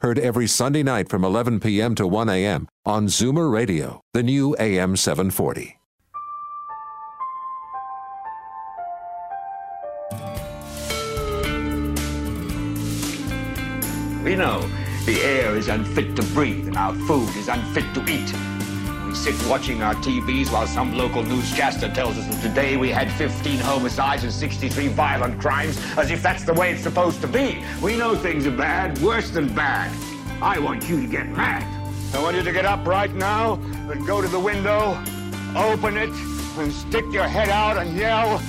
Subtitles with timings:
[0.00, 1.94] Heard every Sunday night from 11 p.m.
[1.94, 2.68] to 1 a.m.
[2.84, 5.78] on Zoomer Radio, the new AM 740.
[14.22, 14.68] We know
[15.06, 18.55] the air is unfit to breathe and our food is unfit to eat.
[19.16, 23.58] Sit watching our TVs while some local newscaster tells us that today we had 15
[23.58, 27.64] homicides and 63 violent crimes, as if that's the way it's supposed to be.
[27.82, 29.90] We know things are bad, worse than bad.
[30.40, 31.64] I want you to get mad.
[32.14, 33.54] I want you to get up right now
[33.90, 35.02] and go to the window,
[35.56, 36.10] open it,
[36.58, 38.40] and stick your head out and yell,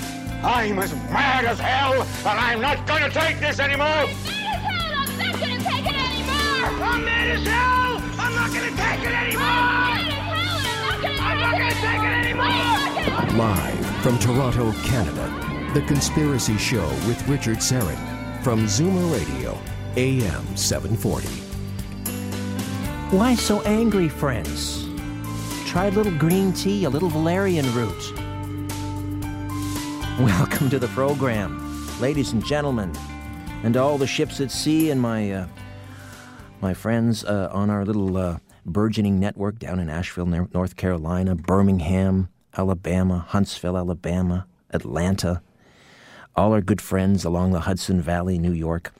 [0.44, 3.88] I'm as mad as hell, and I'm not going to take this anymore.
[3.88, 6.84] I'm not gonna take it anymore!
[6.84, 8.02] I'm mad as hell!
[8.20, 9.48] I'm not gonna take it anymore!
[9.48, 10.17] I'm not gonna take it anymore!
[13.34, 19.56] Live from Toronto, Canada, The Conspiracy Show with Richard Syrett from Zoomer Radio,
[19.96, 21.28] AM 740.
[23.16, 24.88] Why so angry, friends?
[25.68, 28.14] Try a little green tea, a little valerian root.
[30.20, 32.92] Welcome to the program, ladies and gentlemen,
[33.62, 35.48] and all the ships at sea and my uh,
[36.60, 42.30] my friends uh, on our little uh, burgeoning network down in Asheville, North Carolina, Birmingham,
[42.56, 45.42] Alabama, Huntsville, Alabama, Atlanta,
[46.36, 48.94] all our good friends along the Hudson Valley, New York,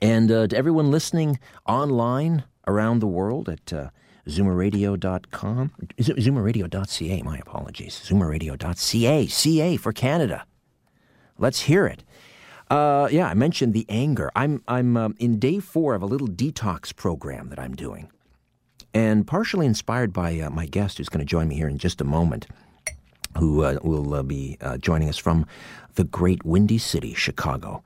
[0.00, 3.90] and uh, to everyone listening online around the world at uh,
[4.28, 10.44] zoomerradio.com, Z- zoomerradio.ca, my apologies, zoomeradio.ca, CA for Canada.
[11.38, 12.02] Let's hear it.
[12.68, 14.30] Uh, yeah, I mentioned the anger.
[14.34, 18.10] I'm I'm um, in day four of a little detox program that I'm doing,
[18.96, 22.00] and partially inspired by uh, my guest who's going to join me here in just
[22.00, 22.46] a moment,
[23.36, 25.44] who uh, will uh, be uh, joining us from
[25.96, 27.84] the great windy city, Chicago.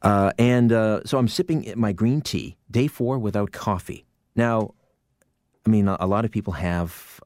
[0.00, 4.06] Uh, and uh, so I'm sipping my green tea, day four without coffee.
[4.34, 4.72] Now,
[5.66, 7.20] I mean, a, lot of people have,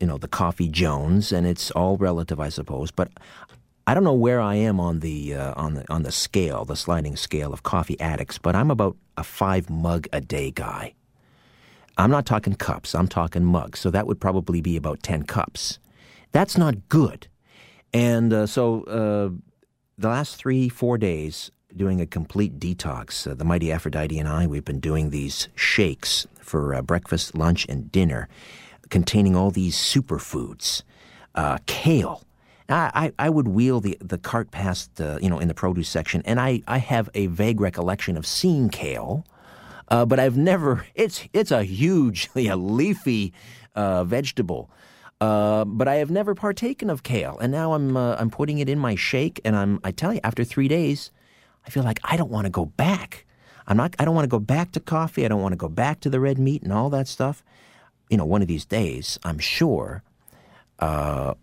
[0.00, 2.90] you know, the coffee Jones, and it's all relative, I suppose.
[2.90, 3.10] But
[3.86, 6.76] I don't know where I am on the uh, on the on the scale, the
[6.76, 8.38] sliding scale of coffee addicts.
[8.38, 10.94] But I'm about a five mug a day guy.
[11.98, 12.94] I'm not talking cups.
[12.94, 13.80] I'm talking mugs.
[13.80, 15.78] So that would probably be about ten cups.
[16.32, 17.28] That's not good.
[17.92, 19.30] And uh, so uh,
[19.98, 23.30] the last three four days, doing a complete detox.
[23.30, 27.66] Uh, the mighty Aphrodite and I, we've been doing these shakes for uh, breakfast, lunch,
[27.68, 28.28] and dinner,
[28.90, 30.82] containing all these superfoods,
[31.34, 32.24] uh, kale.
[32.68, 36.22] I, I, would wheel the, the cart past, uh, you know, in the produce section,
[36.24, 39.26] and I, I have a vague recollection of seeing kale,
[39.92, 40.86] uh, but I've never.
[40.94, 43.32] It's it's a hugely a leafy
[43.76, 44.70] uh, vegetable.
[45.20, 48.68] Uh, but I have never partaken of kale, and now I'm uh, I'm putting it
[48.68, 51.12] in my shake, and I'm I tell you, after three days,
[51.64, 53.26] I feel like I don't want to go back.
[53.68, 53.94] I'm not.
[53.98, 55.24] I don't want to go back to coffee.
[55.24, 57.44] I don't want to go back to the red meat and all that stuff.
[58.08, 60.02] You know, one of these days, I'm sure,
[60.80, 61.34] uh,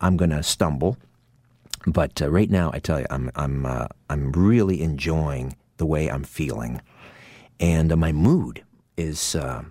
[0.00, 0.98] I'm going to stumble.
[1.86, 3.64] But uh, right now, I tell you, I'm I'm
[4.10, 6.82] I'm really enjoying the way I'm feeling,
[7.60, 8.64] and uh, my mood
[8.96, 9.36] is.
[9.36, 9.62] Uh,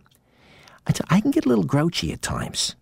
[0.88, 2.76] I, t- I can get a little grouchy at times.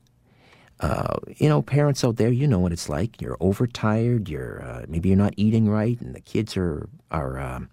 [0.80, 3.22] Uh, you know, parents out there, you know what it's like.
[3.22, 4.30] You're overtired.
[4.30, 7.70] You're uh, maybe you're not eating right, and the kids are are um,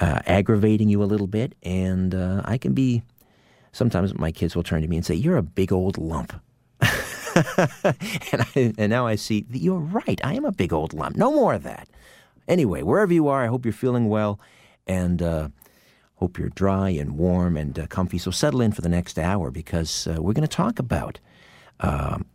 [0.00, 1.54] uh, aggravating you a little bit.
[1.62, 3.02] And uh, I can be.
[3.72, 6.32] Sometimes my kids will turn to me and say, "You're a big old lump,"
[6.80, 6.88] and,
[8.40, 10.18] I, and now I see that you're right.
[10.24, 11.16] I am a big old lump.
[11.16, 11.86] No more of that.
[12.48, 14.40] Anyway, wherever you are, I hope you're feeling well,
[14.86, 15.48] and uh,
[16.16, 18.18] hope you're dry and warm and uh, comfy.
[18.18, 21.20] So settle in for the next hour because uh, we're going to talk about
[21.80, 22.26] um,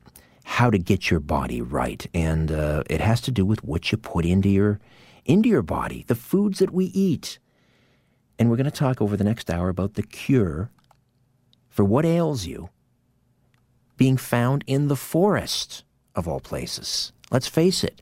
[0.44, 3.98] how to get your body right, and uh, it has to do with what you
[3.98, 4.80] put into your
[5.26, 7.38] into your body, the foods that we eat.
[8.40, 10.72] And we're going to talk over the next hour about the cure
[11.70, 12.70] for what ails you
[13.98, 15.84] being found in the forest
[16.16, 17.12] of all places.
[17.30, 18.02] Let's face it,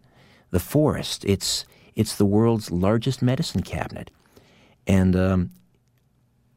[0.50, 1.66] the forest, it's
[1.96, 4.10] it's the world's largest medicine cabinet.
[4.88, 5.50] And um,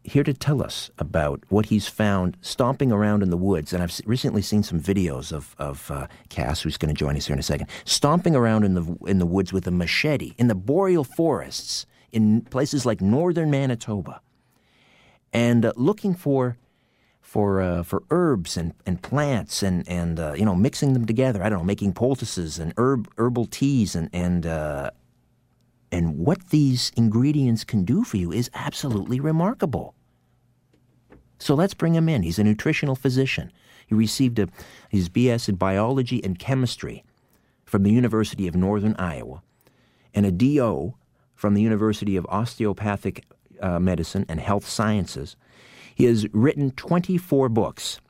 [0.04, 3.72] here to tell us about what he's found stomping around in the woods.
[3.72, 7.26] And I've recently seen some videos of, of uh, Cass, who's going to join us
[7.26, 10.49] here in a second, stomping around in the, in the woods with a machete in
[10.49, 14.20] the boreal forests in places like northern Manitoba.
[15.32, 16.58] and uh, looking for
[17.20, 21.43] for uh, for herbs and, and plants and and uh, you know mixing them together.
[21.43, 24.90] I don't know, making poultices and herb herbal teas and and uh,
[25.92, 29.94] and what these ingredients can do for you is absolutely remarkable.
[31.38, 32.22] So let's bring him in.
[32.22, 33.52] He's a nutritional physician.
[33.86, 34.48] He received a,
[34.88, 37.04] his BS in biology and chemistry
[37.66, 39.42] from the University of Northern Iowa
[40.14, 40.94] and a DO
[41.34, 43.24] from the University of Osteopathic
[43.60, 45.36] uh, Medicine and Health Sciences.
[45.94, 48.00] He has written 24 books,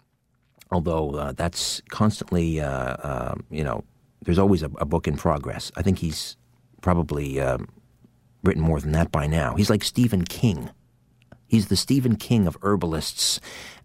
[0.70, 3.84] although uh, that's constantly, uh, uh, you know,
[4.22, 5.72] there's always a, a, book in progress.
[5.76, 6.36] I think he's
[6.82, 7.68] probably um,
[8.42, 9.54] written more than that by now.
[9.54, 10.70] He's like Stephen King.
[11.46, 13.40] He's the Stephen King of herbalists.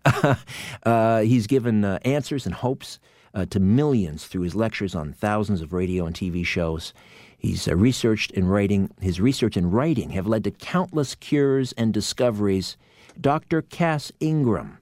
[0.84, 3.00] uh, he's given uh, answers and hopes
[3.34, 6.94] uh, to millions through his lectures on thousands of radio and TV shows.
[7.38, 8.90] He's uh, researched and writing.
[9.00, 12.78] His research and writing have led to countless cures and discoveries.
[13.20, 13.62] Dr.
[13.62, 14.80] Cass Ingram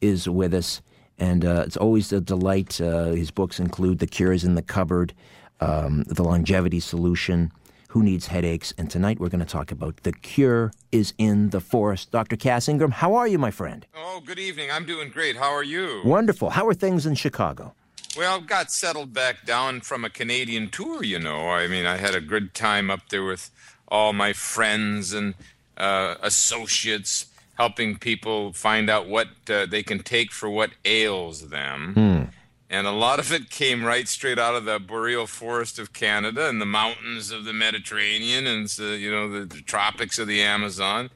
[0.00, 0.82] is with us,
[1.18, 2.80] and uh, it's always a delight.
[2.80, 5.14] Uh, his books include The Cures in the Cupboard,
[5.60, 7.52] um, The Longevity Solution,
[7.88, 8.72] who Needs Headaches?
[8.76, 12.10] And tonight we're going to talk about The Cure is in the Forest.
[12.10, 12.36] Dr.
[12.36, 13.86] Cass Ingram, how are you, my friend?
[13.96, 14.70] Oh, good evening.
[14.70, 15.36] I'm doing great.
[15.36, 16.02] How are you?
[16.04, 16.50] Wonderful.
[16.50, 17.74] How are things in Chicago?
[18.16, 21.48] Well, got settled back down from a Canadian tour, you know.
[21.48, 23.50] I mean, I had a good time up there with
[23.88, 25.34] all my friends and
[25.76, 27.26] uh, associates,
[27.58, 31.94] helping people find out what uh, they can take for what ails them.
[31.94, 32.24] Hmm
[32.70, 36.48] and a lot of it came right straight out of the boreal forest of Canada
[36.48, 40.42] and the mountains of the Mediterranean and the, you know the, the tropics of the
[40.42, 41.10] Amazon.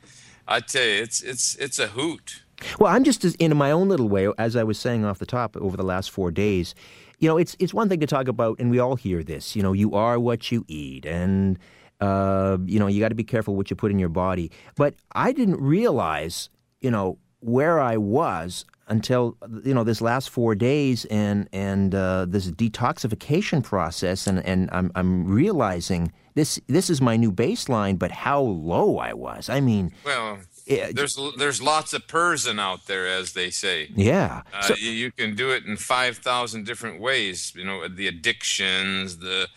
[0.46, 2.42] I tell you, it's it's it's a hoot.
[2.78, 5.56] Well, I'm just in my own little way, as I was saying off the top
[5.56, 6.74] over the last four days.
[7.18, 9.56] You know, it's it's one thing to talk about, and we all hear this.
[9.56, 11.58] You know, you are what you eat, and
[12.00, 14.50] uh, you know you got to be careful what you put in your body.
[14.76, 16.48] But I didn't realize,
[16.80, 22.26] you know, where I was until you know this last four days and and uh,
[22.28, 24.26] this detoxification process.
[24.26, 29.12] And and I'm I'm realizing this this is my new baseline but how low I
[29.12, 29.48] was.
[29.48, 33.90] I mean well it, there's there's lots of person out there as they say.
[33.94, 34.42] Yeah.
[34.52, 39.48] Uh, so, you, can do it in 5000 different ways you know the addictions the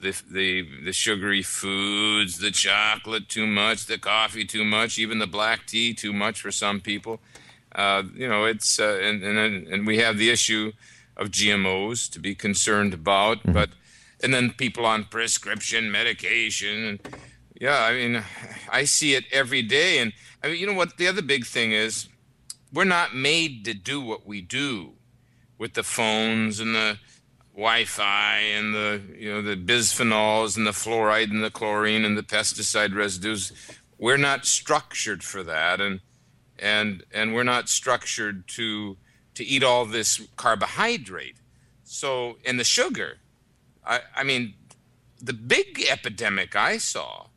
[0.00, 5.26] the, the the sugary foods, the chocolate too much, the coffee too much, even the
[5.26, 7.20] black tea too much for some people.
[7.74, 10.72] Uh, you know, it's uh, and, and and we have the issue
[11.16, 13.52] of GMOs to be concerned about, mm-hmm.
[13.52, 13.70] but
[14.22, 16.84] and then people on prescription medication.
[16.84, 17.00] And,
[17.60, 18.22] yeah, I mean,
[18.70, 20.12] I see it every day, and
[20.42, 20.96] I mean, you know what?
[20.96, 22.08] The other big thing is
[22.72, 24.92] we're not made to do what we do
[25.58, 26.98] with the phones and the
[27.52, 32.22] Wi-Fi and the you know the bisphenols and the fluoride and the chlorine and the
[32.22, 33.52] pesticide residues.
[33.98, 36.00] We're not structured for that, and
[36.58, 38.96] and and we're not structured to
[39.34, 41.36] to eat all this carbohydrate.
[41.84, 43.18] So and the sugar,
[43.86, 44.54] I, I mean,
[45.20, 47.28] the big epidemic I saw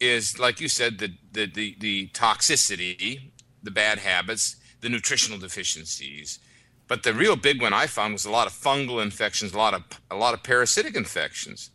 [0.00, 3.30] is like you said the, the the the toxicity,
[3.62, 6.38] the bad habits, the nutritional deficiencies.
[6.88, 9.74] But the real big one I found was a lot of fungal infections, a lot
[9.74, 11.70] of a lot of parasitic infections,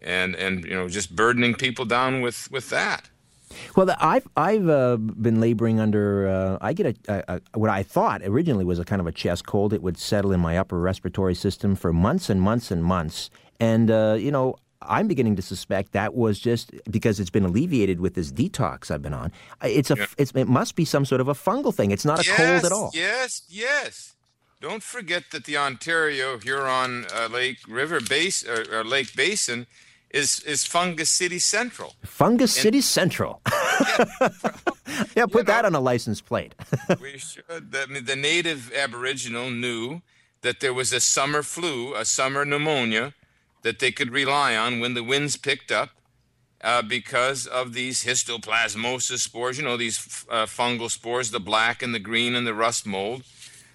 [0.00, 3.10] and and you know just burdening people down with with that.
[3.76, 6.28] Well, I've I've uh, been laboring under.
[6.28, 9.12] Uh, I get a, a, a, what I thought originally was a kind of a
[9.12, 9.72] chest cold.
[9.72, 13.90] It would settle in my upper respiratory system for months and months and months, and
[13.90, 14.56] uh, you know.
[14.82, 19.02] I'm beginning to suspect that was just because it's been alleviated with this detox I've
[19.02, 19.30] been on.
[19.62, 20.06] It's a, yeah.
[20.16, 21.90] it's, it must be some sort of a fungal thing.
[21.90, 22.90] It's not a yes, cold at all.
[22.94, 24.14] Yes, yes.
[24.62, 29.66] Don't forget that the Ontario Huron uh, Lake River base or, or Lake Basin
[30.10, 31.94] is is Fungus City Central.
[32.04, 33.40] Fungus and, City Central.
[33.90, 36.54] yeah, yeah, put that know, on a license plate.
[37.00, 37.44] we should.
[37.48, 40.02] The, the native Aboriginal knew
[40.42, 43.14] that there was a summer flu, a summer pneumonia,
[43.62, 45.90] that they could rely on when the winds picked up.
[46.62, 51.94] Uh, because of these histoplasmosis spores, you know, these uh, fungal spores, the black and
[51.94, 53.22] the green and the rust mold.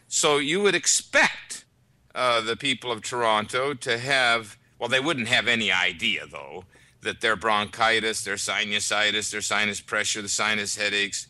[0.08, 1.65] So you would expect
[2.13, 6.65] uh, the people of Toronto to have well, they wouldn't have any idea, though,
[7.01, 11.27] that their bronchitis, their sinusitis, their sinus pressure, the sinus headaches,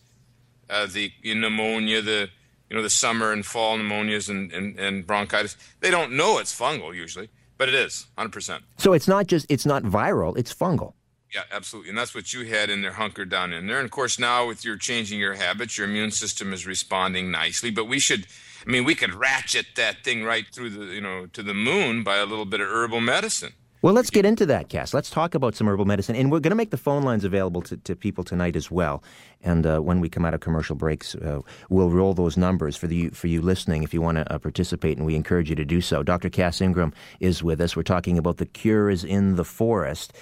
[0.70, 2.30] uh, the pneumonia, the
[2.70, 6.58] you know the summer and fall pneumonias and, and, and bronchitis, they don't know it's
[6.58, 8.62] fungal usually, but it is 100%.
[8.78, 10.94] So it's not just it's not viral, it's fungal.
[11.34, 11.90] Yeah, absolutely.
[11.90, 13.78] And that's what you had in there, hunkered down in there.
[13.78, 17.72] And of course, now with your changing your habits, your immune system is responding nicely.
[17.72, 18.26] But we should
[18.66, 22.04] I mean, we could ratchet that thing right through the, you know, to the moon
[22.04, 23.54] by a little bit of herbal medicine.
[23.86, 24.96] Well, let's get into that, Cass.
[24.96, 26.16] Let's talk about some herbal medicine.
[26.16, 29.04] And we're going to make the phone lines available to, to people tonight as well.
[29.44, 32.88] And uh, when we come out of commercial breaks, uh, we'll roll those numbers for,
[32.88, 35.66] the, for you listening if you want to uh, participate, and we encourage you to
[35.66, 36.02] do so.
[36.02, 36.32] Dr.
[36.32, 37.76] Cass Ingram is with us.
[37.76, 40.14] We're talking about the cure is in the forest.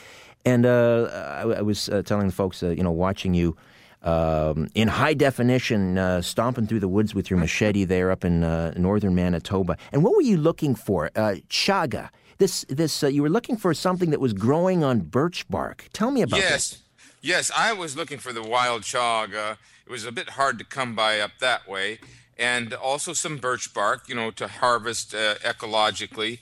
[0.44, 3.56] And uh, I, I, was uh, telling the folks, uh, you know, watching you
[4.04, 8.44] um, in high definition, uh, stomping through the woods with your machete there up in
[8.44, 9.78] uh, northern Manitoba.
[9.92, 11.10] And what were you looking for?
[11.16, 12.10] Uh, chaga.
[12.38, 15.88] This, this, uh, you were looking for something that was growing on birch bark.
[15.94, 16.52] Tell me about yes.
[16.52, 16.82] this.
[17.22, 19.58] Yes, I was looking for the wild chaga.
[19.86, 22.00] It was a bit hard to come by up that way,
[22.38, 26.40] and also some birch bark, you know, to harvest uh, ecologically,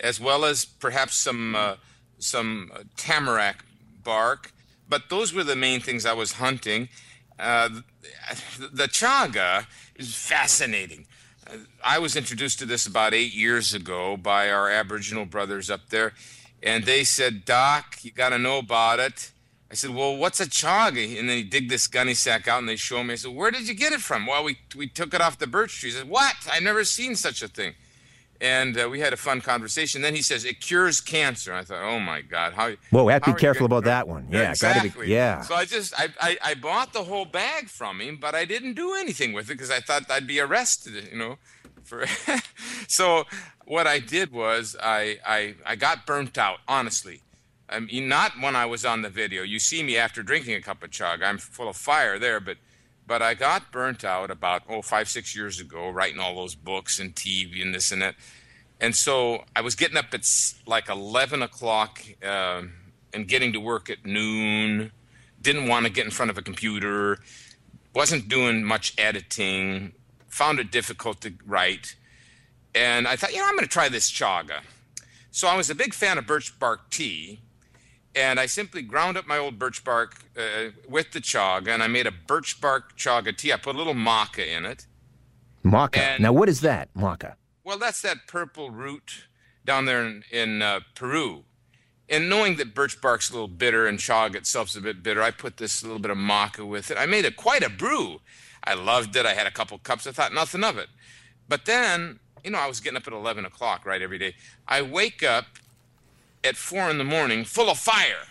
[0.00, 1.76] as well as perhaps some uh,
[2.18, 3.64] some tamarack
[4.02, 4.52] bark
[4.92, 6.90] but those were the main things I was hunting.
[7.38, 7.80] Uh,
[8.58, 9.64] the chaga
[9.96, 11.06] is fascinating.
[11.82, 16.12] I was introduced to this about eight years ago by our Aboriginal brothers up there,
[16.62, 19.32] and they said, "Doc, you got to know about it."
[19.70, 22.68] I said, "Well, what's a chaga?" And then he dig this gunny sack out, and
[22.68, 23.14] they show me.
[23.14, 25.46] I said, "Where did you get it from?" Well, we we took it off the
[25.46, 25.88] birch tree.
[25.88, 26.36] He said, "What?
[26.52, 27.72] I've never seen such a thing."
[28.42, 30.02] And uh, we had a fun conversation.
[30.02, 31.54] Then he says it cures cancer.
[31.54, 32.72] I thought, oh my god, how?
[32.90, 34.26] Whoa, have to be careful about that one.
[34.30, 34.90] Yeah, exactly.
[34.90, 35.40] Gotta be, yeah.
[35.42, 38.74] So I just I, I, I bought the whole bag from him, but I didn't
[38.74, 41.08] do anything with it because I thought I'd be arrested.
[41.10, 41.38] You know,
[41.84, 42.04] for
[42.88, 43.24] so
[43.64, 46.58] what I did was I I I got burnt out.
[46.66, 47.22] Honestly.
[47.68, 49.42] I mean, not when I was on the video.
[49.42, 51.22] You see me after drinking a cup of chug.
[51.22, 52.58] I'm full of fire there, but
[53.06, 56.98] but I got burnt out about oh five six years ago, writing all those books
[56.98, 58.14] and TV and this and that.
[58.80, 60.24] And so I was getting up at
[60.66, 62.62] like eleven o'clock uh,
[63.12, 64.92] and getting to work at noon.
[65.40, 67.18] Didn't want to get in front of a computer.
[67.94, 69.92] Wasn't doing much editing.
[70.28, 71.96] Found it difficult to write.
[72.74, 74.60] And I thought, you know, I'm going to try this chaga.
[75.30, 77.40] So I was a big fan of birch bark tea
[78.14, 81.86] and I simply ground up my old birch bark uh, with the chaga, and I
[81.86, 83.52] made a birch bark chaga tea.
[83.52, 84.86] I put a little maca in it.
[85.64, 85.98] Maca.
[85.98, 87.34] And, now, what is that, maca?
[87.64, 89.26] Well, that's that purple root
[89.64, 91.44] down there in, in uh, Peru.
[92.08, 95.30] And knowing that birch bark's a little bitter and chaga itself's a bit bitter, I
[95.30, 96.98] put this little bit of maca with it.
[96.98, 98.20] I made it quite a brew.
[98.64, 99.24] I loved it.
[99.24, 100.06] I had a couple cups.
[100.06, 100.88] I thought nothing of it.
[101.48, 104.34] But then, you know, I was getting up at 11 o'clock, right, every day.
[104.68, 105.46] I wake up
[106.44, 108.26] at four in the morning, full of fire.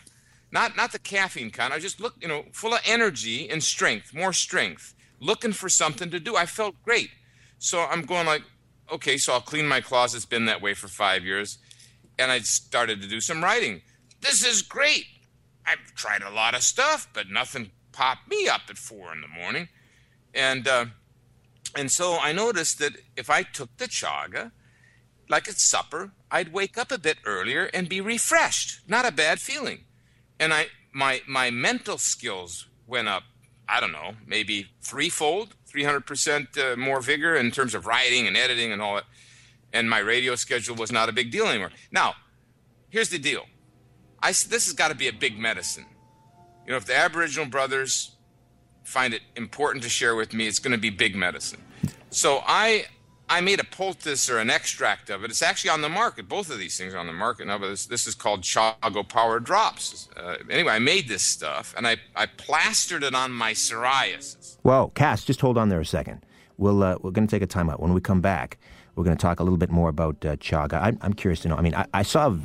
[0.51, 1.73] Not not the caffeine kind.
[1.73, 6.09] I just look, you know, full of energy and strength, more strength, looking for something
[6.11, 6.35] to do.
[6.35, 7.09] I felt great.
[7.57, 8.43] So I'm going like,
[8.91, 10.17] okay, so I'll clean my closet.
[10.17, 11.57] It's been that way for five years.
[12.19, 13.81] And I started to do some writing.
[14.19, 15.05] This is great.
[15.65, 19.27] I've tried a lot of stuff, but nothing popped me up at four in the
[19.27, 19.69] morning.
[20.33, 20.85] And uh,
[21.75, 24.51] and so I noticed that if I took the chaga,
[25.31, 28.81] like at supper, I'd wake up a bit earlier and be refreshed.
[28.87, 29.85] Not a bad feeling.
[30.39, 33.23] And I my my mental skills went up,
[33.67, 38.73] I don't know, maybe threefold, 300% uh, more vigor in terms of writing and editing
[38.73, 39.05] and all that.
[39.71, 41.71] And my radio schedule was not a big deal anymore.
[41.91, 42.15] Now,
[42.89, 43.45] here's the deal.
[44.21, 45.85] I this has got to be a big medicine.
[46.65, 48.11] You know, if the Aboriginal brothers
[48.83, 51.61] find it important to share with me, it's going to be big medicine.
[52.09, 52.85] So I
[53.31, 55.31] I made a poultice or an extract of it.
[55.31, 56.27] It's actually on the market.
[56.27, 59.07] Both of these things are on the market now, but this, this is called Chaga
[59.07, 60.09] Power Drops.
[60.17, 64.57] Uh, anyway, I made this stuff and I, I plastered it on my psoriasis.
[64.63, 66.25] Whoa, Cass, just hold on there a second.
[66.57, 67.79] We'll, uh, we're going to take a timeout.
[67.79, 68.57] When we come back,
[68.95, 70.81] we're going to talk a little bit more about uh, chaga.
[70.81, 71.55] I'm, I'm curious to know.
[71.55, 72.35] I mean, I, I saw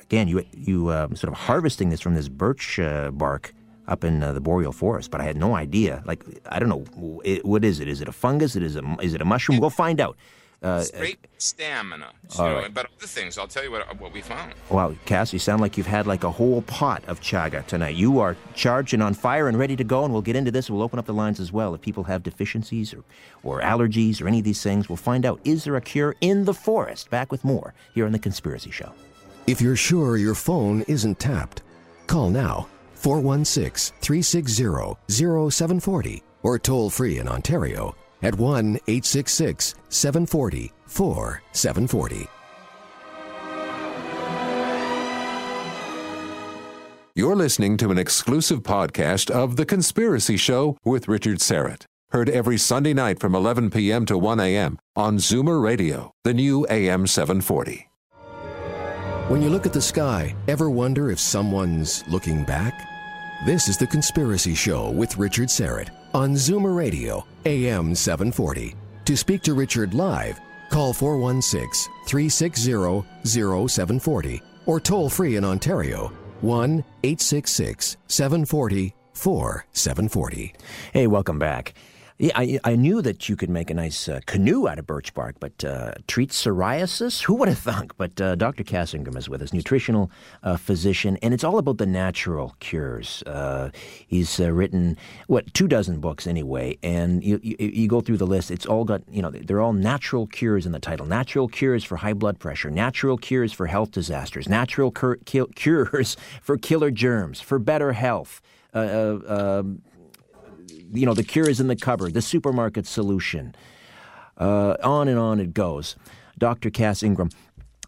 [0.00, 3.52] again you you uh, sort of harvesting this from this birch uh, bark
[3.88, 6.02] up in uh, the boreal forest, but I had no idea.
[6.06, 7.88] Like, I don't know, it, what is it?
[7.88, 8.56] Is it a fungus?
[8.56, 9.58] Is it a, is it a mushroom?
[9.58, 10.16] We'll find out.
[10.62, 12.12] Uh, great stamina.
[12.28, 12.74] So, right.
[12.74, 14.52] But other things, I'll tell you what, what we found.
[14.68, 17.96] Wow, Cass, you sound like you've had like a whole pot of chaga tonight.
[17.96, 20.68] You are charged and on fire and ready to go, and we'll get into this.
[20.68, 21.74] We'll open up the lines as well.
[21.74, 23.02] If people have deficiencies or,
[23.42, 26.44] or allergies or any of these things, we'll find out is there a cure in
[26.44, 27.08] the forest?
[27.08, 28.92] Back with more here on The Conspiracy Show.
[29.46, 31.62] If you're sure your phone isn't tapped,
[32.06, 32.68] call now
[33.00, 42.28] 416 360 0740 or toll free in Ontario at 1 866 740 4740.
[47.14, 51.84] You're listening to an exclusive podcast of The Conspiracy Show with Richard Syrett.
[52.12, 54.06] Heard every Sunday night from 11 p.m.
[54.06, 54.78] to 1 a.m.
[54.96, 57.89] on Zoomer Radio, the new AM 740.
[59.30, 62.88] When you look at the sky, ever wonder if someone's looking back?
[63.46, 68.74] This is The Conspiracy Show with Richard Syrett on Zoomer Radio, AM 740.
[69.04, 76.08] To speak to Richard live, call 416 360 0740 or toll free in Ontario
[76.40, 80.54] 1 866 740 4740.
[80.92, 81.74] Hey, welcome back.
[82.22, 85.14] Yeah, I, I knew that you could make a nice uh, canoe out of birch
[85.14, 87.22] bark, but uh, treat psoriasis?
[87.22, 87.96] Who would have thunk?
[87.96, 88.62] But uh, Dr.
[88.62, 90.10] Cass Ingram is with us, nutritional
[90.42, 93.22] uh, physician, and it's all about the natural cures.
[93.22, 93.70] Uh,
[94.06, 94.98] he's uh, written,
[95.28, 98.84] what, two dozen books anyway, and you, you, you, go through the list, it's all
[98.84, 101.06] got, you know, they're all natural cures in the title.
[101.06, 105.16] Natural cures for high blood pressure, natural cures for health disasters, natural cur-
[105.54, 108.42] cures for killer germs, for better health.
[108.74, 109.80] Um,
[110.92, 113.54] you know, the cure is in the cupboard, the supermarket solution.
[114.36, 115.96] Uh, on and on it goes.
[116.38, 116.70] Dr.
[116.70, 117.30] Cass Ingram.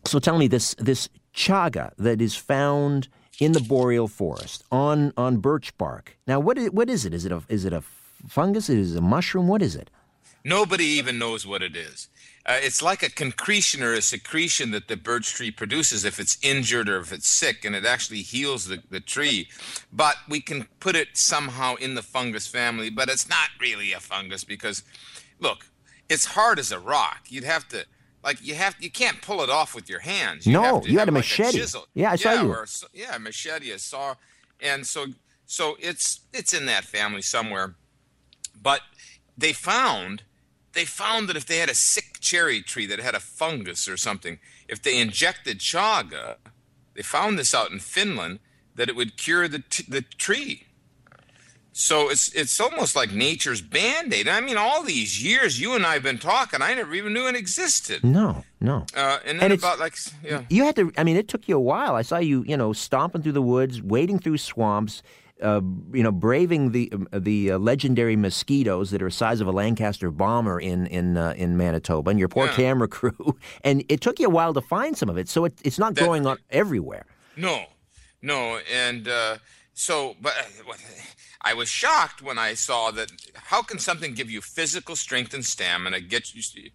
[0.04, 3.08] So tell me this this chaga that is found
[3.40, 6.18] in the boreal forest on on birch bark.
[6.26, 7.14] Now, what is, what is it?
[7.14, 7.82] Is it a is it a
[8.28, 8.68] fungus?
[8.68, 9.48] Is it a mushroom?
[9.48, 9.90] What is it?
[10.44, 12.08] Nobody even knows what it is.
[12.44, 16.36] Uh, it's like a concretion or a secretion that the birch tree produces if it's
[16.42, 19.48] injured or if it's sick, and it actually heals the, the tree.
[19.92, 24.00] But we can put it somehow in the fungus family, but it's not really a
[24.00, 24.82] fungus because,
[25.38, 25.66] look,
[26.08, 27.20] it's hard as a rock.
[27.28, 27.86] You'd have to,
[28.24, 30.44] like, you have you can't pull it off with your hands.
[30.44, 31.60] You no, you had a machete.
[31.60, 32.50] A yeah, I saw yeah, you.
[32.50, 34.16] Or, yeah, a machete, a saw,
[34.60, 35.06] and so
[35.46, 37.76] so it's it's in that family somewhere.
[38.60, 38.80] But
[39.38, 40.24] they found
[40.72, 43.96] they found that if they had a sick cherry tree that had a fungus or
[43.96, 44.38] something,
[44.68, 46.36] if they injected chaga,
[46.94, 48.38] they found this out in Finland
[48.74, 50.66] that it would cure the t- the tree.
[51.74, 54.28] So it's it's almost like nature's band-aid.
[54.28, 57.26] I mean, all these years you and I have been talking, I never even knew
[57.28, 58.04] it existed.
[58.04, 58.84] No, no.
[58.94, 60.92] Uh, and then and about like yeah, you had to.
[60.98, 61.94] I mean, it took you a while.
[61.94, 65.02] I saw you, you know, stomping through the woods, wading through swamps,
[65.42, 65.60] uh,
[65.92, 69.52] you know, braving the um, the uh, legendary mosquitoes that are the size of a
[69.52, 72.52] Lancaster bomber in in uh, in Manitoba, and your poor yeah.
[72.52, 73.36] camera crew.
[73.64, 75.94] And it took you a while to find some of it, so it, it's not
[75.94, 77.06] that, going on everywhere.
[77.36, 77.64] No,
[78.20, 79.38] no, and uh,
[79.74, 80.32] so, but
[81.42, 83.10] I was shocked when I saw that.
[83.34, 86.70] How can something give you physical strength and stamina, get you,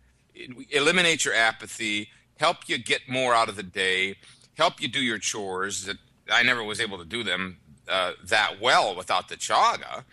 [0.69, 4.15] eliminate your apathy, help you get more out of the day,
[4.57, 5.97] help you do your chores that
[6.31, 10.03] I never was able to do them uh, that well without the chaga.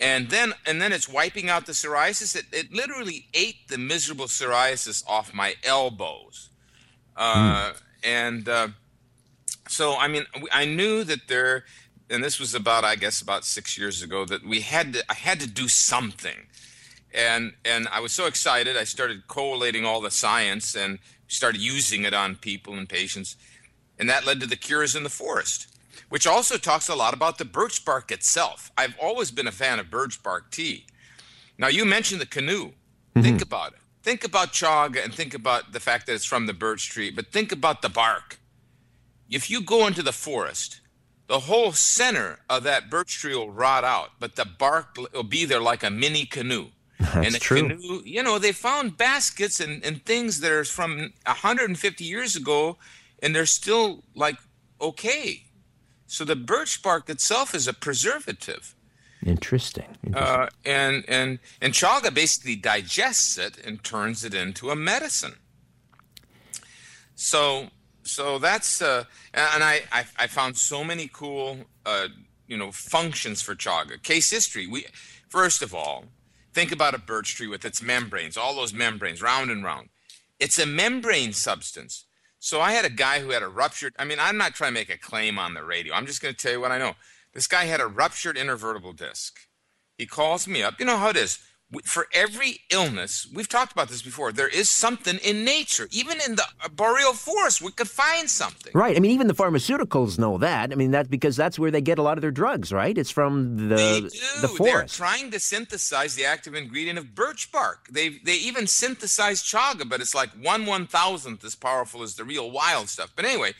[0.00, 2.36] And then, and then it's wiping out the psoriasis.
[2.36, 6.50] It, it literally ate the miserable psoriasis off my elbows.
[7.16, 7.82] Uh, mm.
[8.02, 8.68] And uh,
[9.68, 11.64] so, I mean, I knew that there,
[12.10, 15.14] and this was about, I guess, about six years ago, that we had to, I
[15.14, 16.48] had to do something.
[17.14, 20.98] And, and I was so excited, I started collating all the science and
[21.28, 23.36] started using it on people and patients.
[23.98, 25.73] And that led to the cures in the forest
[26.08, 28.70] which also talks a lot about the birch bark itself.
[28.76, 30.86] I've always been a fan of birch bark tea.
[31.58, 32.66] Now, you mentioned the canoe.
[32.66, 33.22] Mm-hmm.
[33.22, 33.78] Think about it.
[34.02, 37.32] Think about chaga and think about the fact that it's from the birch tree, but
[37.32, 38.38] think about the bark.
[39.30, 40.80] If you go into the forest,
[41.26, 45.44] the whole center of that birch tree will rot out, but the bark will be
[45.44, 46.66] there like a mini canoe.
[46.98, 47.68] That's and the true.
[47.68, 52.76] canoe, you know, they found baskets and, and things that are from 150 years ago,
[53.22, 54.36] and they're still like
[54.80, 55.44] okay.
[56.06, 58.74] So the birch bark itself is a preservative.
[59.24, 59.96] Interesting.
[60.04, 60.14] Interesting.
[60.14, 65.36] Uh, and and and chaga basically digests it and turns it into a medicine.
[67.14, 67.68] So
[68.02, 72.08] so that's uh, and I, I, I found so many cool uh,
[72.46, 74.02] you know functions for chaga.
[74.02, 74.66] Case history.
[74.66, 74.86] We
[75.28, 76.04] first of all
[76.52, 79.88] think about a birch tree with its membranes, all those membranes, round and round.
[80.38, 82.03] It's a membrane substance
[82.44, 83.94] so I had a guy who had a ruptured.
[83.98, 85.94] I mean, I'm not trying to make a claim on the radio.
[85.94, 86.92] I'm just going to tell you what I know.
[87.32, 89.34] This guy had a ruptured intervertebral disc.
[89.96, 90.78] He calls me up.
[90.78, 91.38] You know how it is
[91.84, 95.88] for every illness, we've talked about this before, there is something in nature.
[95.90, 98.72] Even in the boreal forest, we could find something.
[98.74, 98.96] Right.
[98.96, 100.72] I mean, even the pharmaceuticals know that.
[100.72, 102.96] I mean, that's because that's where they get a lot of their drugs, right?
[102.96, 104.10] It's from the,
[104.40, 104.98] the forest.
[104.98, 107.88] They're trying to synthesize the active ingredient of birch bark.
[107.90, 112.24] They they even synthesize chaga, but it's like one one thousandth as powerful as the
[112.24, 113.12] real wild stuff.
[113.14, 113.52] But anyway,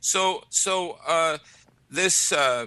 [0.00, 1.38] so so uh,
[1.90, 2.66] this uh,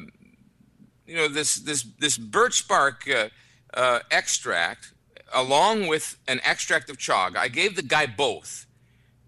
[1.06, 3.10] you know this this this birch bark.
[3.10, 3.30] Uh,
[3.74, 4.94] uh, extract
[5.34, 7.38] along with an extract of chaga.
[7.38, 8.66] I gave the guy both.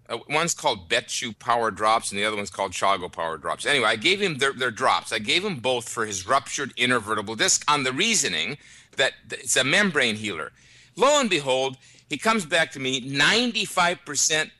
[0.08, 3.64] Uh, one's called Betchu Power Drops, and the other one's called Chaga Power Drops.
[3.64, 5.12] Anyway, I gave him their, their drops.
[5.12, 8.58] I gave him both for his ruptured intervertebral disc on the reasoning
[8.96, 10.52] that it's a membrane healer.
[10.96, 11.78] Lo and behold,
[12.08, 14.50] he comes back to me 95%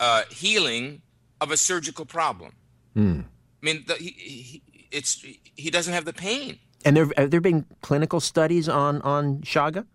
[0.00, 1.02] uh, healing
[1.40, 2.52] of a surgical problem.
[2.94, 3.20] Hmm.
[3.62, 6.58] I mean, the, he, he, it's, he doesn't have the pain.
[6.84, 9.86] And there have there been clinical studies on on chaga?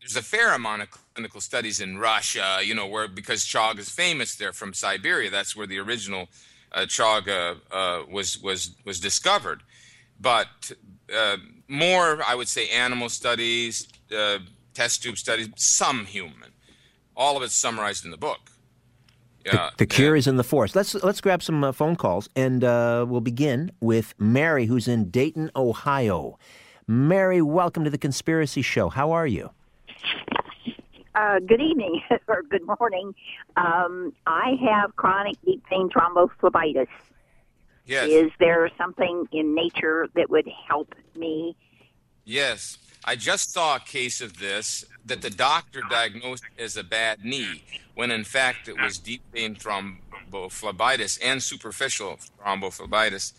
[0.00, 3.90] There's a fair amount of clinical studies in Russia, you know, where because chaga is
[3.90, 6.28] famous there from Siberia, that's where the original
[6.72, 9.62] uh, chaga uh, was was was discovered.
[10.18, 10.72] But
[11.14, 11.36] uh,
[11.68, 14.38] more, I would say, animal studies, uh,
[14.74, 16.52] test tube studies, some human.
[17.16, 18.49] All of it's summarized in the book.
[19.44, 20.76] Yeah, the, the cure is in the forest.
[20.76, 25.10] Let's let's grab some uh, phone calls, and uh, we'll begin with Mary, who's in
[25.10, 26.38] Dayton, Ohio.
[26.86, 28.88] Mary, welcome to the Conspiracy Show.
[28.88, 29.50] How are you?
[31.14, 33.14] Uh, good evening or good morning.
[33.56, 36.88] Um, I have chronic deep vein thrombophlebitis.
[37.86, 38.08] Yes.
[38.08, 41.56] Is there something in nature that would help me?
[42.24, 42.78] Yes.
[43.04, 47.64] I just saw a case of this that the doctor diagnosed as a bad knee,
[47.94, 53.32] when in fact it was deep vein thrombophlebitis and superficial thrombophlebitis.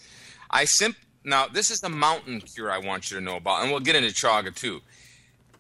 [0.50, 3.71] I simp- now this is the mountain cure I want you to know about, and
[3.71, 4.82] we'll get into chaga too.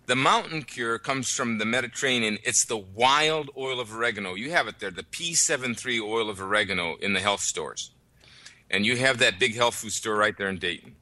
[0.07, 2.39] The mountain cure comes from the Mediterranean.
[2.43, 4.33] It's the wild oil of oregano.
[4.33, 7.91] You have it there, the P73 oil of oregano in the health stores.
[8.69, 10.95] And you have that big health food store right there in Dayton.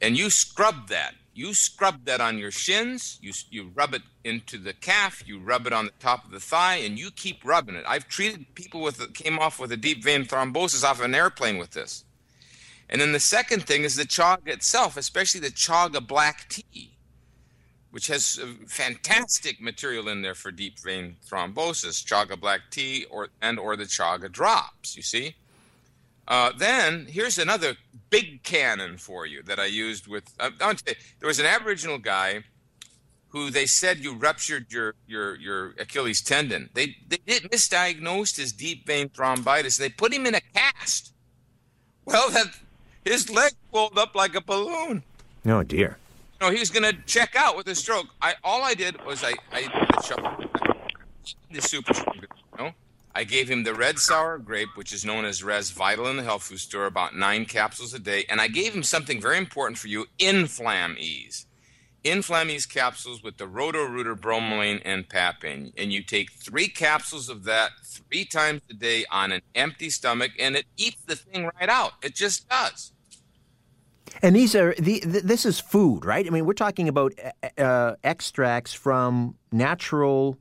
[0.00, 4.58] And you scrub that you scrub that on your shins, you, you rub it into
[4.58, 7.76] the calf, you rub it on the top of the thigh, and you keep rubbing
[7.76, 7.84] it.
[7.86, 11.70] I've treated people with came off with a deep vein thrombosis off an airplane with
[11.70, 12.04] this.
[12.90, 16.96] And then the second thing is the chaga itself, especially the chaga black tea,
[17.92, 23.60] which has fantastic material in there for deep vein thrombosis, chaga black tea or and
[23.60, 25.36] or the chaga drops, you see?
[26.28, 27.74] Uh, then here's another
[28.10, 30.34] big cannon for you that I used with.
[30.38, 32.44] Uh, there was an Aboriginal guy
[33.28, 36.68] who they said you ruptured your your your Achilles tendon.
[36.74, 39.78] They they did misdiagnosed his deep vein thrombitis.
[39.78, 41.12] They put him in a cast.
[42.04, 42.46] Well, that
[43.04, 45.02] his leg pulled up like a balloon.
[45.46, 45.96] Oh dear.
[46.40, 48.06] No, he was going to check out with a stroke.
[48.22, 49.66] I all I did was I I
[51.50, 51.94] the super
[53.18, 56.22] I gave him the red sour grape, which is known as Res Vital in the
[56.22, 58.24] health food store, about nine capsules a day.
[58.28, 61.46] And I gave him something very important for you Inflam Ease.
[62.04, 65.72] Inflam Ease capsules with the Roto-Rooter bromelain and papain.
[65.76, 70.30] And you take three capsules of that three times a day on an empty stomach,
[70.38, 71.94] and it eats the thing right out.
[72.04, 72.92] It just does.
[74.22, 76.24] And these are the, this is food, right?
[76.24, 80.38] I mean, we're talking about uh, uh extracts from natural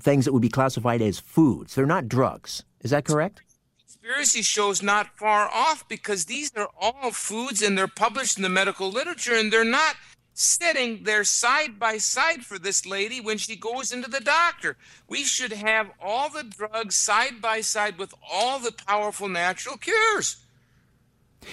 [0.00, 1.74] things that would be classified as foods.
[1.74, 2.64] They're not drugs.
[2.82, 3.42] Is that correct?
[3.80, 8.48] Conspiracy shows not far off because these are all foods and they're published in the
[8.48, 9.96] medical literature and they're not
[10.34, 14.76] sitting there side by side for this lady when she goes into the doctor.
[15.08, 20.36] We should have all the drugs side by side with all the powerful natural cures.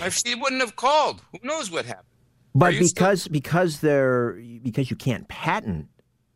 [0.01, 2.05] If she wouldn't have called, who knows what happened?
[2.53, 5.87] But because still- because they're because you can't patent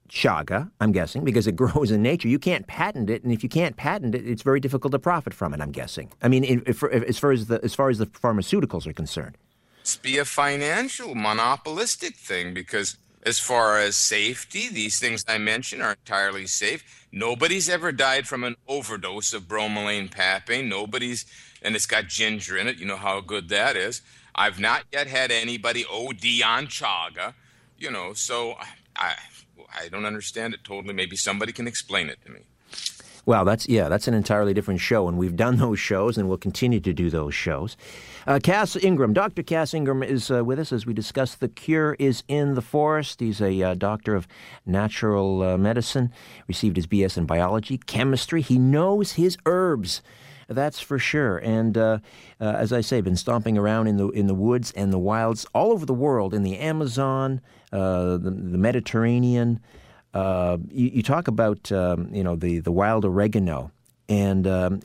[0.09, 2.27] chaga, I'm guessing, because it grows in nature.
[2.27, 5.33] You can't patent it, and if you can't patent it, it's very difficult to profit
[5.33, 5.61] from it.
[5.61, 6.11] I'm guessing.
[6.21, 9.37] I mean, if, if, as far as the as far as the pharmaceuticals are concerned,
[9.81, 15.81] it's be a financial monopolistic thing because as far as safety, these things I mentioned
[15.81, 17.07] are entirely safe.
[17.11, 20.69] Nobody's ever died from an overdose of bromelain papain.
[20.69, 21.25] Nobody's,
[21.61, 22.77] and it's got ginger in it.
[22.77, 24.01] You know how good that is.
[24.35, 27.33] I've not yet had anybody oh, OD on chaga.
[27.77, 28.55] You know, so
[28.95, 29.15] I,
[29.77, 30.93] I don't understand it totally.
[30.93, 32.41] Maybe somebody can explain it to me.
[33.25, 36.39] Well, that's yeah, that's an entirely different show, and we've done those shows, and we'll
[36.39, 37.77] continue to do those shows.
[38.25, 39.43] Uh, Cass Ingram, Dr.
[39.43, 43.19] Cass Ingram, is uh, with us as we discuss the cure is in the forest.
[43.19, 44.27] He's a uh, doctor of
[44.65, 46.11] natural uh, medicine,
[46.47, 48.41] received his BS in biology, chemistry.
[48.41, 50.01] He knows his herbs.
[50.49, 51.37] That's for sure.
[51.37, 51.99] And uh,
[52.41, 55.45] uh, as I say, been stomping around in the in the woods and the wilds
[55.53, 57.39] all over the world, in the Amazon,
[57.71, 59.59] uh, the, the, Mediterranean.
[60.11, 63.71] Uh, you, you, talk about um, you know the the wild oregano
[64.09, 64.45] and.
[64.47, 64.81] Um,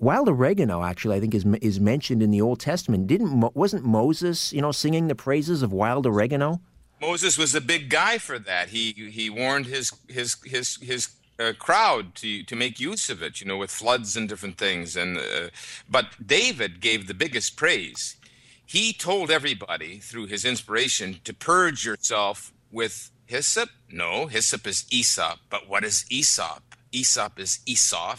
[0.00, 3.06] wild oregano, actually, I think is is mentioned in the Old Testament.
[3.06, 6.60] Didn't wasn't Moses, you know, singing the praises of wild oregano?
[7.00, 8.68] Moses was a big guy for that.
[8.68, 13.40] He he warned his his his his uh, crowd to to make use of it,
[13.40, 14.96] you know, with floods and different things.
[14.96, 15.48] And uh,
[15.88, 18.16] but David gave the biggest praise.
[18.64, 23.70] He told everybody through his inspiration to purge yourself with hyssop.
[23.90, 25.38] No, hyssop is Aesop.
[25.48, 26.74] But what is Aesop?
[26.92, 28.18] Aesop is Aesop,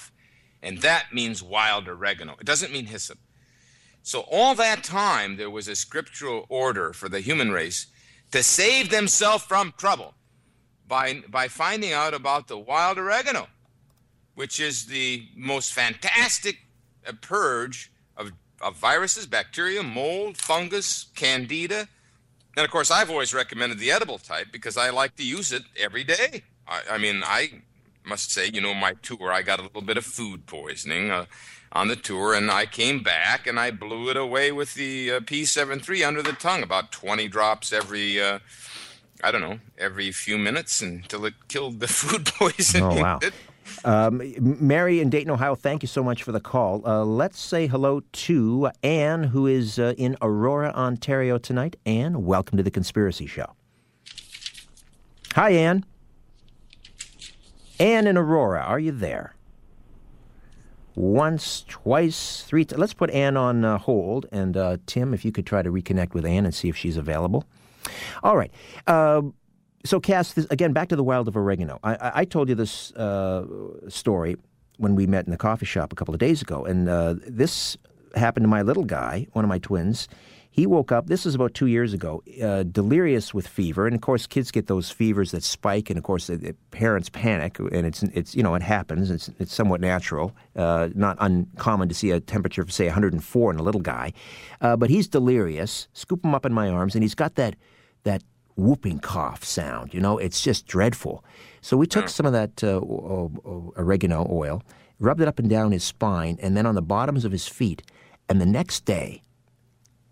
[0.61, 2.35] and that means wild oregano.
[2.39, 3.19] It doesn't mean hyssop.
[4.01, 7.87] So all that time there was a scriptural order for the human race
[8.31, 10.13] to save themselves from trouble
[10.89, 13.47] by, by finding out about the wild oregano,
[14.35, 16.57] which is the most fantastic
[17.07, 21.87] uh, purge of, of viruses, bacteria, mold, fungus, candida.
[22.57, 25.63] And of course, I've always recommended the edible type because I like to use it
[25.77, 26.43] every day.
[26.67, 27.61] I, I mean, I
[28.03, 31.25] must say, you know, my tour, I got a little bit of food poisoning uh,
[31.71, 35.19] on the tour, and I came back and I blew it away with the uh,
[35.19, 38.19] P73 under the tongue, about 20 drops every.
[38.19, 38.39] Uh,
[39.23, 42.99] I don't know, every few minutes until it killed the food poisoning.
[42.99, 43.19] Oh, wow.
[43.83, 46.81] Um, Mary in Dayton, Ohio, thank you so much for the call.
[46.85, 51.75] Uh, let's say hello to Anne, who is uh, in Aurora, Ontario tonight.
[51.85, 53.53] Anne, welcome to the Conspiracy Show.
[55.35, 55.85] Hi, Anne.
[57.79, 59.35] Anne in Aurora, are you there?
[60.95, 62.65] Once, twice, three.
[62.65, 65.71] T- let's put Anne on uh, hold, and uh, Tim, if you could try to
[65.71, 67.45] reconnect with Anne and see if she's available.
[68.23, 68.51] All right.
[68.87, 69.21] Uh,
[69.85, 71.79] so, Cass, this, again, back to the wild of oregano.
[71.83, 73.45] I, I told you this uh,
[73.87, 74.35] story
[74.77, 77.77] when we met in the coffee shop a couple of days ago, and uh, this
[78.15, 80.07] happened to my little guy, one of my twins.
[80.51, 83.85] He woke up, this was about two years ago, uh, delirious with fever.
[83.85, 87.59] And of course, kids get those fevers that spike, and of course, the, parents panic,
[87.59, 89.11] and it's, it's, you know, it happens.
[89.11, 93.59] It's, it's somewhat natural, uh, not uncommon to see a temperature of, say, 104 in
[93.59, 94.11] a little guy.
[94.59, 95.87] Uh, but he's delirious.
[95.93, 97.55] Scoop him up in my arms, and he's got that,
[98.03, 98.23] that
[98.55, 99.93] whooping cough sound.
[99.93, 101.23] You know, it's just dreadful.
[101.61, 102.79] So we took some of that uh,
[103.77, 104.63] oregano oil,
[104.99, 107.81] rubbed it up and down his spine, and then on the bottoms of his feet.
[108.27, 109.23] And the next day,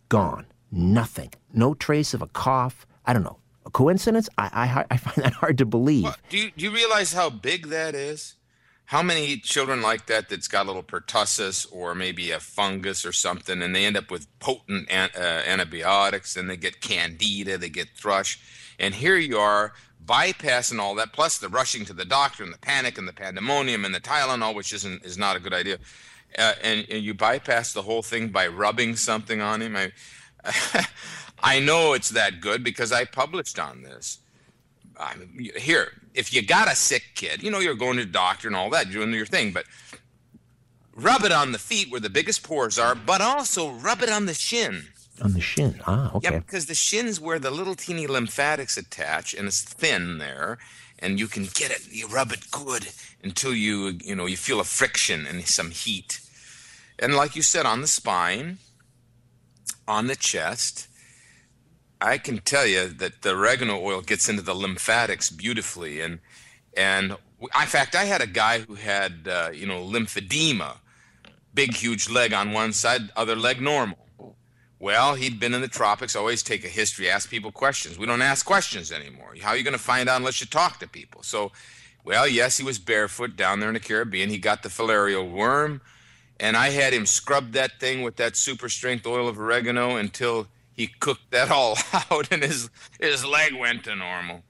[0.10, 0.46] gone.
[0.72, 1.32] Nothing.
[1.54, 2.86] No trace of a cough.
[3.06, 3.40] I don't know.
[3.66, 4.30] A coincidence?
[4.38, 6.04] I, I, I find that hard to believe.
[6.04, 8.37] Well, do, you, do you realize how big that is?
[8.88, 13.14] How many children like that that's got a little pertussis or maybe a fungus or
[13.14, 17.70] something, and they end up with potent an, uh, antibiotics, and they get candida, they
[17.70, 18.40] get thrush,
[18.80, 19.74] and here you are
[20.06, 23.86] bypassing all that, plus the rushing to the doctor and the panic and the pandemonium
[23.86, 25.78] and the Tylenol, which isn't is not a good idea
[26.38, 29.76] uh, and, and, you bypass the whole thing by rubbing something on him.
[29.76, 29.92] I,
[31.40, 34.20] I know it's that good because I published on this.
[35.58, 38.56] Here, if you got a sick kid, you know you're going to the doctor and
[38.56, 39.66] all that, doing your thing, but
[40.96, 44.26] rub it on the feet where the biggest pores are, but also rub it on
[44.26, 44.84] the shin.
[45.22, 46.32] On the shin, ah, okay.
[46.32, 50.60] Yeah, because the shin's where the little teeny lymphatics attach, and it's thin there,
[51.00, 51.88] and you can get it.
[51.92, 52.88] You rub it good
[53.24, 56.20] until you, you know, you feel a friction and some heat
[57.00, 58.58] and like you said, on the spine,
[59.88, 60.88] on the chest,
[62.00, 66.02] I can tell you that the oregano oil gets into the lymphatics beautifully.
[66.02, 66.20] And
[66.76, 70.78] and in fact, I had a guy who had uh, you know lymphedema,
[71.54, 74.00] big huge leg on one side, other leg normal.
[74.80, 76.16] Well, he'd been in the tropics.
[76.16, 77.98] Always take a history, ask people questions.
[77.98, 79.34] We don't ask questions anymore.
[79.42, 81.24] How are you going to find out unless you talk to people?
[81.24, 81.52] So,
[82.06, 84.30] well, yes, he was barefoot down there in the Caribbean.
[84.30, 85.82] He got the filarial worm
[86.40, 90.48] and I had him scrub that thing with that super strength oil of oregano until
[90.78, 91.78] he cooked that all
[92.12, 92.70] out and his
[93.02, 94.44] his leg went to normal.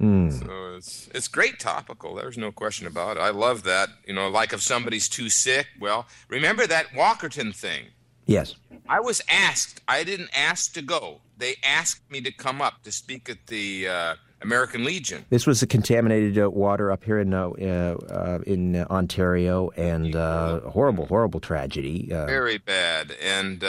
[0.00, 0.32] Mm.
[0.32, 2.14] So it's it's great topical.
[2.14, 3.20] There's no question about it.
[3.20, 3.90] I love that.
[4.06, 7.86] You know, like if somebody's too sick, well, remember that Walkerton thing.
[8.24, 8.54] Yes.
[8.88, 9.80] I was asked.
[9.88, 11.20] I didn't ask to go.
[11.38, 15.24] They asked me to come up to speak at the uh, American Legion.
[15.30, 20.60] This was the contaminated uh, water up here in uh, uh in Ontario, and uh,
[20.60, 22.12] horrible, horrible tragedy.
[22.12, 23.64] Uh, Very bad, and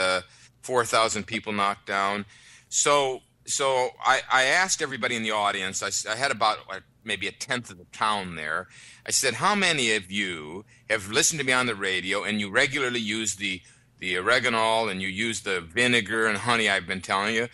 [0.64, 2.26] four thousand people knocked down.
[2.70, 5.84] So, so I, I asked everybody in the audience.
[5.84, 6.58] I, I had about
[7.04, 8.68] maybe a tenth of the town there.
[9.06, 12.50] I said, "How many of you have listened to me on the radio, and you
[12.50, 13.62] regularly use the
[14.00, 17.50] the oregano and you use the vinegar and honey I've been telling you?"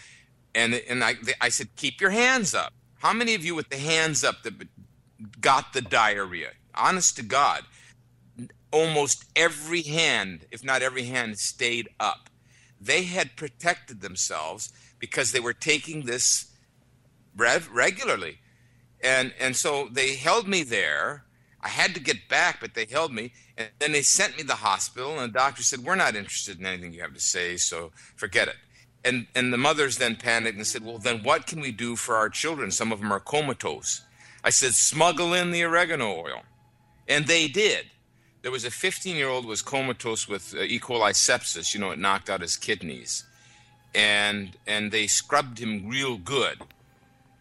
[0.56, 3.78] And and I I said, "Keep your hands up." How many of you with the
[3.78, 4.54] hands up that
[5.40, 6.52] got the diarrhea?
[6.76, 7.64] Honest to God,
[8.72, 12.29] almost every hand, if not every hand, stayed up.
[12.80, 16.52] They had protected themselves because they were taking this
[17.36, 18.40] regularly.
[19.02, 21.26] And, and so they held me there.
[21.62, 23.34] I had to get back, but they held me.
[23.58, 26.60] And then they sent me to the hospital, and the doctor said, We're not interested
[26.60, 28.56] in anything you have to say, so forget it
[29.04, 32.16] and and the mothers then panicked and said, "Well, then what can we do for
[32.16, 32.72] our children?
[32.72, 34.02] Some of them are comatose."
[34.44, 36.44] I said, "Smuggle in the oregano oil,"
[37.08, 37.88] and they did.
[38.42, 40.80] There was a 15-year-old was comatose with uh, E.
[40.80, 41.74] coli sepsis.
[41.74, 43.26] You know, it knocked out his kidneys,
[43.94, 46.60] and and they scrubbed him real good.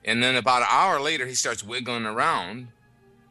[0.04, 2.68] And then about an hour later, he starts wiggling around.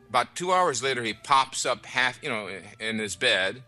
[0.09, 2.49] About two hours later, he pops up half, you know,
[2.79, 3.63] in his bed.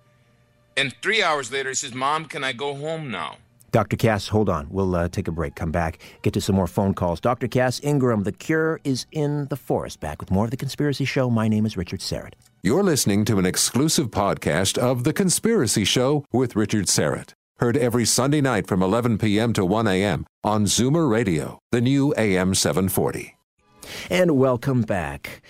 [0.77, 3.37] And three hours later, he says, "Mom, can I go home now?"
[3.71, 3.97] Dr.
[3.97, 4.67] Cass, hold on.
[4.71, 7.19] We'll uh, take a break, come back, get to some more phone calls.
[7.19, 7.47] Dr.
[7.47, 9.99] Cass Ingram, The Cure is in the Forest.
[9.99, 11.29] Back with more of The Conspiracy Show.
[11.29, 12.33] My name is Richard Syrett.
[12.61, 17.31] You're listening to an exclusive podcast of The Conspiracy Show with Richard Syrett.
[17.59, 19.53] Heard every Sunday night from 11 p.m.
[19.53, 20.25] to 1 a.m.
[20.43, 23.37] on Zoomer Radio, the new AM 740.
[24.09, 25.41] And welcome back.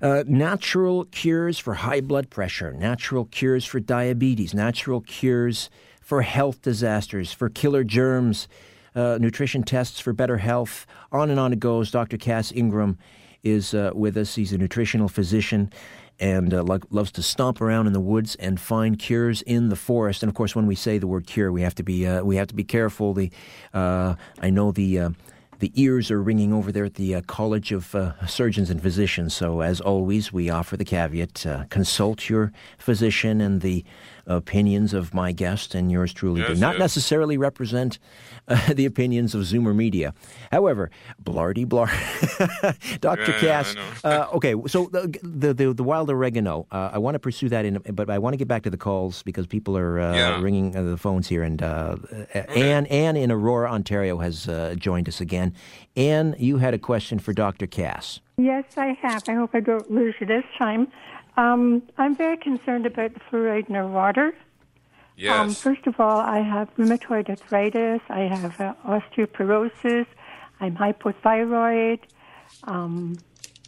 [0.00, 5.68] Uh, natural cures for high blood pressure, natural cures for diabetes, natural cures
[6.00, 8.48] for health disasters, for killer germs,
[8.94, 10.86] uh, nutrition tests for better health.
[11.12, 11.90] On and on it goes.
[11.90, 12.16] Dr.
[12.16, 12.96] Cass Ingram
[13.42, 14.34] is uh, with us.
[14.34, 15.70] He's a nutritional physician
[16.18, 19.76] and uh, lo- loves to stomp around in the woods and find cures in the
[19.76, 20.22] forest.
[20.22, 22.36] And of course, when we say the word cure, we have to be uh, we
[22.36, 23.14] have to be careful.
[23.14, 23.30] The
[23.74, 25.10] uh, I know the uh,
[25.58, 29.34] the ears are ringing over there at the uh, College of uh, Surgeons and Physicians.
[29.34, 33.84] So, as always, we offer the caveat uh, consult your physician, and the
[34.26, 36.80] opinions of my guest and yours truly Yes, do not yes.
[36.80, 37.98] necessarily represent
[38.48, 40.14] uh, the opinions of Zoomer Media.
[40.52, 40.90] However,
[41.22, 41.88] blardy blar.
[43.00, 43.30] Dr.
[43.32, 43.76] Yeah, Cass.
[44.04, 47.48] I uh, okay, so the, the, the, the wild oregano, uh, I want to pursue
[47.50, 50.14] that, in, but I want to get back to the calls because people are uh,
[50.14, 50.40] Yeah.
[50.40, 51.42] ringing uh, the phones here.
[51.42, 51.96] And uh,
[52.34, 55.54] Anne, Anne in Aurora, Ontario has uh, joined us again.
[55.96, 57.66] Anne, you had a question for Dr.
[57.66, 58.20] Cass.
[58.38, 59.22] Yes, I have.
[59.28, 60.88] I hope I don't lose you this time.
[61.36, 64.28] Um, I'm very concerned about the fluoride in our water.
[64.28, 64.34] Um,
[65.16, 65.60] Yes.
[65.62, 68.02] first of all, I have rheumatoid arthritis.
[68.10, 70.06] I have uh, osteoporosis.
[70.60, 72.00] I'm hypothyroid.
[72.64, 73.16] Um,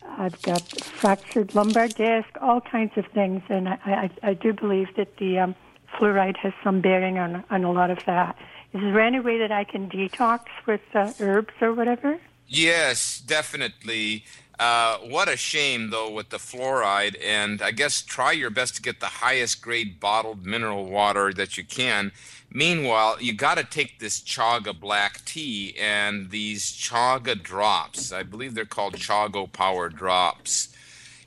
[0.06, 4.88] I've got fractured lumbar disc, all kinds of things, and I, I, I do believe
[4.96, 5.54] that the um,
[5.94, 8.36] fluoride has some bearing on on a lot of that.
[8.74, 12.18] Is there any way that I can detox with uh, herbs or whatever?
[12.46, 14.24] Yes, definitely.
[14.58, 17.16] Uh, what a shame, though, with the fluoride.
[17.24, 21.56] And I guess try your best to get the highest grade bottled mineral water that
[21.56, 22.10] you can.
[22.50, 28.10] Meanwhile, you got to take this chaga black tea and these chaga drops.
[28.12, 30.74] I believe they're called Chaga Power Drops.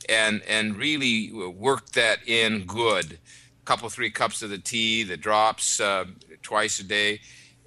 [0.10, 3.14] And, and really work that in good.
[3.14, 6.06] A couple, three cups of the tea, the drops uh,
[6.42, 7.22] twice a day.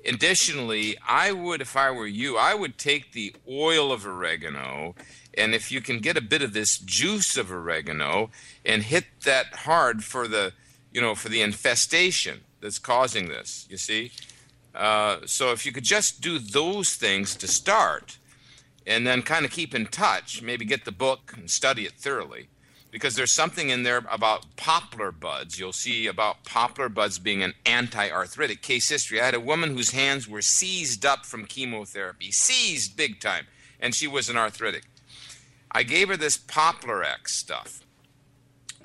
[0.04, 4.94] Additionally, I would, if I were you, I would take the oil of oregano,
[5.36, 8.30] and if you can get a bit of this juice of oregano,
[8.64, 10.52] and hit that hard for the,
[10.92, 13.66] you know, for the infestation that's causing this.
[13.68, 14.12] You see,
[14.74, 18.18] uh, so if you could just do those things to start,
[18.86, 22.48] and then kind of keep in touch, maybe get the book and study it thoroughly
[22.94, 25.58] because there's something in there about poplar buds.
[25.58, 28.62] You'll see about poplar buds being an anti arthritic.
[28.62, 33.18] Case history I had a woman whose hands were seized up from chemotherapy, seized big
[33.18, 33.46] time,
[33.80, 34.84] and she was an arthritic.
[35.74, 37.80] I gave her this Poplar X stuff.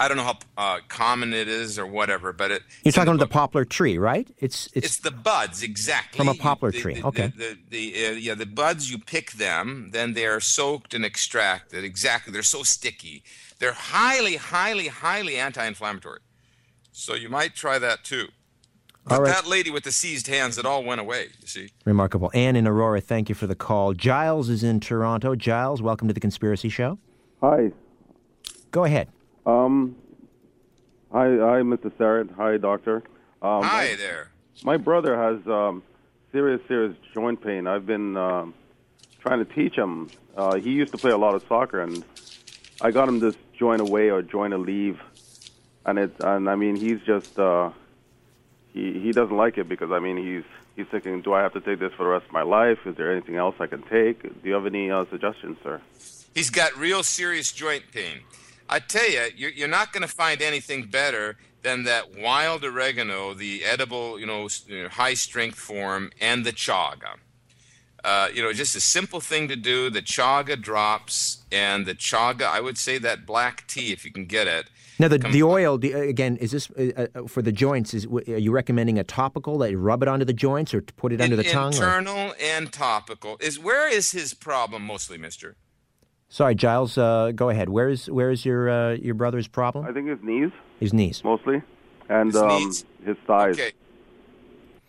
[0.02, 2.63] I don't know how uh, common it is or whatever, but it.
[2.86, 4.25] You're talking about the poplar tree, right?
[4.38, 6.17] It's it's, It's the buds, exactly.
[6.17, 7.34] From a poplar The- tree, the- okay.
[7.36, 11.84] The, the, uh, yeah, the buds, you pick them, then they are soaked and extracted.
[11.84, 12.32] Exactly.
[12.32, 13.23] They're so sticky.
[13.60, 16.21] They're highly, highly, highly anti inflammatory.
[16.93, 18.30] So you might try that too.
[19.10, 19.34] But All right.
[19.34, 21.69] that lady with the seized hands, it all went away, you see.
[21.84, 22.30] remarkable.
[22.36, 23.93] Anne in Aurora, thank you for the call.
[23.95, 25.34] Giles is in Toronto.
[25.36, 27.00] Giles, welcome to the Conspiracy Show.
[27.41, 27.72] Hi.
[28.69, 29.08] Go ahead.
[29.48, 29.95] Um,
[31.12, 31.91] hi, hi, Mr.
[31.93, 32.36] Syrett.
[32.36, 32.98] Hi, doctor.
[33.41, 34.30] Um, Hi there.
[34.63, 35.82] My brother has um,
[36.32, 37.65] serious, serious joint pain.
[37.65, 38.54] I've been um,
[39.22, 40.12] trying to teach him.
[40.38, 42.04] Uh, he used to play a lot of soccer, and
[42.80, 45.00] I got him this join away or join a leave,
[45.86, 46.13] and it.
[46.19, 47.72] And I mean, he's just uh,
[48.74, 50.44] he he doesn't like it because I mean he's
[50.76, 52.80] he's thinking, do I have to take this for the rest of my life?
[52.86, 54.24] Is there anything else I can take?
[54.24, 55.82] Do you have any uh, suggestions, sir?
[56.34, 58.22] He's got real serious joint pain.
[58.70, 63.34] I tell you, you're, you're not going to find anything better than that wild oregano,
[63.34, 64.48] the edible, you know,
[64.90, 67.16] high strength form, and the chaga.
[68.04, 69.90] Uh, you know, just a simple thing to do.
[69.90, 72.44] The chaga drops and the chaga.
[72.44, 74.70] I would say that black tea, if you can get it.
[75.00, 77.94] Now, the, Come the oil, the, again, is this uh, uh, for the joints?
[77.94, 80.94] Is, are you recommending a topical that you rub it onto the joints or to
[80.96, 81.74] put it under the In- tongue?
[81.74, 83.38] or- Internal and topical.
[83.40, 85.56] Is where is his problem mostly, Mister?
[86.28, 87.70] Sorry, Giles, uh, go ahead.
[87.70, 89.86] Where is where is your uh, your brother's problem?
[89.86, 91.24] I think his knees His knees.
[91.24, 91.64] mostly,
[92.10, 92.86] and His um, knees?
[93.06, 93.56] his thighs.
[93.56, 93.72] Okay.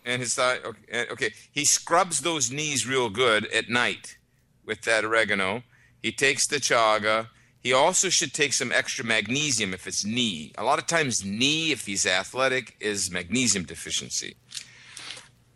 [0.05, 0.57] And his thigh.
[0.57, 1.29] Okay, okay.
[1.51, 4.17] He scrubs those knees real good at night
[4.65, 5.63] with that oregano.
[6.03, 7.27] He takes the chaga.
[7.61, 10.51] He also should take some extra magnesium if it's knee.
[10.57, 14.35] A lot of times, knee, if he's athletic, is magnesium deficiency.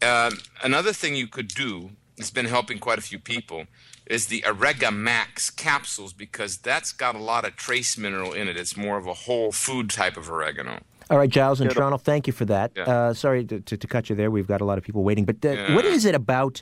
[0.02, 3.66] Um, another thing you could do, it's been helping quite a few people,
[4.06, 8.56] is the OregaMax capsules because that's got a lot of trace mineral in it.
[8.56, 10.80] It's more of a whole food type of oregano.
[11.10, 12.72] All right, Giles in Toronto, thank you for that.
[12.76, 12.84] Yeah.
[12.84, 14.30] Uh, sorry to, to, to cut you there.
[14.30, 15.26] We've got a lot of people waiting.
[15.26, 15.80] But uh, Yeah.
[15.82, 16.62] is it about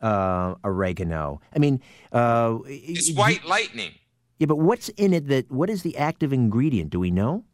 [0.00, 1.40] uh, oregano?
[1.54, 1.80] I mean,
[2.12, 3.92] uh, It's y- white lightning.
[4.38, 6.90] Yeah, but what's in it that, what is the active ingredient?
[6.90, 7.44] Do we know?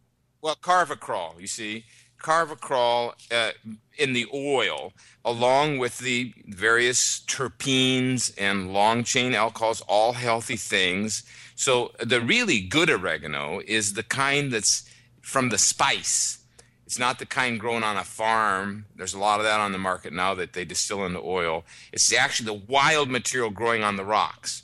[0.42, 1.84] Well, carvacrol, you see.
[2.24, 3.52] carvacrol uh,
[3.98, 4.92] in the oil,
[5.24, 11.22] along with the various terpenes and long chain alcohols, all healthy things.
[11.54, 14.88] So the really good oregano is the kind that's
[15.20, 16.38] from the spice.
[16.86, 18.86] It's not the kind grown on a farm.
[18.96, 21.64] There's a lot of that on the market now that they distill into oil.
[21.92, 24.62] It's actually the wild material growing on the rocks.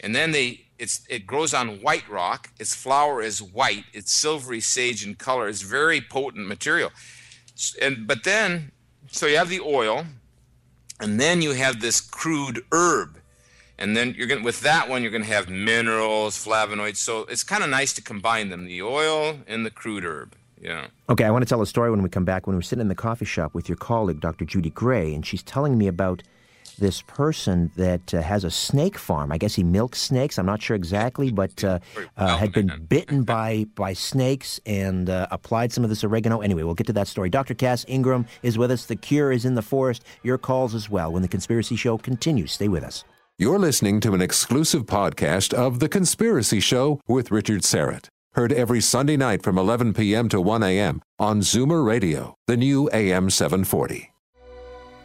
[0.00, 2.50] And then they it's it grows on white rock.
[2.58, 3.84] Its flower is white.
[3.92, 5.48] It's silvery sage in color.
[5.48, 6.90] It's very potent material.
[7.80, 8.72] And but then
[9.10, 10.04] so you have the oil
[10.98, 13.18] and then you have this crude herb
[13.78, 17.44] and then you're going with that one you're going to have minerals flavonoids so it's
[17.44, 21.30] kind of nice to combine them the oil and the crude herb yeah okay i
[21.30, 22.94] want to tell a story when we come back when we were sitting in the
[22.94, 26.22] coffee shop with your colleague dr judy gray and she's telling me about
[26.82, 29.32] this person that uh, has a snake farm.
[29.32, 30.38] I guess he milks snakes.
[30.38, 31.78] I'm not sure exactly, but uh,
[32.18, 36.40] uh, had been bitten by by snakes and uh, applied some of this oregano.
[36.40, 37.30] Anyway, we'll get to that story.
[37.30, 37.54] Dr.
[37.54, 38.84] Cass Ingram is with us.
[38.84, 40.04] The Cure is in the forest.
[40.22, 42.52] Your calls as well when the Conspiracy Show continues.
[42.52, 43.04] Stay with us.
[43.38, 48.08] You're listening to an exclusive podcast of The Conspiracy Show with Richard Syrett.
[48.34, 50.28] Heard every Sunday night from 11 p.m.
[50.30, 51.00] to 1 a.m.
[51.18, 54.12] on Zoomer Radio, the new AM 740.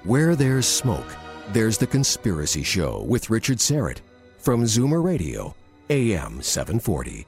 [0.04, 1.06] Where there's smoke,
[1.54, 4.00] there's The Conspiracy Show with Richard Syrett
[4.38, 5.56] from Zoomer Radio,
[5.90, 7.26] AM 740.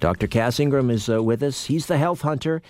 [0.00, 0.26] Dr.
[0.26, 1.66] Cass Ingram is uh, with us.
[1.66, 2.62] He's the health hunter.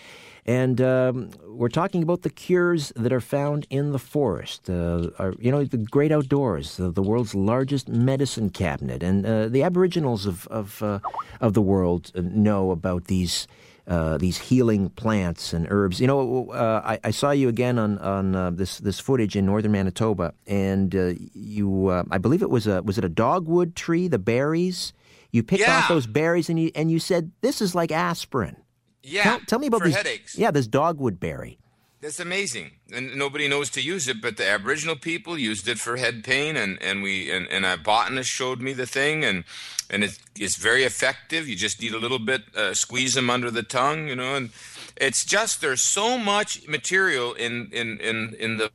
[0.45, 4.69] And um, we're talking about the cures that are found in the forest.
[4.69, 9.03] Uh, are, you know, the great outdoors, the, the world's largest medicine cabinet.
[9.03, 10.99] And uh, the Aboriginals of, of, uh,
[11.41, 13.47] of the world know about these.
[13.85, 16.01] Uh, these healing plants and herbs.
[16.01, 19.45] You know, uh, I, I, saw you again on on uh, this this footage in
[19.45, 20.95] northern Manitoba, and
[21.35, 24.93] you, I believe it was a was it a dogwood tree, the berries.
[25.33, 25.79] You picked yeah.
[25.79, 28.57] off those berries, and you and you said this is like aspirin.
[29.03, 29.23] Yeah.
[29.25, 30.39] Tell, tell me about these headaches.
[30.39, 31.59] Yeah, this dogwood berry.
[32.03, 34.21] That's amazing, and nobody knows to use it.
[34.21, 37.77] But the Aboriginal people used it for head pain, and, and we and, and a
[37.77, 39.45] botanist showed me the thing, and
[39.89, 41.47] and it, it's very effective.
[41.47, 44.51] You just need a little bit, uh, squeeze them under the tongue, you know, and
[44.97, 48.73] it's just there's so much material in in in in the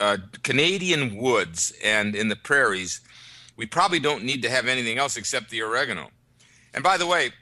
[0.00, 3.02] uh, Canadian woods and in the prairies.
[3.58, 6.12] We probably don't need to have anything else except the oregano.
[6.72, 7.32] And by the way,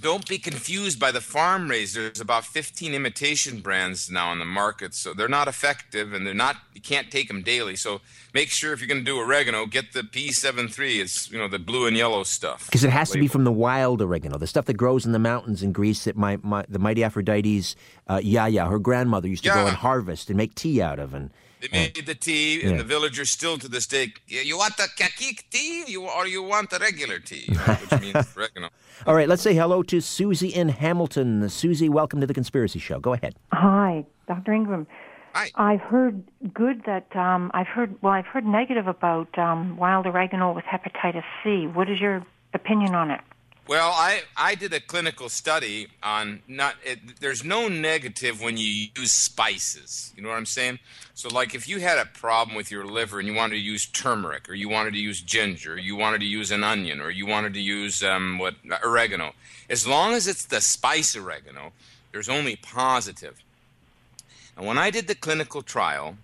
[0.00, 1.96] don't be confused by the farm raised.
[1.96, 6.34] There's about 15 imitation brands now on the market, so they're not effective and they're
[6.34, 6.56] not.
[6.74, 7.76] You can't take them daily.
[7.76, 8.00] So
[8.38, 11.00] make sure if you're going to do oregano, get the P73.
[11.00, 12.66] It's you know the blue and yellow stuff.
[12.66, 15.18] Because it has to be from the wild oregano, the stuff that grows in the
[15.18, 16.04] mountains in Greece.
[16.04, 17.74] That my, my the mighty Aphrodite's
[18.08, 21.14] uh, Yaya, her grandmother, used to go and harvest and make tea out of.
[21.14, 21.30] And
[21.60, 22.76] They made the tea, and Yeah.
[22.78, 24.12] the villagers still to this day.
[24.28, 28.00] You want the kakik tea, you or you want the regular tea, you know, which
[28.00, 28.68] means oregano.
[29.06, 31.48] all right, let's say hello to Susie in Hamilton.
[31.48, 33.00] Susie, welcome to the Conspiracy Show.
[33.00, 33.34] Go ahead.
[33.52, 34.52] Hi, Dr.
[34.52, 34.86] Ingram.
[35.54, 36.22] I've heard
[36.52, 41.24] good that um, I've heard well, I've heard negative about um, wild oregano with hepatitis
[41.42, 41.66] C.
[41.66, 42.24] What is your
[42.54, 43.20] opinion on it?
[43.68, 48.88] Well, I, I did a clinical study on not it, there's no negative when you
[48.96, 50.10] use spices.
[50.16, 50.78] You know what I'm saying?
[51.12, 53.84] So like if you had a problem with your liver and you wanted to use
[53.84, 57.10] turmeric or you wanted to use ginger, or you wanted to use an onion or
[57.10, 59.34] you wanted to use um, what oregano,
[59.68, 61.72] as long as it's the spice oregano,
[62.10, 63.42] there's only positive.
[64.58, 66.16] And when I did the clinical trial,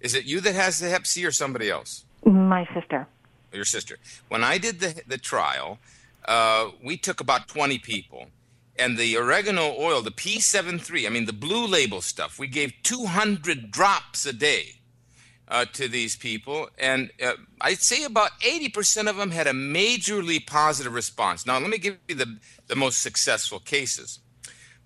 [0.00, 2.04] is it you that has the hep C or somebody else?
[2.24, 3.06] My sister.
[3.52, 3.98] your sister.
[4.28, 5.78] When I did the the trial,
[6.26, 8.26] uh, we took about 20 people,
[8.76, 13.70] and the oregano oil, the P73, I mean the blue label stuff, we gave 200
[13.70, 14.80] drops a day
[15.46, 20.44] uh, to these people, and uh, I'd say about 80% of them had a majorly
[20.44, 21.46] positive response.
[21.46, 24.18] Now, let me give you the the most successful cases.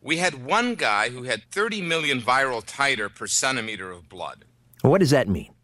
[0.02, 4.44] We had one guy who had 30 million viral titer per centimeter of blood.
[4.82, 5.54] What does that mean?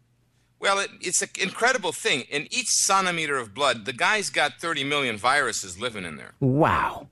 [0.59, 2.21] Well, it, it's an incredible thing.
[2.29, 6.33] In each centimeter of blood, the guy's got 30 million viruses living in there.
[6.39, 7.07] Wow.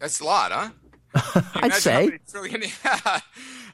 [0.00, 0.70] That's a lot, huh?
[1.54, 2.18] I'd say.
[2.84, 3.20] Yeah.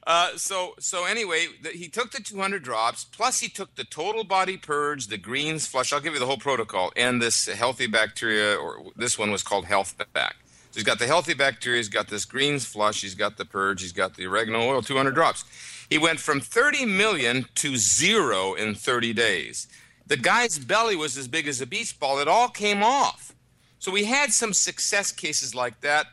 [0.06, 4.24] Uh, so, so anyway, the, he took the 200 drops, plus he took the total
[4.24, 5.92] body purge, the greens flush.
[5.92, 9.66] I'll give you the whole protocol, and this healthy bacteria, or this one was called
[9.66, 10.36] Health Back.
[10.70, 13.82] So he's got the healthy bacteria, he's got this greens flush, he's got the purge,
[13.82, 15.44] he's got the oregano oil, 200 drops.
[15.90, 19.66] He went from 30 million to zero in 30 days.
[20.06, 22.20] The guy's belly was as big as a beach ball.
[22.20, 23.34] It all came off.
[23.80, 26.06] So we had some success cases like that.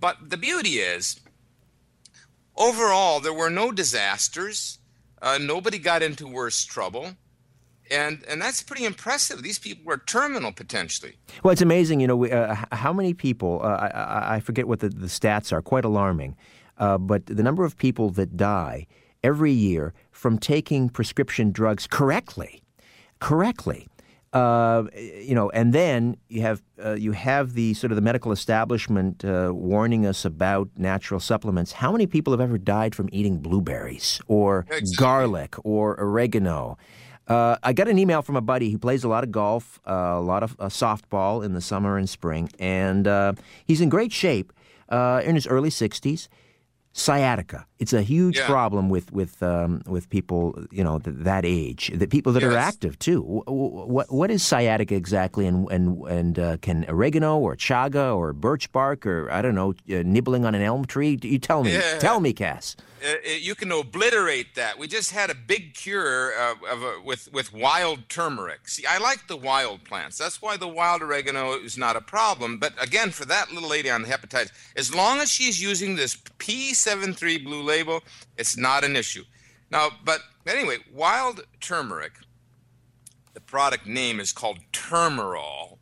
[0.00, 1.20] But the beauty is,
[2.56, 4.78] overall, there were no disasters.
[5.20, 7.12] Uh, nobody got into worse trouble.
[7.92, 9.42] And, and that's pretty impressive.
[9.42, 11.14] These people were terminal potentially.
[11.42, 12.00] Well, it's amazing.
[12.00, 13.60] You know, we, uh, how many people?
[13.62, 15.60] Uh, I, I- forget what the, the stats are.
[15.62, 16.36] Quite alarming.
[16.78, 18.86] uh, but the number of people that die
[19.22, 22.62] every year from taking prescription drugs correctly,
[23.20, 23.86] correctly.
[24.32, 28.32] Uh, you know, and then you have uh, you have the sort of the medical
[28.32, 31.72] establishment uh, warning us about natural supplements.
[31.72, 34.96] How many people have ever died from eating blueberries or Exactly.
[34.96, 36.78] garlic or oregano?
[37.28, 39.92] Uh, I got an email from a buddy who plays a lot of golf, uh,
[39.92, 44.12] a lot of uh, softball in the summer and spring, and uh, he's in great
[44.12, 44.52] shape
[44.88, 46.28] uh, in his early 60s.
[46.94, 47.66] Sciatica.
[47.82, 48.46] It's a huge Yeah.
[48.54, 50.42] problem with with um, with people,
[50.78, 51.82] you know, th- that age.
[52.02, 53.20] The people that are active too.
[53.22, 55.44] Wh- What what is sciatica exactly?
[55.50, 55.84] And and
[56.18, 60.44] and uh, can oregano or chaga or birch bark or I don't know, uh, nibbling
[60.48, 61.18] on an elm tree?
[61.32, 61.70] You tell me.
[61.72, 61.98] Yeah.
[62.08, 62.76] Tell me, Cass.
[63.02, 63.08] uh,
[63.48, 64.72] you can obliterate that.
[64.80, 68.60] We just had a big cure uh, of a, with with wild turmeric.
[68.68, 70.16] See, I like the wild plants.
[70.22, 72.58] That's why the wild oregano is not a problem.
[72.64, 74.52] But again, for that little lady on hepatitis,
[74.82, 76.12] as long as she's using this
[76.44, 77.96] P73 blue label,
[78.40, 79.24] it's not an issue.
[79.70, 82.12] Now, but anyway, wild turmeric.
[83.34, 85.78] The product name is called Termerol.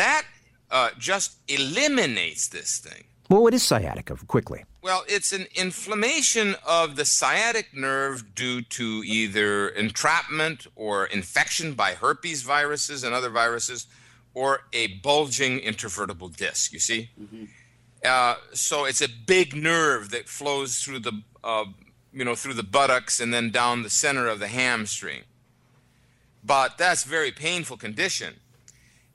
[0.00, 0.24] That
[0.70, 3.04] uh, just eliminates this thing.
[3.30, 4.16] Well, what is sciatica?
[4.26, 4.60] Quickly.
[4.82, 11.90] Well, it's an inflammation of the sciatic nerve due to either entrapment or infection by
[11.92, 13.86] herpes viruses and other viruses,
[14.34, 16.72] or a bulging intervertebral disc.
[16.72, 17.10] You see?
[18.04, 21.64] Uh, so it's a big nerve that flows through the, uh,
[22.12, 25.22] you know, through the buttocks and then down the center of the hamstring.
[26.44, 28.34] But that's a very painful condition.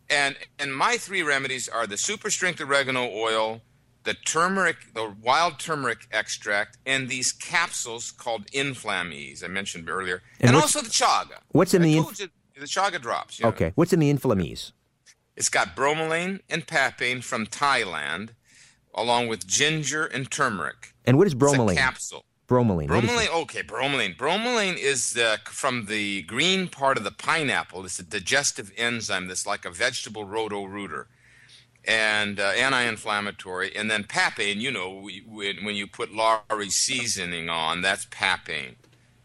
[0.09, 3.61] And and my three remedies are the super strength oregano oil,
[4.03, 10.49] the turmeric, the wild turmeric extract, and these capsules called Inflamease I mentioned earlier, And
[10.49, 11.39] and, also the chaga.
[11.53, 12.03] what's in I the you,
[12.59, 13.41] the chaga drops?
[13.41, 13.71] Okay.
[13.75, 14.73] What's in the inflamease?
[15.35, 18.29] It's got bromelain and papain from Thailand,
[18.95, 20.93] along with ginger and turmeric.
[21.05, 21.75] And what is It's a bromelain?
[21.75, 22.25] capsule.
[22.47, 22.87] Bromelain.
[22.87, 24.15] Bromelain, okay, bromelain.
[24.17, 27.85] Bromelain is uh, from the green part of the pineapple.
[27.85, 31.07] It's a digestive enzyme that's like a vegetable roto-rooter
[31.85, 33.75] and uh, anti-inflammatory.
[33.75, 38.75] And then papain, you know, we- when, when you put Lowry seasoning on, that's papain.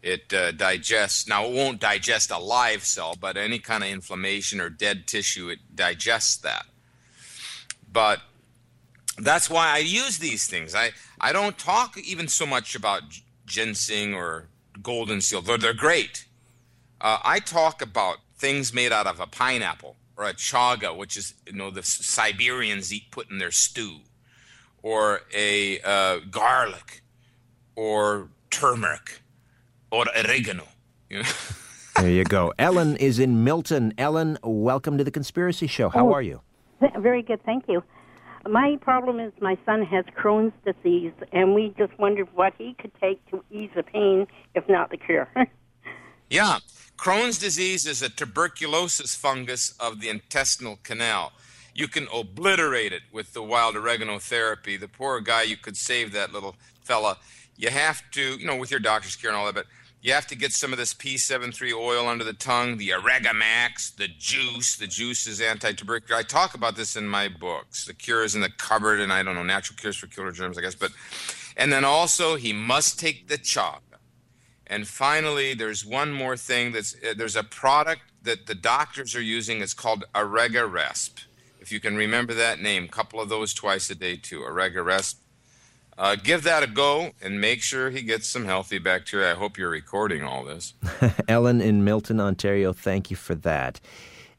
[0.01, 1.27] It uh, digests.
[1.27, 5.49] Now, it won't digest a live cell, but any kind of inflammation or dead tissue,
[5.49, 6.65] it digests that.
[7.91, 8.21] But
[9.21, 10.73] that's why I use these things.
[10.75, 13.01] I, I don't talk even so much about
[13.45, 14.47] ginseng or
[14.81, 16.25] golden seal, though they're great.
[17.01, 21.33] Uh, I talk about things made out of a pineapple or a chaga, which is
[21.45, 23.99] you know the Siberians eat put in their stew,
[24.83, 27.01] or a uh, garlic,
[27.75, 29.21] or turmeric,
[29.91, 30.65] or oregano.
[31.09, 31.29] You know?
[31.95, 32.53] There you go.
[32.59, 33.93] Ellen is in Milton.
[33.97, 35.89] Ellen, welcome to the Conspiracy Show.
[35.89, 36.13] How Oh.
[36.13, 36.41] are you?
[36.97, 37.83] Very good, thank you.
[38.49, 42.91] My problem is my son has Crohn's disease, and we just wondered what he could
[42.99, 44.25] take to ease the pain,
[44.55, 45.29] if not the cure.
[46.31, 46.59] Yeah.
[46.95, 51.31] Crohn's disease is a tuberculosis fungus of the intestinal canal.
[51.73, 54.77] You can obliterate it with the wild oregano therapy.
[54.77, 57.17] The poor guy, you could save that little fella.
[57.57, 59.65] You have to, you know, with your doctor's care and all that, but
[60.01, 64.07] you have to get some of this P73 oil under the tongue, the OregaMax, the
[64.07, 64.77] juice.
[64.77, 66.19] The juice is anti-tubercular.
[66.19, 67.85] I talk about this in my books.
[67.85, 70.57] The cure is in the cupboard, and I don't know, natural cures for killer germs,
[70.57, 70.75] I guess.
[70.75, 70.91] But,
[71.57, 73.81] and then also he must take the chaga.
[74.67, 76.71] And finally, there's one more thing.
[76.71, 79.61] That's uh, there's a product that the doctors are using.
[79.61, 81.25] It's called OregaResp.
[81.59, 84.41] If you can remember that name, a couple of those twice a day too.
[84.41, 85.15] Arega Resp.
[85.99, 89.33] Uh, give that a go and make sure he gets some healthy bacteria.
[89.33, 90.73] I hope you're recording all this.
[91.27, 93.81] Ellen in Milton, Ontario, thank you for that.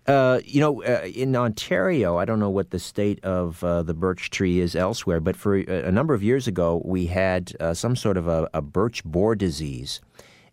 [0.07, 3.93] Uh, you know, uh, in Ontario, I don't know what the state of uh, the
[3.93, 7.75] birch tree is elsewhere, but for a, a number of years ago, we had uh,
[7.75, 10.01] some sort of a, a birch borer disease.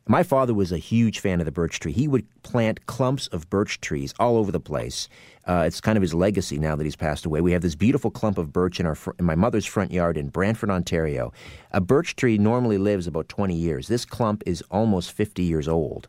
[0.08, 1.91] My father was a huge fan of the birch tree.
[1.91, 5.10] He would plant clumps of birch trees all over the place.
[5.45, 7.41] Uh, it's kind of his legacy now that he's passed away.
[7.41, 10.18] We have this beautiful clump of birch in our fr- in my mother's front yard
[10.18, 11.32] in Brantford, Ontario.
[11.72, 13.88] A birch tree normally lives about 20 years.
[13.88, 16.08] This clump is almost 50 years old.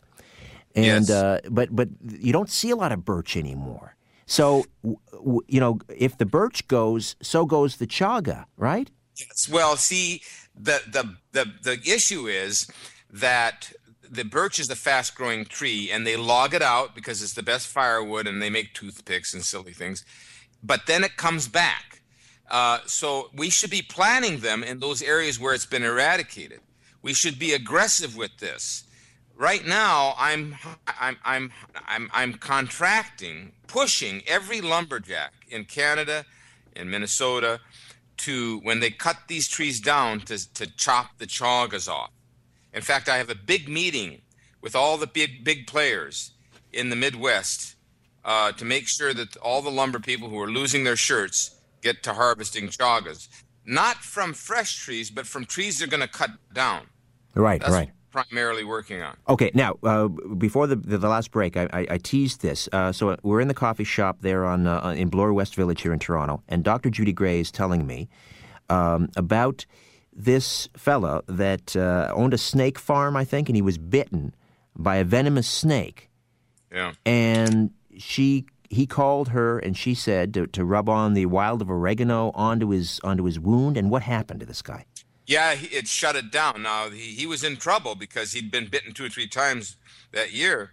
[0.74, 1.10] And Yes.
[1.10, 1.88] uh, but but
[2.20, 3.96] you don't see a lot of birch anymore.
[4.26, 8.90] So w- w- you know, if the birch goes, so goes the chaga, right?
[9.18, 9.48] Yes.
[9.48, 10.22] Well, see,
[10.54, 12.68] the the the the issue is
[13.10, 13.72] that
[14.10, 17.42] the birch is the fast growing tree and they log it out because it's the
[17.42, 20.04] best firewood and they make toothpicks and silly things.
[20.62, 22.02] But then it comes back.
[22.50, 26.60] Uh, so we should be planting them in those areas where it's been eradicated.
[27.02, 28.84] We should be aggressive with this.
[29.36, 30.56] Right now, I'm
[31.00, 31.52] I'm I'm
[31.86, 36.24] I'm I'm contracting, pushing every lumberjack in Canada,
[36.74, 37.60] in Minnesota,
[38.18, 42.10] to when they cut these trees down to, to chop the chagas off.
[42.72, 44.22] In fact, I have a big meeting
[44.60, 46.32] with all the big big players
[46.72, 47.76] in the Midwest
[48.24, 52.02] uh, to make sure that all the lumber people who are losing their shirts get
[52.02, 53.28] to harvesting chagas,
[53.64, 56.82] not from fresh trees, but from trees they're going to cut down.
[57.34, 57.90] Right, That's right.
[58.10, 59.16] primarily working on.
[59.28, 62.68] Okay, now uh, before the, the the last break, I, I, I teased this.
[62.72, 65.92] Uh, so we're in the coffee shop there on uh, in Bloor West Village here
[65.92, 66.90] in Toronto, and Dr.
[66.90, 68.08] Judy Gray is telling me
[68.68, 69.64] um, about
[70.18, 74.34] this fellow that uh, owned a snake farm, I think, and he was bitten
[74.76, 76.10] by a venomous snake,
[76.72, 76.92] Yeah.
[77.06, 81.70] and she he called her and she said to, to rub on the wild of
[81.70, 83.76] oregano onto his onto his wound.
[83.78, 84.84] And what happened to this guy?
[85.26, 86.62] Yeah, he, it shut it down.
[86.62, 89.76] Now he, he was in trouble because he'd been bitten two or three times
[90.12, 90.72] that year,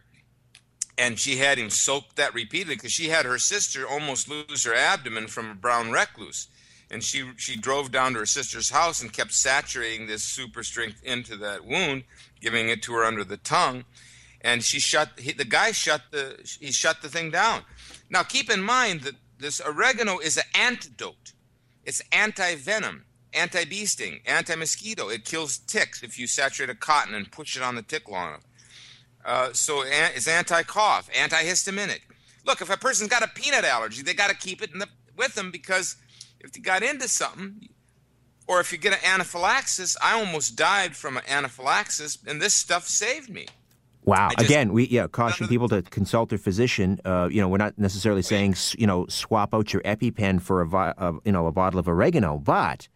[0.98, 4.74] and she had him soak that repeatedly because she had her sister almost lose her
[4.74, 6.48] abdomen from a brown recluse,
[6.96, 11.04] and she she drove down to her sister's house and kept saturating this super strength
[11.04, 12.06] into that wound,
[12.40, 13.84] giving it to her under the tongue,
[14.40, 17.64] and she shut he, the guy shut the he shut the thing down.
[18.10, 21.34] Now keep in mind that this oregano is an antidote.
[21.84, 25.10] It's anti-venom, anti-bee sting, anti-mosquito.
[25.10, 28.38] It kills ticks if you saturate a cotton and push it on the tick long.
[29.26, 32.04] Uh, so it's anti-cough, antihistaminic.
[32.46, 34.88] Look, if a person's got a peanut allergy, they got to keep it the,
[35.18, 35.98] with them because
[36.46, 37.70] if you got into something,
[38.48, 42.88] or if you get an anaphylaxis, I almost died from an anaphylaxis, and this stuff
[42.88, 43.48] saved me.
[44.04, 44.30] Wow.
[44.38, 47.00] Just- Again, we yeah caution people to consult their physician.
[47.04, 50.70] Uh, you know, we're not necessarily saying you know swap out your EpiPen for a,
[50.76, 52.88] uh, you know a bottle of oregano, but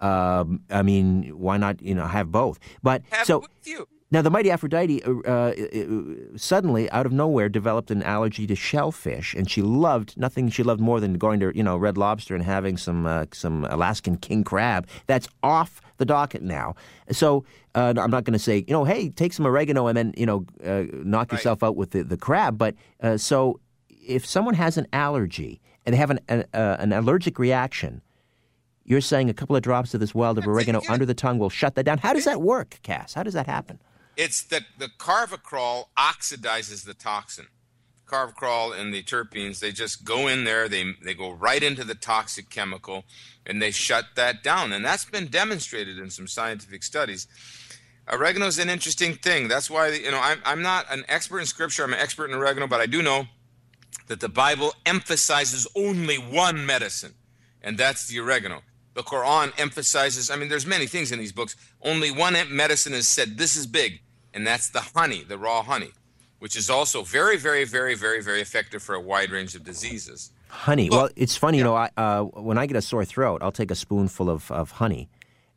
[0.00, 2.58] um, I mean, why not you know have both?
[2.82, 3.88] But Have so it with you.
[4.10, 8.54] Now the mighty Aphrodite uh, uh, uh, suddenly out of nowhere developed an allergy to
[8.54, 10.48] shellfish, and she loved nothing.
[10.50, 13.64] She loved more than going to you know Red Lobster and having some uh, some
[13.64, 14.86] Alaskan king crab.
[15.06, 16.74] That's off the docket now.
[17.10, 17.44] So
[17.74, 20.26] uh, I'm not going to say you know hey take some oregano and then you
[20.26, 21.38] know uh, knock Right.
[21.38, 22.56] yourself out with the, the crab.
[22.58, 26.92] But uh, so if someone has an allergy and they have an an, uh, an
[26.92, 28.00] allergic reaction.
[28.86, 31.48] You're saying a couple of drops of this wild of oregano under the tongue will
[31.48, 31.96] shut that down.
[31.96, 33.14] How does that work, Cass?
[33.14, 33.78] How does that happen?
[34.16, 37.46] It's the the carvacrol oxidizes the toxin.
[38.06, 41.94] Carvacrol and the terpenes, they just go in there, they they go right into the
[41.94, 43.04] toxic chemical,
[43.46, 44.72] and they shut that down.
[44.72, 47.26] And that's been demonstrated in some scientific studies.
[48.12, 49.48] Oregano is an interesting thing.
[49.48, 51.84] That's why you know I'm I'm not an expert in scripture.
[51.84, 53.26] I'm an expert in oregano, but I do know
[54.06, 57.14] that the Bible emphasizes only one medicine,
[57.62, 58.62] and that's the oregano.
[58.94, 61.56] The Quran emphasizes, I mean, there's many things in these books.
[61.82, 64.00] Only one medicine is said, this is big,
[64.34, 65.92] and that's the honey, the raw honey,
[66.40, 70.30] which is also very, very, very, very, very effective for a wide range of diseases.
[70.48, 70.90] Honey.
[70.90, 71.74] Look, well, it's funny, you know.
[71.74, 75.08] I, uh, when I get a sore throat, I'll take a spoonful of, of honey,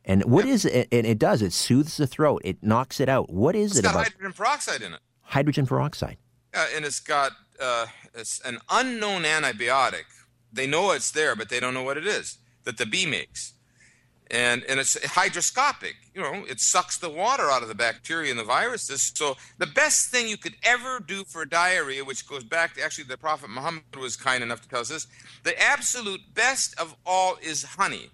[0.04, 0.88] and what is it?
[0.90, 1.42] And it does.
[1.42, 2.40] It soothes the throat.
[2.44, 3.28] It knocks it out.
[3.30, 6.16] What is It's it It's got about hydrogen peroxide in it, hydrogen peroxide?
[6.54, 10.04] uh, and it's got uh, it's an unknown antibiotic.
[10.52, 13.52] They know it's there, but they don't know what it is that the bee makes.
[14.30, 15.94] And, and it's hydroscopic.
[16.14, 19.12] You know, it sucks the water out of the bacteria and the viruses.
[19.14, 23.04] So the best thing you could ever do for diarrhea, which goes back to actually
[23.04, 25.06] the Prophet Muhammad was kind enough to tell us this,
[25.44, 28.10] the absolute best of all is honey.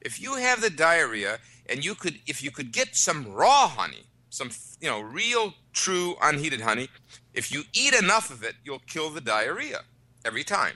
[0.00, 1.38] If you have the diarrhea
[1.68, 4.50] and you could, if you could get some raw honey, some
[4.80, 6.88] you know real true unheated honey,
[7.34, 9.82] if you eat enough of it, you'll kill the diarrhea
[10.24, 10.74] every time.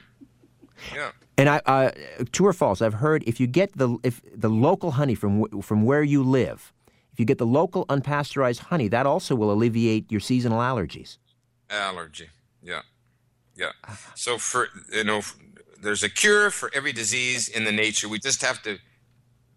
[0.94, 1.12] Yeah.
[1.38, 1.90] And I, uh,
[2.32, 2.80] true or false?
[2.80, 6.72] I've heard if you get the if the local honey from from where you live,
[7.12, 11.18] if you get the local unpasteurized honey, that also will alleviate your seasonal allergies.
[11.70, 12.28] Allergy.
[12.62, 12.82] Yeah.
[13.54, 13.72] Yeah.
[14.14, 15.22] So for you know,
[15.82, 18.08] there's a cure for every disease in the nature.
[18.08, 18.78] We just have to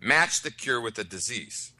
[0.01, 1.73] match the cure with the disease.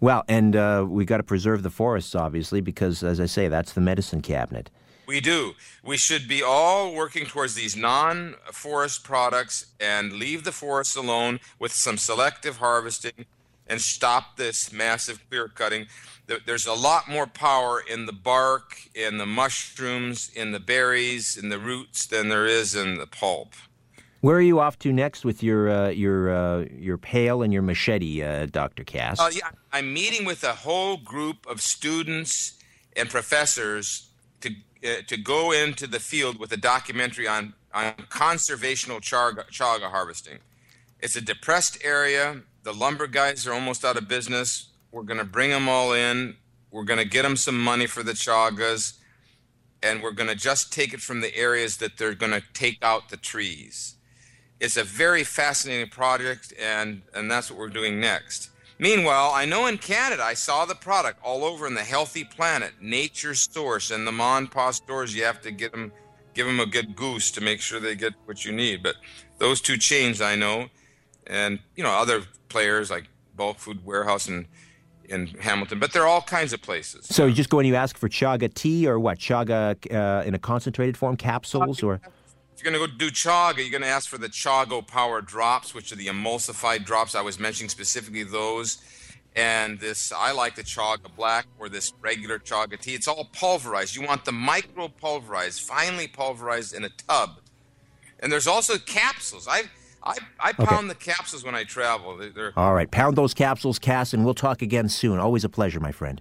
[0.00, 3.72] Well, and uh, we got to preserve the forests, obviously, because as I say, that's
[3.72, 4.70] the medicine cabinet.
[5.08, 5.54] We do.
[5.82, 11.40] We should be all working towards these non forest products and leave the forests alone
[11.58, 13.24] with some selective harvesting
[13.66, 15.86] and stop this massive clear cutting.
[16.44, 21.48] There's a lot more power in the bark, in the mushrooms, in the berries, in
[21.48, 23.54] the roots than there is in the pulp.
[24.20, 27.62] Where are you off to next with your uh, your uh, your pail and your
[27.62, 29.18] machete, uh, Doctor Cass?
[29.18, 32.58] Uh, yeah, I'm meeting with a whole group of students
[32.94, 34.08] and professors
[34.40, 34.50] to
[34.84, 40.38] uh, to go into the field with a documentary on on conservational chaga, chaga harvesting.
[41.00, 42.42] It's a depressed area.
[42.62, 44.68] The lumber guys are almost out of business.
[44.90, 46.36] We're going to bring them all in.
[46.70, 48.98] We're going to get them some money for the chagas,
[49.82, 52.78] and we're going to just take it from the areas that they're going to take
[52.82, 53.94] out the trees.
[54.60, 58.50] it's a very fascinating project, and and that's what we're doing next.
[58.78, 62.74] Meanwhile, I know in Canada, I saw the product all over in the Healthy Planet,
[62.80, 65.14] Nature Source, and the Mon Pa stores.
[65.16, 65.92] You have to get them,
[66.34, 68.82] give them a good goose to make sure they get what you need.
[68.82, 68.96] But
[69.38, 70.68] those two chains I know,
[71.26, 74.46] and you know other players like Bulk Food Warehouse and
[75.08, 77.06] in Hamilton, but there are all kinds of places.
[77.06, 79.18] So you just go and you ask for chaga tea or what?
[79.18, 82.00] Chaga uh, in a concentrated form, capsules, or
[82.58, 85.20] if you're going to go do chaga, you're going to ask for the Chaga Power
[85.20, 87.14] Drops, which are the emulsified drops.
[87.14, 88.78] I was mentioning specifically those.
[89.36, 92.94] And this, I like the Chaga Black or this regular Chaga tea.
[92.94, 93.94] It's all pulverized.
[93.94, 97.38] You want the micro pulverized, finely pulverized in a tub.
[98.18, 99.46] And there's also capsules.
[99.48, 99.62] I
[100.02, 100.88] I, I pound okay.
[100.88, 102.16] the capsules when I travel.
[102.16, 102.90] They're, they're, all right.
[102.90, 105.20] Pound those capsules, Cass, and we'll talk again soon.
[105.20, 106.20] Always a pleasure, my friend.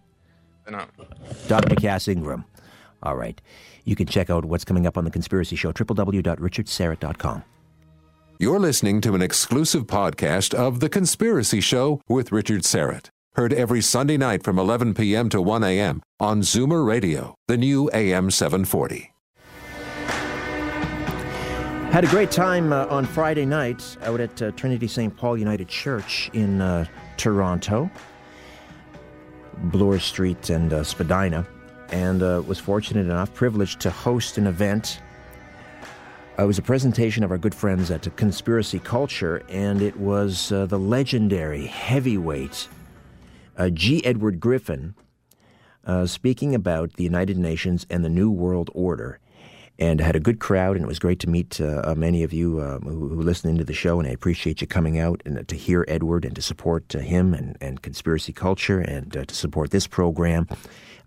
[1.47, 1.75] Dr.
[1.75, 2.45] Cass Ingram.
[3.01, 3.39] All right.
[3.87, 7.43] You can check out what's coming up on The Conspiracy Show, www.richardsyrett.com.
[8.37, 13.07] You're listening to an exclusive podcast of The Conspiracy Show with Richard Syrett.
[13.35, 15.29] Heard every Sunday night from 11 p.m.
[15.29, 16.01] to 1 a.m.
[16.19, 19.13] on Zoomer Radio, the new AM 740.
[21.89, 25.15] Had a great time uh, on Friday night out at uh, Trinity St.
[25.15, 26.83] Paul United Church in uh,
[27.15, 27.89] Toronto,
[29.57, 31.47] Bloor Street and uh, Spadina
[31.91, 34.99] and uh, was fortunate enough, privileged to host an event.
[36.37, 40.51] Uh, it was a presentation of our good friends at Conspiracy Culture, and it was
[40.51, 42.67] uh, the legendary heavyweight
[43.57, 44.05] uh, G.
[44.05, 44.93] Edward Griffin
[45.85, 49.19] uh, speaking about the United Nations and the New World Order.
[49.79, 52.59] And had a good crowd, and it was great to meet uh, many of you
[52.59, 53.99] who, who listen into the show.
[53.99, 57.55] And I appreciate you coming out and to hear Edward and to support him and,
[57.61, 60.47] and conspiracy culture and to support this program.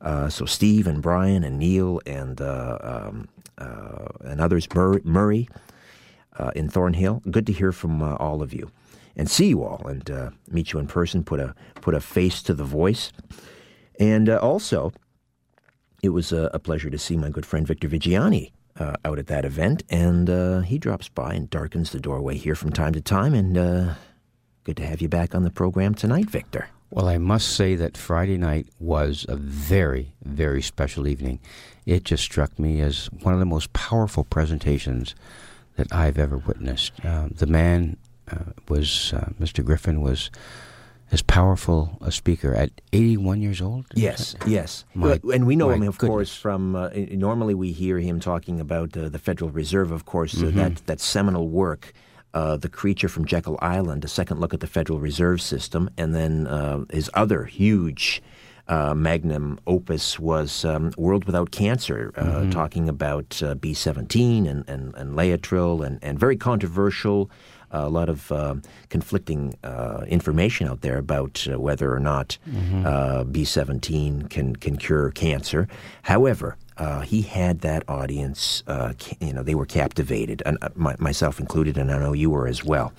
[0.00, 3.28] Uh, so Steve and Brian and Neil and uh, um,
[3.58, 5.48] uh, and others, Murray
[6.38, 7.22] uh, in Thornhill.
[7.30, 8.70] Good to hear from uh, all of you
[9.16, 11.22] and see you all and meet you in person.
[11.22, 13.12] Put a put a face to the voice,
[13.98, 14.92] and also
[16.02, 18.52] it was a, a, pleasure to see my good friend Victor Viggiani.
[19.04, 22.94] out at that event, and he drops by and darkens the doorway here from time
[22.94, 23.34] to time.
[23.34, 23.54] And
[24.64, 26.68] good to have you back on the program tonight, Victor.
[26.90, 31.38] Well, I must say that Friday night was a very, very special evening.
[31.86, 35.14] It just struck me as one of the most powerful presentations
[35.76, 36.92] that I've ever witnessed.
[37.04, 37.96] Uh, the man
[38.30, 39.64] uh, was, uh, Mr.
[39.64, 40.30] Griffin was
[41.12, 43.86] as powerful a speaker at 81 years old?
[43.94, 44.84] Yes, yes.
[44.94, 46.08] My, and we know him, of goodness.
[46.08, 50.34] course, from uh, normally we hear him talking about uh, the Federal Reserve, of course,
[50.34, 50.58] uh, mm-hmm.
[50.58, 51.92] that, that seminal work
[52.34, 56.14] uh, The Creature from Jekyll Island, a second look at the Federal Reserve System, and
[56.14, 58.22] then uh, his other huge
[58.68, 62.50] uh, magnum opus was um, World Without Cancer, uh, mm-hmm.
[62.50, 67.30] talking about uh, B17 and, and, and Laetrile, and, and very controversial.
[67.72, 68.32] a lot of
[68.88, 72.84] conflicting uh, information out there about whether or not mm-hmm.
[73.32, 75.66] B17 can, can cure cancer.
[76.02, 78.62] However, uh, he had that audience.
[78.66, 82.30] Uh, you know, they were captivated, and uh, my, myself included, and I know you
[82.30, 82.92] were as well.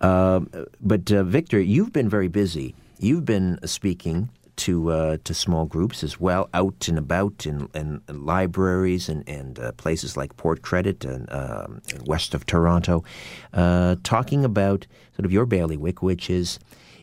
[0.00, 2.74] Um, but uh, Victor, you've been very busy.
[2.98, 8.00] You've been speaking to uh, to small groups as well, out and about in, in
[8.08, 13.04] libraries and, and uh, places like Port Credit and, um, west of Toronto,
[13.52, 16.58] talking about sort of your bailiwick, which is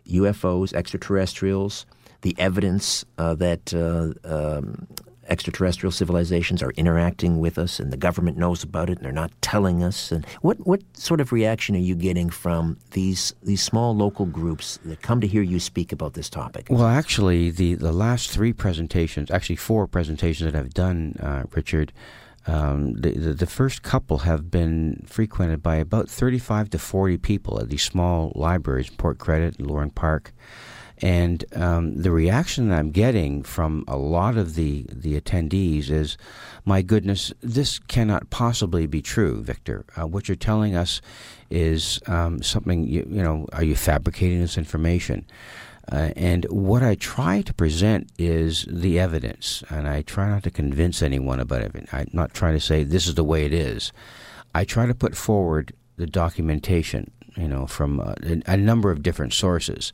[0.09, 1.85] UFOs, extraterrestrials,
[2.23, 3.71] the evidence that
[4.25, 4.87] um,
[5.29, 9.31] extraterrestrial civilizations are interacting with us and the government knows about it and they're not
[9.41, 10.11] telling us.
[10.11, 14.79] And what what sort of reaction are you getting from these these small local groups
[14.85, 16.67] that come to hear you speak about this topic?
[16.69, 21.93] Well actually the the last three presentations actually four presentations that I've done uh, Richard
[22.45, 27.59] um, the, the, the first couple have been frequented by about 35 to 40 people
[27.59, 30.33] at these small libraries Port Credit Lorne Park
[31.03, 36.17] and um, the reaction that I'm getting from a lot of the, the attendees is,
[36.63, 39.83] my goodness, this cannot possibly be true, Victor.
[39.99, 41.01] Uh, what you're telling us
[41.49, 45.25] is um, something, you, you, know, are you fabricating this information?
[45.91, 50.51] Uh, and what I try to present is the evidence, and I try not to
[50.51, 51.89] convince anyone about it.
[51.91, 53.91] I'm not trying to say this is the way it is.
[54.55, 59.33] I try to put forward the documentation, you know, from a, a number of different
[59.33, 59.91] sources.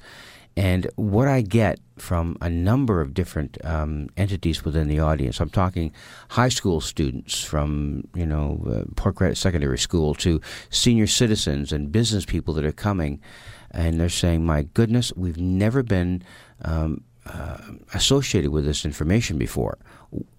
[0.57, 5.49] And what I get from a number of different um, entities within the audience, I'm
[5.49, 5.93] talking
[6.29, 11.91] high school students from, you know, uh, Port Credit Secondary School to senior citizens and
[11.91, 13.21] business people that are coming,
[13.71, 16.23] and they're saying, my goodness, we've never been
[16.63, 17.57] um, uh,
[17.93, 19.77] associated with this information before.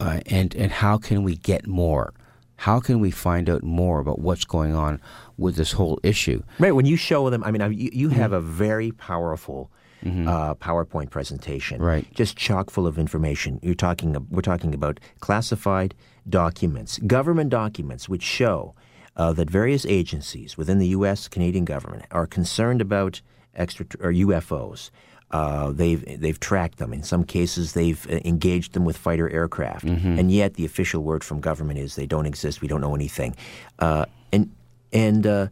[0.00, 2.12] Uh, and, and how can we get more?
[2.56, 5.00] How can we find out more about what's going on
[5.38, 6.42] with this whole issue?
[6.58, 6.72] Right.
[6.72, 9.70] When you show them, I mean, you, you have a very powerful
[10.04, 10.26] Mm-hmm.
[10.28, 12.06] uh, PowerPoint presentation, Right.
[12.14, 13.60] Just chock full of information.
[13.62, 14.16] You're talking.
[14.30, 15.94] We're talking about classified
[16.28, 18.74] documents, government documents, which show
[19.16, 21.28] uh, that various agencies within the U.S.
[21.28, 23.20] Canadian government are concerned about
[23.54, 24.90] extra or UFOs.
[25.32, 26.92] Uh, they've they've tracked them.
[26.92, 30.18] In some cases, they've uh, engaged them with fighter aircraft, Mm-hmm.
[30.18, 32.60] and yet the official word from government is they don't exist.
[32.60, 33.36] We don't know anything.
[33.78, 34.50] Uh, and
[34.92, 35.46] and uh,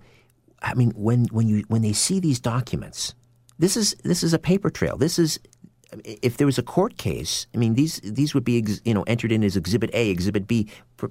[0.62, 3.14] I mean, when when you when they see these documents,
[3.58, 4.96] this is this is a paper trail.
[4.96, 5.38] This is
[6.04, 7.46] if there was a court case.
[7.54, 10.68] I mean, these these would be you know entered in as Exhibit A, Exhibit B.
[11.02, 11.08] uh,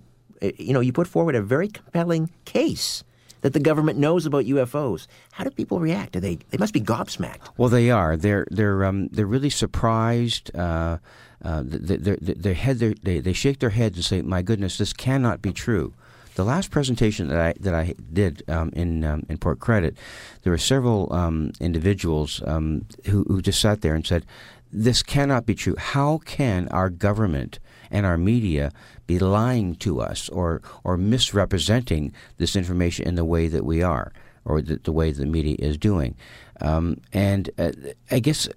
[0.57, 3.03] You know, you put forward a very compelling case
[3.41, 5.07] that the government knows about UFOs.
[5.31, 6.13] How do people react?
[6.13, 7.49] Do they they must be gobsmacked?
[7.57, 8.17] Well, they are.
[8.17, 10.55] They're they're um, they're really surprised.
[10.55, 10.97] Uh,
[11.43, 14.93] uh, they, they, they, head, they they shake their heads and say, "My goodness, this
[14.93, 15.93] cannot be true."
[16.37, 19.97] The last presentation that I that I did um, in um, in Port Credit,
[20.43, 24.23] there were several um, individuals um, who who just sat there and said,
[24.71, 25.73] "This cannot be true.
[25.79, 27.57] How can our government
[27.89, 28.71] and our media
[29.07, 34.13] be lying to us or or misrepresenting this information in the way that we are?"
[34.45, 36.15] or the, the way the media is doing.
[36.61, 37.71] Um, and uh,
[38.09, 38.47] I guess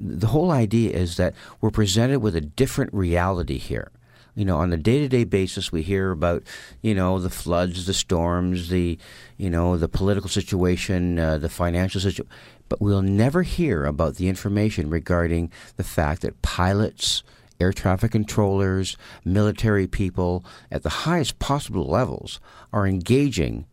[0.00, 3.92] the whole idea is that we're presented with a different reality here.
[4.36, 6.42] You know, on a day-to-day basis, we hear about,
[6.82, 8.98] you know, the floods, the storms, the,
[9.38, 12.30] you know, the political situation, uh, the financial situation,
[12.68, 17.22] but we'll never hear about the information regarding the fact that pilots,
[17.58, 22.38] air traffic controllers, military people at the highest possible levels
[22.74, 23.64] are engaging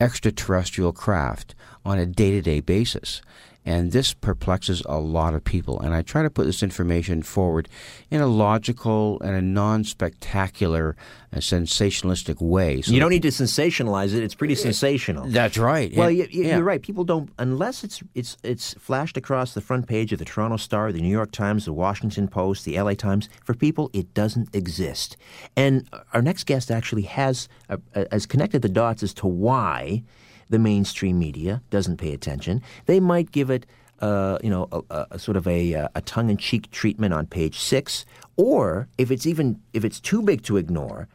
[0.00, 3.20] extraterrestrial craft on a day to day basis.
[3.64, 5.78] And this perplexes a lot of people.
[5.80, 7.68] And I try to put this information forward
[8.10, 10.96] in a logical and a non spectacular,
[11.32, 12.82] uh, sensationalistic way.
[12.86, 14.22] you don't need to sensationalize it.
[14.22, 15.26] It's pretty sensational.
[15.28, 15.94] That's right.
[15.94, 16.56] Well, And- you, you, yeah.
[16.56, 16.82] you're right.
[16.82, 20.90] People don't unless it's it's it's flashed across the front page of the Toronto Star,
[20.92, 23.28] the New York Times, the Washington Post, the LA Times.
[23.44, 25.16] For people, it doesn't exist.
[25.56, 30.02] And our next guest actually has uh, uh, has connected the dots as to why
[30.48, 32.62] the mainstream media doesn't pay attention.
[32.86, 33.66] They might give it.
[34.00, 38.04] Uh, you know, a, a, sort of a, uh, a tongue-in-cheek treatment on page six,
[38.36, 41.06] or if it's even if it's too big to ignore,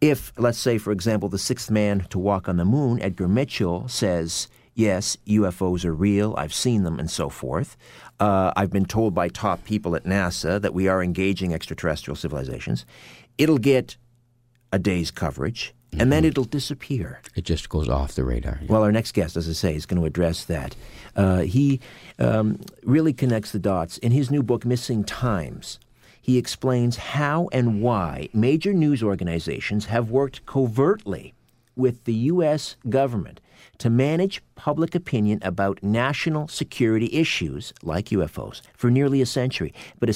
[0.00, 3.88] if, let's say, for example, the sixth man to walk on the moon, Edgar Mitchell,
[3.88, 7.76] says, yes, UFOs are real, I've seen them, and so forth.
[8.20, 12.84] Uh, I've been told by top people at NASA that we are engaging extraterrestrial civilizations.
[13.38, 13.96] It'll get
[14.72, 17.20] a day's coverage, and then it'll disappear.
[17.34, 18.60] It just goes off the radar.
[18.68, 20.76] Well, our next guest, as I say, is going to address that.
[21.16, 21.80] Uh, he
[22.18, 23.98] um, really connects the dots.
[23.98, 25.78] In his new book, Missing Times,
[26.20, 31.34] he explains how and why major news organizations have worked covertly
[31.76, 32.76] with the U.S.
[32.88, 33.40] government
[33.84, 40.08] to manage public opinion about national security issues like UFOs for nearly a century, but,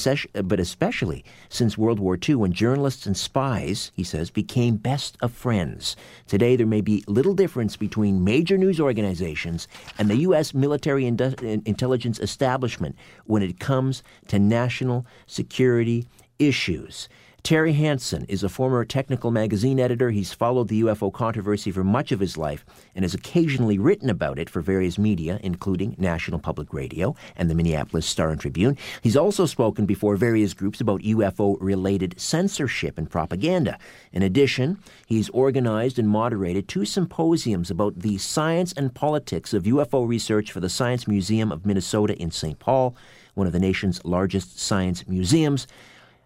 [0.44, 5.34] but especially since World War II when journalists and spies, he says, became best of
[5.34, 5.96] friends.
[6.26, 10.54] Today, there may be little difference between major news organizations and the U.S.
[10.54, 12.96] military intelligence establishment
[13.26, 16.08] when it comes to national security
[16.38, 17.06] issues.
[17.48, 20.10] Terry Hansen is a former technical magazine editor.
[20.10, 22.62] He's followed the UFO controversy for much of his life
[22.94, 27.54] and has occasionally written about it for various media, including National Public Radio and the
[27.54, 28.76] Minneapolis Star and Tribune.
[29.00, 33.78] He's also spoken before various groups about UFO related censorship and propaganda.
[34.12, 34.76] In addition,
[35.06, 40.60] he's organized and moderated two symposiums about the science and politics of UFO research for
[40.60, 42.58] the Science Museum of Minnesota in St.
[42.58, 42.94] Paul,
[43.32, 45.66] one of the nation's largest science museums.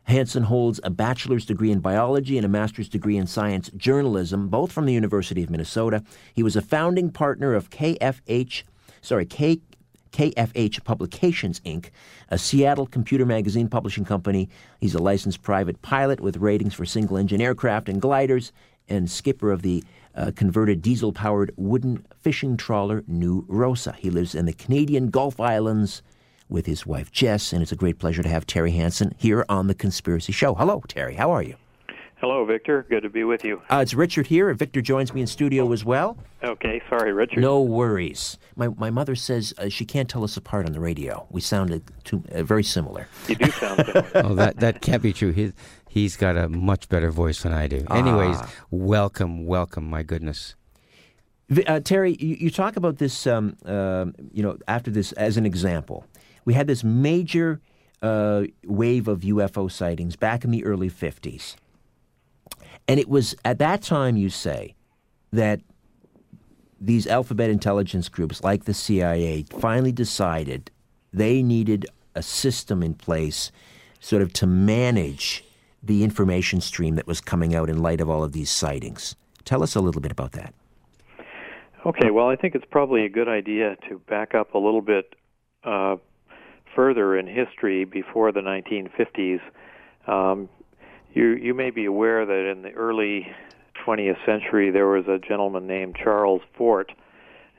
[0.04, 4.72] Hansen holds a bachelor's degree in biology and a master's degree in science journalism, both
[4.72, 6.02] from the University of Minnesota.
[6.34, 8.64] He was a founding partner of KFH,
[9.00, 9.60] sorry, K,
[10.12, 11.90] KFH Publications Inc.,
[12.28, 14.48] a Seattle computer magazine publishing company.
[14.80, 18.52] He's a licensed private pilot with ratings for single engine aircraft and gliders,
[18.88, 19.82] and skipper of the
[20.14, 23.92] uh, converted diesel powered wooden fishing trawler New Rosa.
[23.92, 26.02] He lives in the Canadian Gulf Islands
[26.52, 29.66] with his wife Jess, and it's a great pleasure to have Terry Hansen here on
[29.66, 30.54] the Conspiracy Show.
[30.54, 31.14] Hello, Terry.
[31.14, 31.56] How are you?
[32.22, 32.86] Hello, Victor.
[32.88, 33.60] Good to be with you.
[33.68, 34.54] Uh, it's Richard here.
[34.54, 36.16] Victor joins me in studio as well.
[36.44, 37.40] Okay, sorry, Richard.
[37.40, 38.38] No worries.
[38.54, 41.26] My my mother says uh, she can't tell us apart on the radio.
[41.30, 43.08] We sounded too, uh, very similar.
[43.26, 44.10] You do sound similar.
[44.14, 45.32] oh, that that can't be true.
[45.32, 45.52] He
[45.88, 47.84] he's got a much better voice than I do.
[47.90, 48.48] Anyways, Ah.
[48.70, 49.90] welcome, welcome.
[49.90, 50.54] My goodness.
[51.66, 55.44] Uh, Terry, you, you talk about this, um, um you know, after this as an
[55.44, 56.06] example.
[56.44, 57.60] We had this major
[58.02, 61.56] uh, wave of UFO sightings back in the early 50s.
[62.88, 64.74] And it was at that time, you say,
[65.32, 65.60] that
[66.80, 70.70] these alphabet intelligence groups, like the CIA, finally decided
[71.12, 73.52] they needed a system in place
[74.00, 75.44] sort of to manage
[75.82, 79.14] the information stream that was coming out in light of all of these sightings.
[79.44, 80.54] Tell us a little bit about that.
[81.84, 85.14] Okay, well, I think it's probably a good idea to back up a little bit
[85.64, 85.96] uh,
[86.74, 89.40] further in history before the 1950s.
[90.06, 90.48] Um,
[91.14, 93.26] you you may be aware that in the early
[93.86, 96.92] 20th century there was a gentleman named Charles Fort,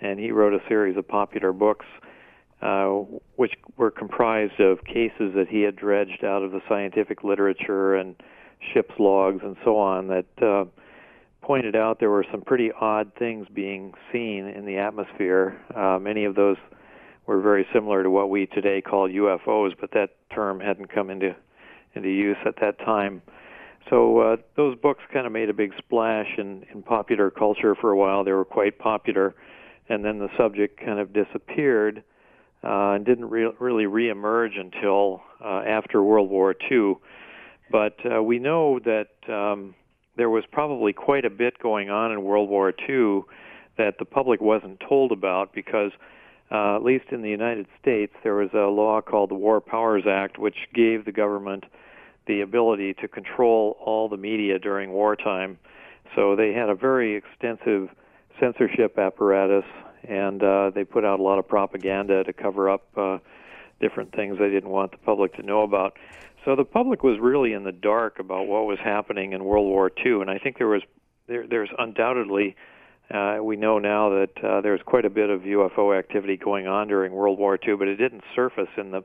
[0.01, 1.85] and he wrote a series of popular books
[2.63, 3.03] uh,
[3.35, 8.15] which were comprised of cases that he had dredged out of the scientific literature and
[8.73, 10.63] ship's logs and so on that uh,
[11.41, 15.59] pointed out there were some pretty odd things being seen in the atmosphere.
[15.75, 16.55] Uh, many of those
[17.25, 21.35] were very similar to what we today call UFOs, but that term hadn't come into
[21.95, 23.21] into use at that time.
[23.89, 27.91] So uh, those books kind of made a big splash in, in popular culture for
[27.91, 28.23] a while.
[28.23, 29.35] They were quite popular,
[29.89, 32.03] and then the subject kind of disappeared
[32.63, 36.95] uh, and didn't re- really reemerge until uh, after World War II.
[37.71, 39.75] But uh, we know that um,
[40.15, 43.21] there was probably quite a bit going on in World War II
[43.77, 45.91] that the public wasn't told about because,
[46.53, 50.03] uh, at least in the United States, there was a law called the War Powers
[50.07, 51.63] Act, which gave the government
[52.27, 55.57] the ability to control all the media during wartime.
[56.15, 57.89] So they had a very extensive
[58.39, 59.65] censorship apparatus,
[60.07, 63.17] and uh, they put out a lot of propaganda to cover up uh,
[63.81, 65.97] different things they didn't want the public to know about.
[66.45, 69.91] So the public was really in the dark about what was happening in World War
[70.05, 70.83] II, and I think there was
[71.25, 72.55] there, there's undoubtedly
[73.13, 76.87] uh, we know now that uh, there's quite a bit of UFO activity going on
[76.87, 79.03] during World War II, but it didn't surface in the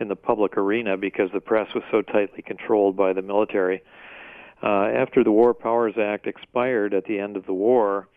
[0.00, 3.80] in the public arena because the press was so tightly controlled by the military.
[4.60, 8.08] Uh, after the War Powers Act expired at the end of the war,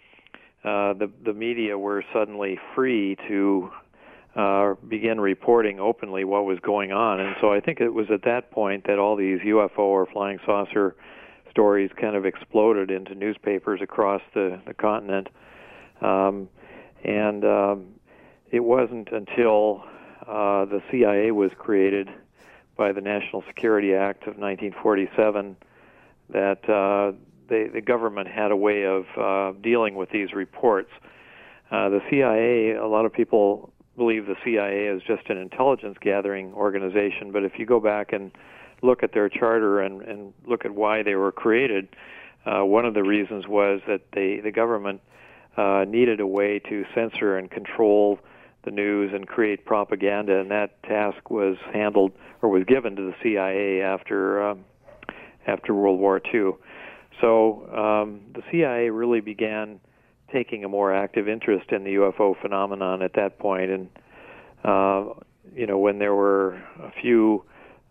[0.63, 3.69] uh, the the media were suddenly free to
[4.35, 8.23] uh, begin reporting openly what was going on, and so I think it was at
[8.23, 10.95] that point that all these UFO or flying saucer
[11.58, 15.28] stories kind of exploded into newspapers across the the continent,
[16.01, 16.47] um,
[17.03, 17.88] and um,
[18.51, 19.84] it wasn't until
[20.28, 22.10] uh, the CIA was created
[22.78, 25.55] by the National Security Act of 1947
[26.30, 27.18] that uh,
[27.49, 30.91] they, the government had a way of uh, dealing with these reports.
[31.72, 36.53] Uh, the CIA, a lot of people believe the CIA is just an intelligence gathering
[36.53, 38.32] organization, but if you go back and
[38.82, 41.88] look at their charter and, and look at why they were created,
[42.45, 45.01] uh, one of the reasons was that they, the government
[45.57, 48.19] uh, needed a way to censor and control
[48.63, 52.11] the news and create propaganda, and that task was handled
[52.41, 54.65] or was given to the CIA after um,
[55.47, 56.51] after World War II.
[57.21, 59.80] So um, the CIA really began
[60.32, 63.89] taking a more active interest in the UFO phenomenon at that point, and
[64.63, 65.13] uh,
[65.55, 67.45] you know when there were a few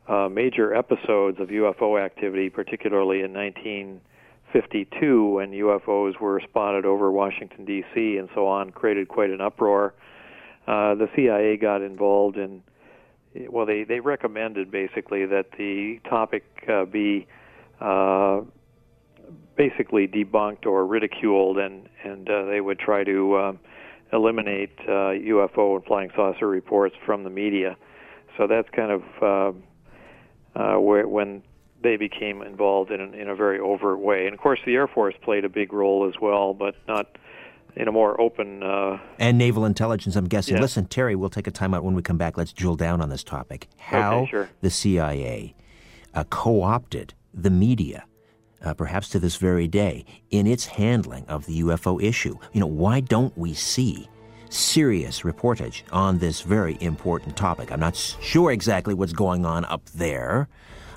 [0.09, 7.65] uh, major episodes of UFO activity, particularly in 1952 when UFOs were spotted over Washington
[7.65, 8.17] D.C.
[8.17, 9.95] and so on, created quite an uproar.
[10.67, 12.63] Uh, the CIA got involved in.
[13.51, 17.27] Well, they they recommended basically that the topic uh, be
[17.81, 18.41] uh,
[19.57, 23.61] basically debunked or ridiculed, and and uh, they would try to um,
[24.13, 27.77] eliminate uh, UFO and flying saucer reports from the media.
[28.37, 29.55] So that's kind of
[30.57, 31.43] uh, where when
[31.83, 34.25] they became involved in in a very overt way.
[34.27, 37.19] And of course, the Air Force played a big role as well, but not
[37.77, 38.63] in a more open.
[38.63, 40.57] Uh, and naval intelligence, I'm guessing.
[40.57, 40.63] Yeah.
[40.63, 42.37] Listen, Terry, we'll take a time out when we come back.
[42.37, 43.69] Let's drill down on this topic.
[43.77, 44.49] How Okay, sure.
[44.63, 45.55] the CIA
[46.15, 48.05] uh, co opted the media.
[48.65, 52.39] Uh, perhaps to this very day, in its handling of the UFO issue.
[52.55, 54.09] You know, why don't we see
[54.51, 57.71] serious reportage on this very important topic?
[57.73, 60.49] I'm not sure exactly what's going on up there,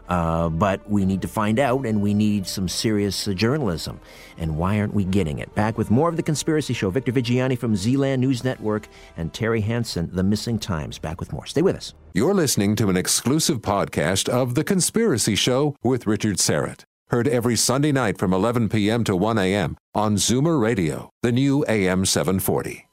[0.09, 3.99] uh, but we need to find out, and we need some serious uh, journalism.
[4.37, 5.53] And why aren't we getting it?
[5.53, 6.89] Back with more of The Conspiracy Show.
[6.89, 8.87] Victor Viggiani from Zealand News Network
[9.17, 10.97] and Terry Hansen, The Missing Times.
[10.97, 11.45] Back with more.
[11.45, 11.93] Stay with us.
[12.13, 16.83] You're listening to an exclusive podcast of The Conspiracy Show with Richard Syrett.
[17.09, 19.03] Heard every Sunday night from 11 p.m.
[19.03, 19.77] to 1 a.m.
[19.95, 22.88] on Zoomer Radio, the new AM 740.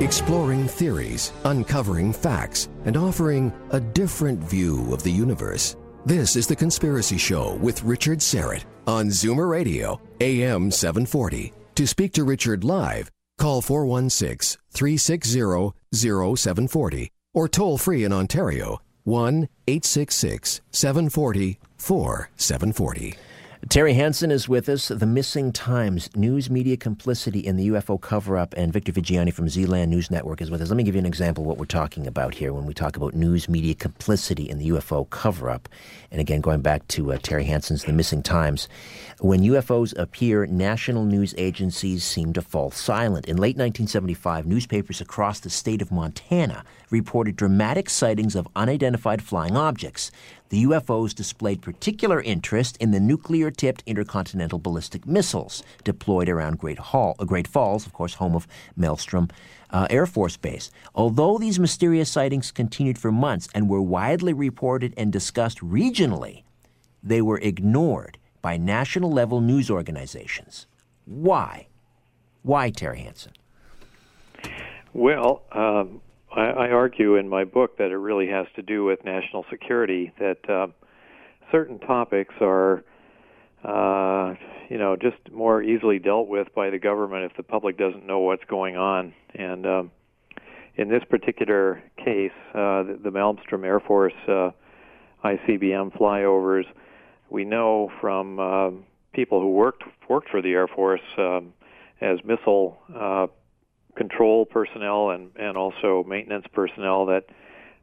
[0.00, 5.74] Exploring theories, uncovering facts, and offering a different view of the universe.
[6.04, 11.54] This is The Conspiracy Show with Richard Syrett on Zoomer Radio, AM 740.
[11.76, 19.48] To speak to Richard live, call 416 360 0740 or toll free in Ontario 1
[19.66, 23.14] 866 740 4740.
[23.68, 24.88] Terry Hansen is with us.
[24.88, 29.48] The Missing Times, news media complicity in the UFO cover up, and Victor Viggiani from
[29.48, 30.68] Zealand News Network is with us.
[30.68, 32.96] Let me give you an example of what we're talking about here when we talk
[32.96, 35.68] about news media complicity in the UFO cover up.
[36.12, 38.68] And again, going back to uh, Terry Hansen's The Missing Times,
[39.20, 43.26] when UFOs appear, national news agencies seem to fall silent.
[43.26, 49.56] In late 1975, newspapers across the state of Montana reported dramatic sightings of unidentified flying
[49.56, 50.10] objects
[50.48, 56.78] the UFOs displayed particular interest in the nuclear tipped intercontinental ballistic missiles deployed around Great,
[56.78, 58.46] Hall, uh, Great Falls, of course, home of
[58.78, 59.30] Malmstrom
[59.70, 60.70] uh, Air Force Base.
[60.94, 66.44] Although these mysterious sightings continued for months and were widely reported and discussed regionally,
[67.02, 70.68] they were ignored by national level news organizations.
[71.04, 71.66] Why?
[72.42, 73.32] Why, Terry Hansen?
[74.92, 79.04] Well, um, I, I argue in my book that it really has to do with
[79.04, 80.12] national security.
[80.20, 80.68] That uh,
[81.50, 82.84] certain topics are,
[83.64, 84.36] uh,
[84.70, 88.20] you know, just more easily dealt with by the government if the public doesn't know
[88.20, 89.12] what's going on.
[89.34, 89.90] And um,
[90.76, 94.50] in this particular case, uh, the, the Malmstrom Air Force uh,
[95.24, 96.66] ICBM flyovers,
[97.30, 98.70] we know from uh,
[99.12, 101.52] people who worked worked for the Air Force um,
[102.00, 103.26] as missile uh,
[103.96, 107.24] control personnel and, and also maintenance personnel that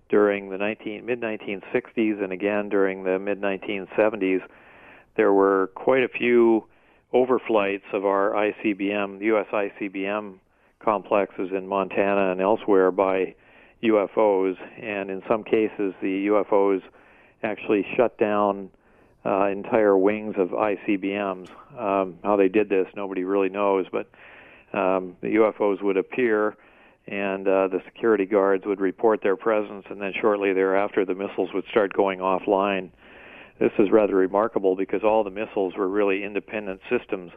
[0.09, 4.41] during the 19, mid 1960s and again during the mid 1970s,
[5.17, 6.65] there were quite a few
[7.13, 9.47] overflights of our ICBM, the U.S.
[9.51, 10.35] ICBM
[10.83, 13.35] complexes in Montana and elsewhere by
[13.83, 16.81] UFOs, and in some cases, the UFOs
[17.43, 18.69] actually shut down
[19.25, 21.49] uh, entire wings of ICBMs.
[21.77, 24.09] Um, how they did this, nobody really knows, but
[24.77, 26.55] um, the UFOs would appear,
[27.07, 31.49] and uh, the security guards would report their presence, and then shortly thereafter, the missiles
[31.53, 32.89] would start going offline.
[33.59, 37.31] This is rather remarkable because all the missiles were really independent systems,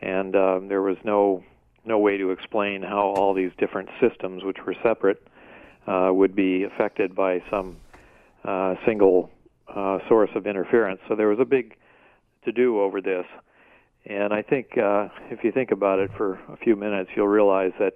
[0.00, 1.44] and um, there was no
[1.84, 5.26] no way to explain how all these different systems, which were separate,
[5.86, 7.78] uh, would be affected by some
[8.44, 9.30] uh, single
[9.74, 11.00] uh, source of interference.
[11.08, 11.76] So there was a big
[12.44, 13.26] to do over this.
[14.06, 17.72] And I think uh, if you think about it for a few minutes, you'll realize
[17.78, 17.94] that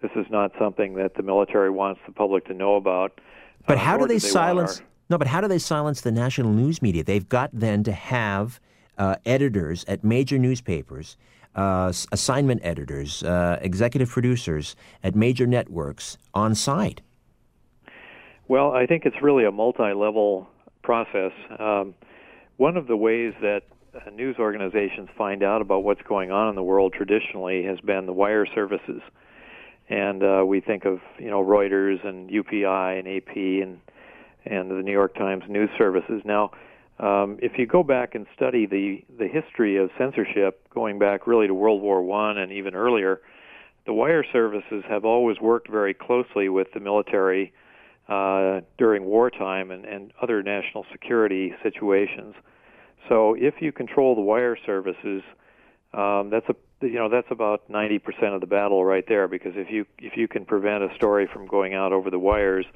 [0.00, 3.20] this is not something that the military wants the public to know about.
[3.66, 4.80] But uh, how do they, do they silence?
[4.80, 4.86] Our...
[5.10, 7.04] No, but how do they silence the national news media?
[7.04, 8.60] They've got then to have
[8.96, 11.16] uh, editors at major newspapers,
[11.56, 17.02] uh, assignment editors, uh, executive producers at major networks on site.
[18.48, 20.48] Well, I think it's really a multi-level
[20.82, 21.32] process.
[21.58, 21.94] Um,
[22.56, 23.62] one of the ways that
[23.94, 28.06] uh, news organizations find out about what's going on in the world traditionally has been
[28.06, 29.02] the wire services,
[29.88, 33.80] and uh, we think of you know Reuters and UPI and AP and
[34.46, 36.22] and the New York Times news services.
[36.24, 36.52] Now,
[36.98, 41.46] um, if you go back and study the the history of censorship, going back really
[41.46, 43.20] to World War One and even earlier,
[43.86, 47.52] the wire services have always worked very closely with the military
[48.10, 52.34] uh, during wartime and, and other national security situations.
[53.08, 55.22] So if you control the wire services,
[55.94, 58.00] um, that's a you know that's about 90%
[58.34, 61.46] of the battle right there because if you if you can prevent a story from
[61.46, 62.66] going out over the wires,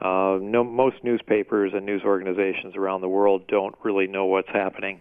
[0.00, 5.00] uh, no, most newspapers and news organizations around the world don't really know what's happening.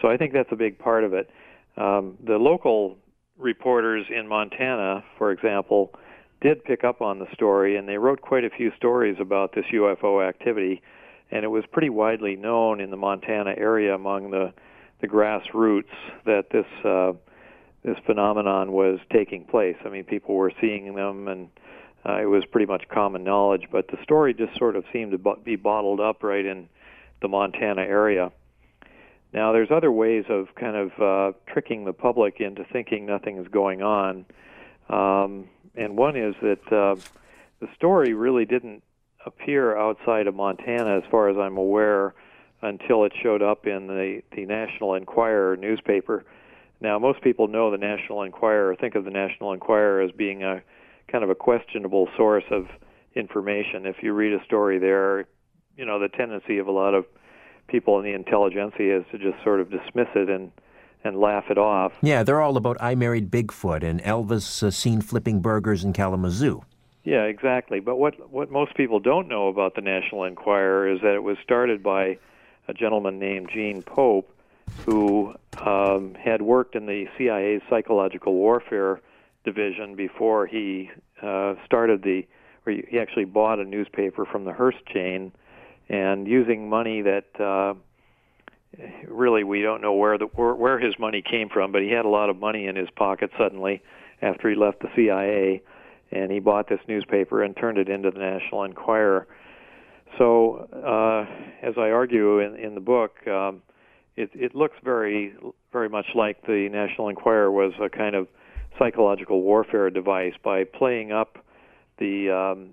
[0.00, 1.30] So I think that's a big part of it.
[1.76, 2.96] Um, the local
[3.38, 5.92] reporters in Montana, for example,
[6.40, 9.64] did pick up on the story and they wrote quite a few stories about this
[9.72, 10.82] UFO activity
[11.30, 14.52] and it was pretty widely known in the Montana area among the
[15.00, 15.92] the grassroots
[16.24, 17.12] that this uh,
[17.84, 19.76] this phenomenon was taking place.
[19.84, 21.48] I mean, people were seeing them, and
[22.04, 23.68] uh, it was pretty much common knowledge.
[23.70, 26.68] But the story just sort of seemed to be bottled up right in
[27.22, 28.32] the Montana area.
[29.32, 33.48] Now, there's other ways of kind of uh, tricking the public into thinking nothing is
[33.48, 34.24] going on,
[34.88, 36.96] um, and one is that uh,
[37.60, 38.82] the story really didn't
[39.24, 42.14] appear outside of Montana, as far as I'm aware,
[42.62, 46.24] until it showed up in the, the National Enquirer newspaper.
[46.80, 50.62] Now, most people know the National Enquirer, think of the National Enquirer as being a
[51.10, 52.66] kind of a questionable source of
[53.14, 53.86] information.
[53.86, 55.26] If you read a story there,
[55.76, 57.06] you know, the tendency of a lot of
[57.68, 60.52] people in the intelligentsia is to just sort of dismiss it and
[61.06, 61.92] and laugh it off.
[62.02, 66.62] Yeah, they're all about I married Bigfoot and Elvis uh, seen flipping burgers in Kalamazoo.
[67.04, 67.80] Yeah, exactly.
[67.80, 71.36] But what what most people don't know about the National Enquirer is that it was
[71.42, 72.18] started by
[72.68, 74.28] a gentleman named Gene Pope,
[74.84, 75.34] who
[75.64, 79.00] um, had worked in the CIA's psychological warfare
[79.44, 80.90] division before he
[81.22, 82.26] uh, started the,
[82.66, 85.30] or he actually bought a newspaper from the Hearst chain,
[85.88, 87.74] and using money that uh,
[89.08, 92.04] really we don't know where the where, where his money came from, but he had
[92.04, 93.82] a lot of money in his pocket suddenly
[94.22, 95.62] after he left the CIA,
[96.10, 99.26] and he bought this newspaper and turned it into the National Enquirer.
[100.18, 101.26] So, uh,
[101.66, 103.62] as I argue in, in the book, um,
[104.16, 105.34] it, it looks very,
[105.72, 108.28] very much like the National Enquirer was a kind of
[108.78, 111.38] psychological warfare device by playing up
[111.98, 112.70] the um,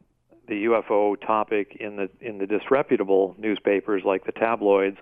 [0.48, 4.98] the UFO topic in the in the disreputable newspapers like the tabloids,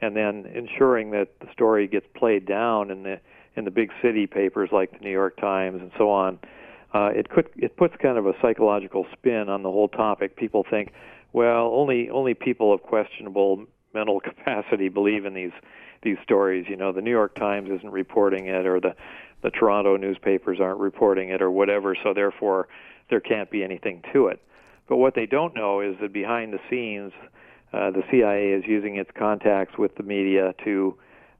[0.00, 3.20] and then ensuring that the story gets played down in the
[3.56, 6.38] in the big city papers like the New York Times and so on.
[6.92, 10.36] Uh, it could it puts kind of a psychological spin on the whole topic.
[10.36, 10.92] People think,
[11.32, 13.64] well, only only people of questionable
[13.94, 15.52] mental capacity believe in these
[16.02, 16.66] these stories.
[16.68, 18.94] You know, the New York Times isn't reporting it, or the
[19.42, 21.96] the Toronto newspapers aren't reporting it, or whatever.
[22.02, 22.68] So therefore,
[23.08, 24.40] there can't be anything to it.
[24.88, 27.12] But what they don't know is that behind the scenes,
[27.72, 30.96] uh, the CIA is using its contacts with the media to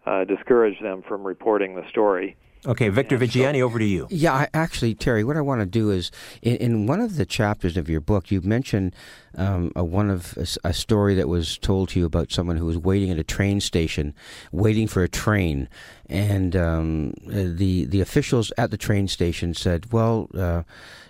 [0.07, 2.37] uh, discourage them from reporting the story.
[2.67, 4.07] Okay, Victor Viggiani, over to you.
[4.11, 6.11] Yeah, I, actually, Terry, what I want to do is
[6.43, 8.95] in, in, one of the chapters of your book, you mentioned
[9.37, 12.67] um, a, one of a, a, story that was told to you about someone who
[12.67, 14.15] was waiting at a train station,
[14.53, 15.69] waiting for a train,
[16.09, 20.63] and um, the the officials at the train station said, "Well." Uh,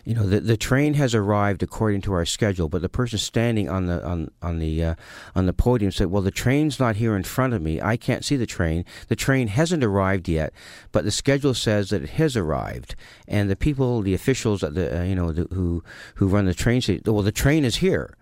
[0.04, 3.68] you know the the train has arrived according to our schedule, but the person standing
[3.68, 4.94] on the on on the uh,
[5.34, 7.80] on the podium said, "Well, the train's not here in front of me.
[7.80, 8.84] I can't see the train.
[9.08, 10.52] The train hasn't arrived yet,
[10.90, 12.94] but the schedule says that it has arrived."
[13.28, 15.84] And the people, the officials at the uh, you know the, who
[16.14, 18.16] who run the train say, "Well, the train is here."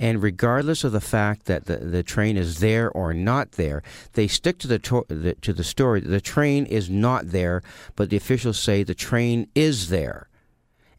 [0.00, 3.82] And regardless of the fact that the, the train is there or not there,
[4.14, 6.00] they stick to the, to, the to the story.
[6.00, 7.62] The train is not there,
[7.96, 10.30] but the officials say the train is there.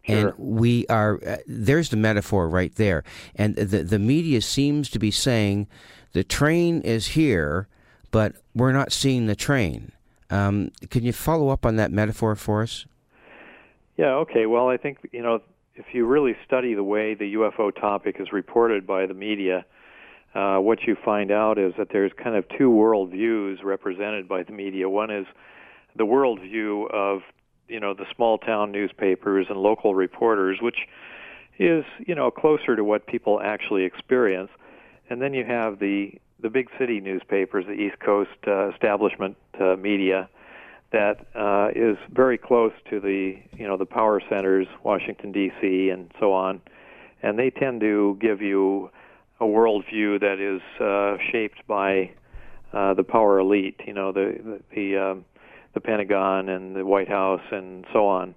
[0.03, 0.29] Sure.
[0.29, 3.03] And we are, uh, there's the metaphor right there.
[3.35, 5.67] And the, the media seems to be saying
[6.13, 7.67] the train is here,
[8.11, 9.91] but we're not seeing the train.
[10.29, 12.85] Um, can you follow up on that metaphor for us?
[13.97, 14.45] Yeah, okay.
[14.45, 15.41] Well, I think, you know,
[15.75, 19.65] if you really study the way the UFO topic is reported by the media,
[20.33, 24.51] uh, what you find out is that there's kind of two worldviews represented by the
[24.51, 24.89] media.
[24.89, 25.25] One is
[25.95, 27.21] the worldview of
[27.67, 30.87] you know the small town newspapers and local reporters, which
[31.59, 34.49] is you know closer to what people actually experience.
[35.09, 39.75] And then you have the the big city newspapers, the East Coast uh, establishment uh,
[39.75, 40.29] media,
[40.91, 45.89] that uh, is very close to the you know the power centers, Washington D.C.
[45.89, 46.61] and so on,
[47.21, 48.89] and they tend to give you
[49.39, 52.11] a worldview that is uh, shaped by
[52.73, 53.79] uh, the power elite.
[53.85, 55.25] You know the the, the um,
[55.73, 58.35] the Pentagon and the White House and so on.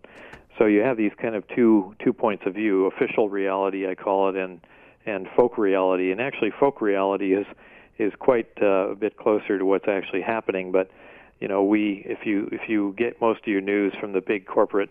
[0.58, 4.28] So you have these kind of two two points of view: official reality, I call
[4.28, 4.60] it, and
[5.06, 6.12] and folk reality.
[6.12, 7.46] And actually, folk reality is
[7.98, 10.72] is quite uh, a bit closer to what's actually happening.
[10.72, 10.90] But
[11.40, 14.46] you know, we if you if you get most of your news from the big
[14.46, 14.90] corporate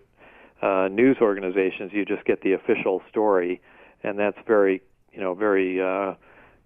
[0.61, 3.61] uh, news organizations, you just get the official story,
[4.03, 6.13] and that's very you know very uh,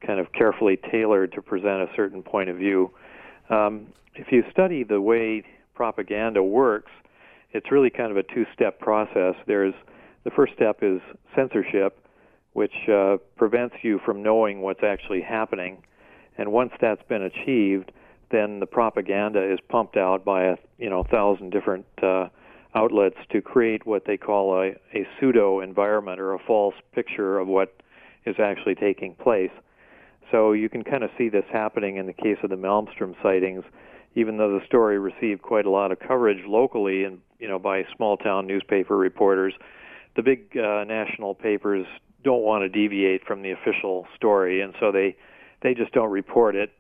[0.06, 2.92] kind of carefully tailored to present a certain point of view.
[3.50, 5.44] Um, if you study the way
[5.74, 6.92] propaganda works,
[7.52, 9.36] it's really kind of a two-step process.
[9.46, 9.74] There's
[10.24, 11.00] the first step is
[11.36, 12.04] censorship,
[12.54, 15.84] which uh, prevents you from knowing what's actually happening,
[16.38, 17.92] and once that's been achieved,
[18.32, 22.28] then the propaganda is pumped out by a you know thousand different uh,
[22.76, 27.48] outlets to create what they call a, a pseudo environment or a false picture of
[27.48, 27.76] what
[28.26, 29.52] is actually taking place.
[30.32, 33.64] So you can kind of see this happening in the case of the Malmstrom sightings
[34.18, 37.84] even though the story received quite a lot of coverage locally and you know by
[37.96, 39.54] small town newspaper reporters,
[40.16, 41.86] the big uh, national papers
[42.24, 45.16] don't want to deviate from the official story, and so they
[45.62, 46.72] they just don't report it,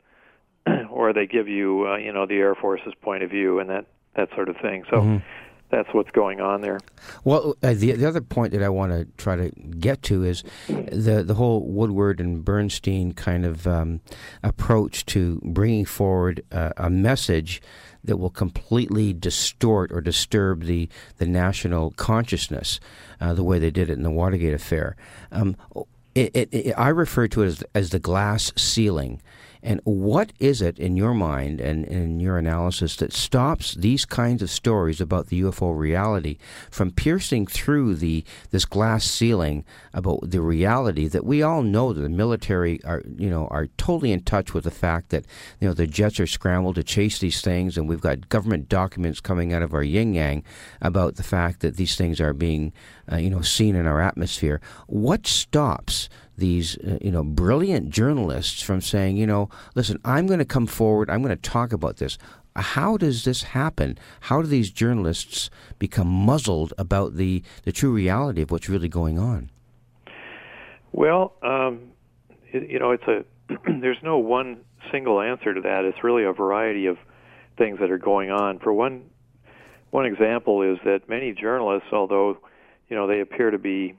[0.91, 3.85] or they give you uh, you know the Air Force's point of view and that
[4.15, 4.83] that sort of thing.
[4.89, 4.97] So.
[4.97, 5.17] Mm-hmm
[5.69, 6.79] that's what's going on there.
[7.23, 10.43] Well, uh, the the other point that I want to try to get to is
[10.67, 13.99] the the whole Woodward and Bernstein kind of um,
[14.43, 17.61] approach to bringing forward uh, a message
[18.03, 20.87] that will completely distort or disturb the
[21.17, 22.79] the national consciousness,
[23.19, 24.95] uh, the way they did it in the Watergate affair.
[25.31, 25.57] Um,
[26.15, 29.21] it, it, it, I refer to it as, as the glass ceiling.
[29.67, 34.41] And what is it in your mind and in your analysis that stops these kinds
[34.41, 36.37] of stories about the UFO reality
[36.71, 41.99] from piercing through the this glass ceiling about the reality that we all know that
[41.99, 45.25] the military are you know are totally in touch with the fact that
[45.59, 49.19] you know the jets are scrambled to chase these things and we've got government documents
[49.19, 50.45] coming out of our yin yang
[50.81, 52.71] about the fact that these things are being
[53.11, 54.61] uh, you know seen in our atmosphere.
[54.85, 56.07] What stops
[56.37, 60.67] these uh, you know brilliant journalists from saying, you know, listen, I'm going to come
[60.67, 62.17] forward, I'm going to talk about this.
[62.55, 63.99] How does this happen?
[64.21, 69.19] How do these journalists become muzzled about the, the true reality of what's really going
[69.19, 69.51] on?
[70.91, 71.91] Well, um,
[72.51, 73.23] it, you know, it's a
[73.81, 74.61] there's no one
[74.91, 75.85] single answer to that.
[75.85, 76.97] It's really a variety of
[77.57, 78.59] things that are going on.
[78.59, 79.03] For one,
[79.91, 82.37] one example is that many journalists, although
[82.89, 83.95] you know they appear to be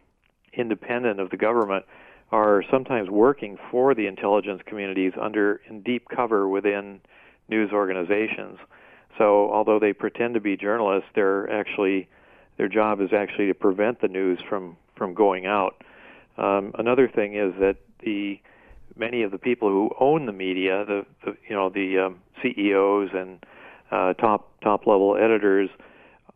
[0.52, 1.84] independent of the government,
[2.30, 7.00] are sometimes working for the intelligence communities under in deep cover within
[7.48, 8.58] news organizations.
[9.16, 12.08] So although they pretend to be journalists, they're actually
[12.56, 15.82] their job is actually to prevent the news from from going out.
[16.36, 18.40] Um, another thing is that the
[18.96, 23.10] many of the people who own the media, the, the you know the um, CEOs
[23.14, 23.44] and
[23.90, 25.70] uh, top top level editors,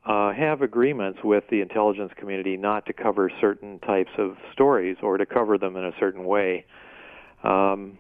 [0.05, 5.17] uh, have agreements with the intelligence community not to cover certain types of stories or
[5.17, 6.65] to cover them in a certain way.
[7.45, 7.99] Um,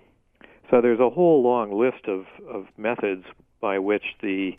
[0.70, 3.24] so there's a whole long list of, of methods
[3.60, 4.52] by which the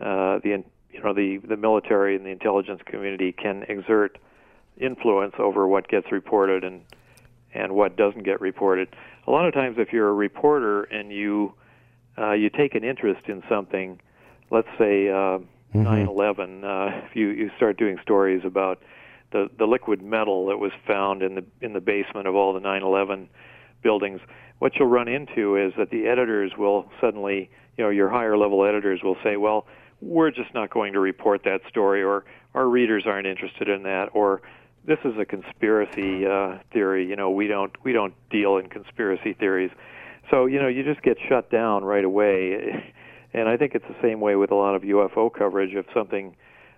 [0.00, 4.18] uh, the you know the the military and the intelligence community can exert
[4.76, 6.82] influence over what gets reported and
[7.54, 8.88] and what doesn't get reported.
[9.26, 11.54] A lot of times, if you're a reporter and you
[12.18, 14.00] uh, you take an interest in something,
[14.50, 15.08] let's say
[15.74, 16.08] uh, mm-hmm.
[16.08, 18.82] 9/11, uh, if you you start doing stories about
[19.32, 22.60] the the liquid metal that was found in the in the basement of all the
[22.60, 23.28] 9/11
[23.82, 24.20] buildings,
[24.58, 28.64] what you'll run into is that the editors will suddenly, you know, your higher level
[28.64, 29.66] editors will say, well,
[30.00, 32.24] we're just not going to report that story, or
[32.54, 34.42] our readers aren't interested in that, or
[34.84, 37.08] this is a conspiracy uh, theory.
[37.08, 39.70] You know, we don't we don't deal in conspiracy theories.
[40.30, 42.92] So you know, you just get shut down right away.
[43.34, 45.74] And I think it's the same way with a lot of UFO coverage.
[45.74, 46.36] If something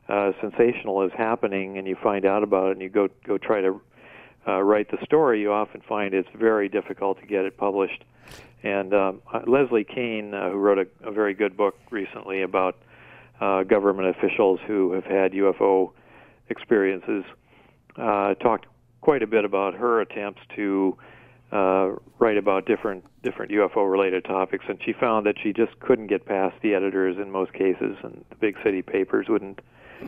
[0.08, 3.60] uh, sensational is happening and you find out about it and you go go try
[3.60, 3.80] to
[4.46, 8.04] uh, write the story, you often find it's very difficult to get it published.
[8.62, 12.78] And um, uh, Leslie Kean, uh, who wrote a, a very good book recently about
[13.40, 15.92] uh, government officials who have had UFO
[16.48, 17.24] experiences,
[17.96, 18.66] uh, talked
[19.00, 20.96] quite a bit about her attempts to
[21.52, 26.08] uh, write about different different UFO related topics, and she found that she just couldn't
[26.08, 29.60] get past the editors in most cases, and the big city papers wouldn't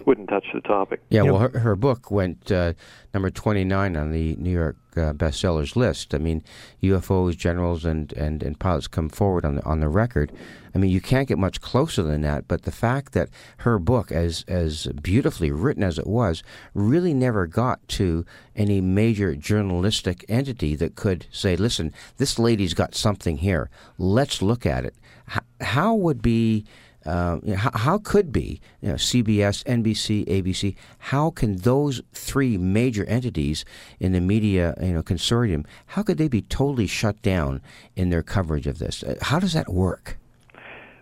[0.04, 1.00] wouldn't touch the topic.
[1.10, 2.74] Yeah, well, her, her book went uh,
[3.14, 6.14] number 29 on the New York uh, bestsellers list.
[6.14, 6.42] I mean,
[6.82, 10.32] UFOs, generals, and, and, and pilots come forward on the, on the record.
[10.74, 14.12] I mean, you can't get much closer than that, but the fact that her book,
[14.12, 16.42] as, as beautifully written as it was,
[16.74, 22.94] really never got to any major journalistic entity that could say, listen, this lady's got
[22.94, 23.70] something here.
[23.96, 24.94] Let's look at it.
[25.30, 26.66] H- how would be
[27.06, 30.74] uh, you know, how, how, could be you know, CBS, NBC, ABC?
[30.98, 33.64] How can those three major entities
[34.00, 35.64] in the media you know consortium?
[35.86, 37.62] How could they be totally shut down
[37.94, 39.02] in their coverage of this?
[39.02, 40.18] Uh, how does that work?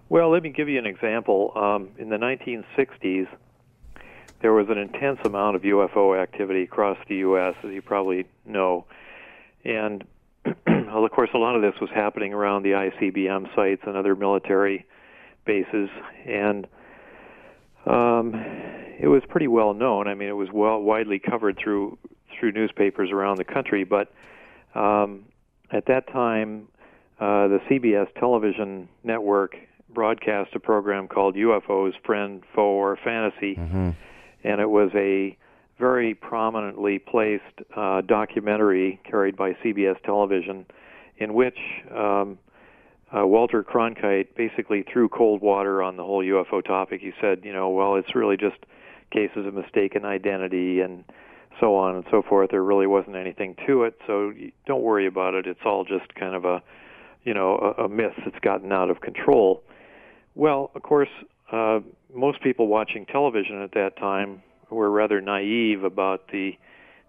[0.09, 1.53] Well, let me give you an example.
[1.57, 3.27] Um, in the 1960s,
[4.43, 8.85] there was an intense amount of UFO activity across the U.S., as you probably know,
[9.65, 10.05] and
[10.67, 14.15] well, of course, a lot of this was happening around the ICBM sites and other
[14.15, 14.85] military
[15.45, 15.89] bases,
[16.27, 16.67] and
[17.87, 18.35] um,
[18.99, 20.09] it was pretty well known.
[20.09, 21.99] I mean, it was well widely covered through
[22.39, 23.85] through newspapers around the country.
[23.85, 24.13] But
[24.75, 25.25] um,
[25.71, 26.69] at that time,
[27.21, 29.57] uh, the CBS television network
[29.93, 33.91] broadcast a program called UFOs Friend, Foe, or Fantasy, mm-hmm.
[34.43, 35.37] and it was a
[35.79, 37.43] very prominently placed
[37.77, 40.67] uh, documentary carried by CBS television,
[41.19, 41.59] in which
[41.95, 42.39] um,
[43.17, 47.01] uh, Walter Cronkite basically threw cold water on the whole UFO topic.
[47.01, 48.57] He said, you know, well, it's really just
[49.11, 51.05] cases of mistaken identity and
[51.61, 52.51] so on and so forth.
[52.51, 54.33] There really wasn't anything to it, so
[54.67, 55.47] don't worry about it.
[55.47, 56.63] It's all just kind of a,
[57.25, 59.63] you know, a, a myth that's gotten out of control.
[60.35, 61.11] Well, of course,
[61.53, 61.81] uh,
[62.13, 66.53] most people watching television at that time were rather naive about the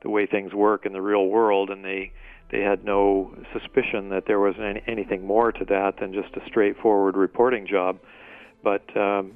[0.01, 2.11] the way things work in the real world, and they
[2.51, 6.45] they had no suspicion that there was any, anything more to that than just a
[6.47, 7.99] straightforward reporting job.
[8.63, 9.33] But um,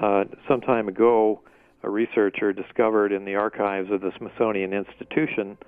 [0.00, 1.40] uh, some time ago,
[1.82, 5.58] a researcher discovered in the archives of the Smithsonian Institution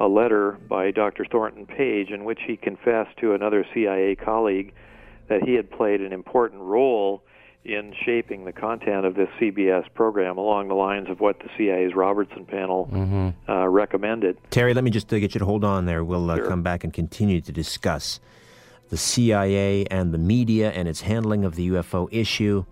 [0.00, 1.26] a letter by Dr.
[1.30, 4.72] Thornton Page in which he confessed to another CIA colleague
[5.28, 7.22] that he had played an important role
[7.68, 11.94] in shaping the content of this CBS program along the lines of what the CIA's
[11.94, 13.50] Robertson panel mm-hmm.
[13.50, 14.38] uh, recommended.
[14.50, 16.02] Terry, let me just uh, get you to hold on there.
[16.02, 16.48] We'll uh, sure.
[16.48, 18.20] come back and continue to discuss
[18.88, 22.64] the CIA and the media and its handling of the UFO issue.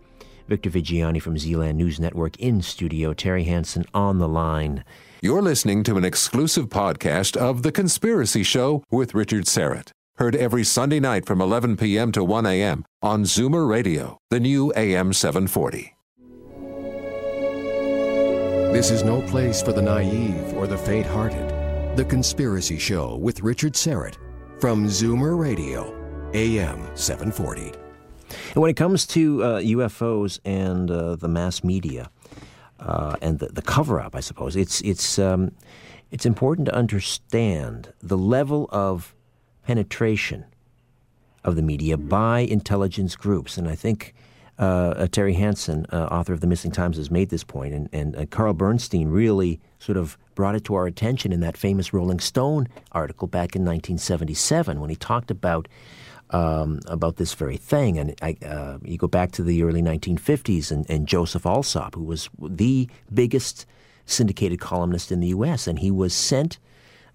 [0.49, 4.85] Victor Viggiani from Zealand News Network in studio, Terry Hansen on the line.
[5.21, 9.91] You're listening to an exclusive podcast of The Conspiracy Show with Richard Syrett.
[10.19, 12.11] Heard every Sunday night from 11 p.m.
[12.13, 12.87] to 1 a.m.
[13.03, 15.95] on Zoomer Radio, the new AM 740.
[18.73, 21.99] This is no place for the naive or the faint hearted.
[21.99, 24.17] The Conspiracy Show with Richard Syrett
[24.59, 25.93] from Zoomer Radio,
[26.33, 27.75] AM 740.
[28.55, 32.11] And when it comes to uh, UFOs and uh, the mass media
[32.81, 35.53] uh, and the, the cover up, I suppose, it's, it's, um,
[36.11, 39.15] it's important to understand the level of
[39.67, 40.45] penetration
[41.43, 43.59] of the media by intelligence groups.
[43.59, 44.15] And I think
[44.59, 44.63] uh,
[44.97, 48.17] uh, Terry Hansen, uh, author of The Missing Times, has made this point, and, and
[48.17, 52.21] uh, Carl Bernstein really sort of brought it to our attention in that famous Rolling
[52.21, 55.69] Stone article back in 1977 when he talked about
[56.31, 57.99] um, about this very thing.
[57.99, 62.05] And I, uh, you go back to the early 1950s, and, and Joseph Alsop, who
[62.05, 63.67] was the biggest
[64.07, 66.59] syndicated columnist in the U.S., and he was sent.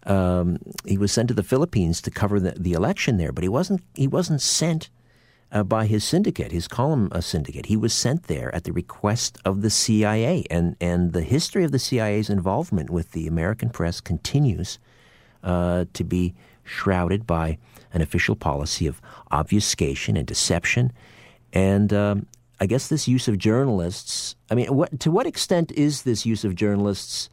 [0.05, 3.49] Um, he was sent to the Philippines to cover the, the election there, but he
[3.49, 3.83] wasn't.
[3.93, 4.89] He wasn't sent
[5.51, 7.67] uh, by his syndicate, his column uh, syndicate.
[7.67, 11.71] He was sent there at the request of the CIA, and and the history of
[11.71, 14.79] the CIA's involvement with the American press continues
[15.43, 16.33] uh, to be
[16.63, 17.57] shrouded by
[17.93, 19.01] an official policy of
[19.31, 20.91] obfuscation and deception,
[21.53, 21.93] and.
[21.93, 22.27] Um,
[22.59, 24.35] I guess this use of journalists.
[24.51, 27.30] I mean, what, to what extent is this use of journalists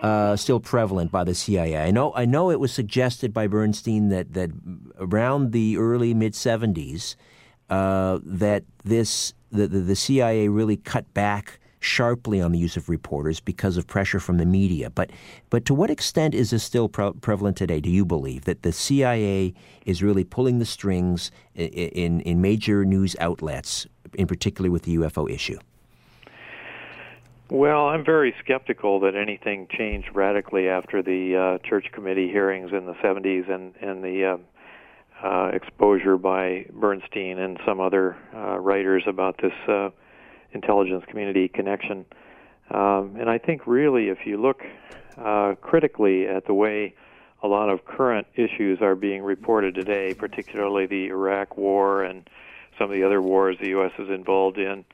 [0.00, 1.76] uh, still prevalent by the CIA.
[1.76, 4.50] I know I know it was suggested by Bernstein that that
[4.98, 7.16] around the early mid '70s
[7.68, 12.88] uh, that this the, the, the CIA really cut back sharply on the use of
[12.88, 14.90] reporters because of pressure from the media.
[14.90, 15.10] But
[15.48, 17.80] but to what extent is this still pre- prevalent today?
[17.80, 19.54] Do you believe that the CIA
[19.86, 24.96] is really pulling the strings in, in, in major news outlets, in particular with the
[24.96, 25.58] UFO issue?
[27.50, 32.86] Well, I'm very skeptical that anything changed radically after the uh, church committee hearings in
[32.86, 34.38] the 70s and and the
[35.22, 39.90] uh, uh, exposure by Bernstein and some other uh, writers about this uh,
[40.52, 42.06] intelligence community connection.
[42.70, 44.62] Um, and I think really, if you look
[45.18, 46.94] uh, critically at the way
[47.42, 52.30] a lot of current issues are being reported today, particularly the Iraq War and
[52.78, 53.90] some of the other wars the U.S.
[53.98, 54.84] is involved in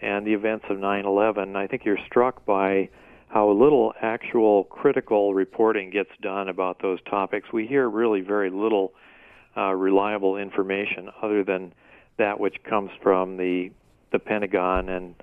[0.00, 2.88] and the events of 9/11, I think you're struck by
[3.28, 7.52] how little actual critical reporting gets done about those topics.
[7.52, 8.92] We hear really very little
[9.56, 11.72] uh, reliable information other than
[12.18, 13.70] that which comes from the
[14.12, 15.14] the Pentagon and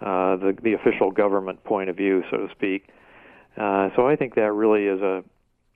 [0.00, 2.88] uh, the the official government point of view, so to speak.
[3.56, 5.22] Uh, so I think that really is a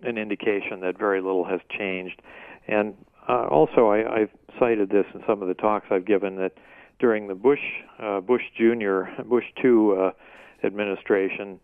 [0.03, 2.21] an indication that very little has changed.
[2.67, 2.95] And
[3.29, 6.53] uh, also, I, I've cited this in some of the talks I've given that
[6.99, 7.61] during the Bush
[7.99, 11.61] uh, Bush Junior Bush two uh, administration,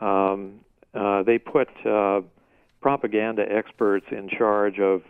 [0.00, 0.60] um,
[0.94, 2.20] uh, they put uh,
[2.80, 5.02] propaganda experts in charge of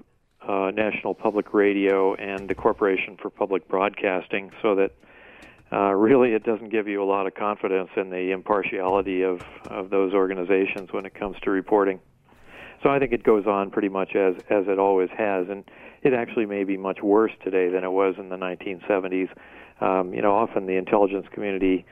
[0.47, 4.93] uh, National Public Radio and the Corporation for Public Broadcasting, so that
[5.73, 9.91] uh, really it doesn't give you a lot of confidence in the impartiality of of
[9.91, 12.01] those organizations when it comes to reporting.
[12.83, 15.65] So I think it goes on pretty much as as it always has, and
[16.03, 19.29] it actually may be much worse today than it was in the 1970s.
[19.81, 21.85] Um, you know, often the intelligence community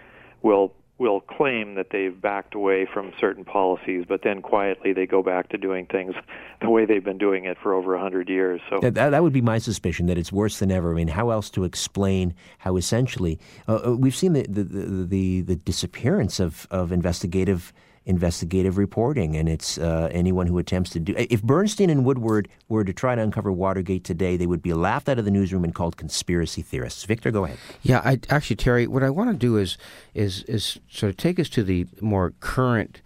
[0.42, 5.22] will will claim that they've backed away from certain policies, but then quietly they go
[5.22, 6.14] back to doing things
[6.60, 8.60] the way they've been doing it for over a hundred years.
[8.68, 10.90] So that, that, would be my suspicion that it's worse than ever.
[10.90, 13.38] I mean, how else to explain how essentially
[13.68, 17.72] uh, uh we've seen the the, the the, the disappearance of of investigative
[18.08, 21.14] investigative reporting, and it's uh, anyone who attempts to do.
[21.16, 25.10] If Bernstein and Woodward were to try to uncover Watergate today, they would be laughed
[25.10, 27.04] out of the newsroom and called conspiracy theorists.
[27.04, 27.58] Victor, go ahead.
[27.82, 29.76] Yeah, I, actually, Terry, what I want to do is
[30.14, 33.02] is is sort of take us to the more current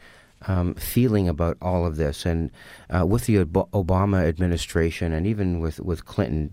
[0.49, 2.27] um, feeling about all of this.
[2.27, 2.51] And
[2.91, 6.53] uh, with the Obama administration and even with, with Clinton,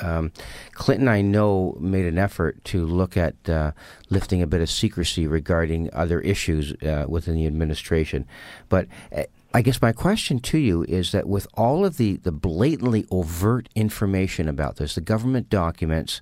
[0.00, 0.32] um,
[0.72, 3.72] Clinton, I know, made an effort to look at uh,
[4.10, 8.26] lifting a bit of secrecy regarding other issues uh, within the administration.
[8.68, 9.24] But uh,
[9.56, 13.68] I guess my question to you is that with all of the, the blatantly overt
[13.76, 16.20] information about this, the government documents,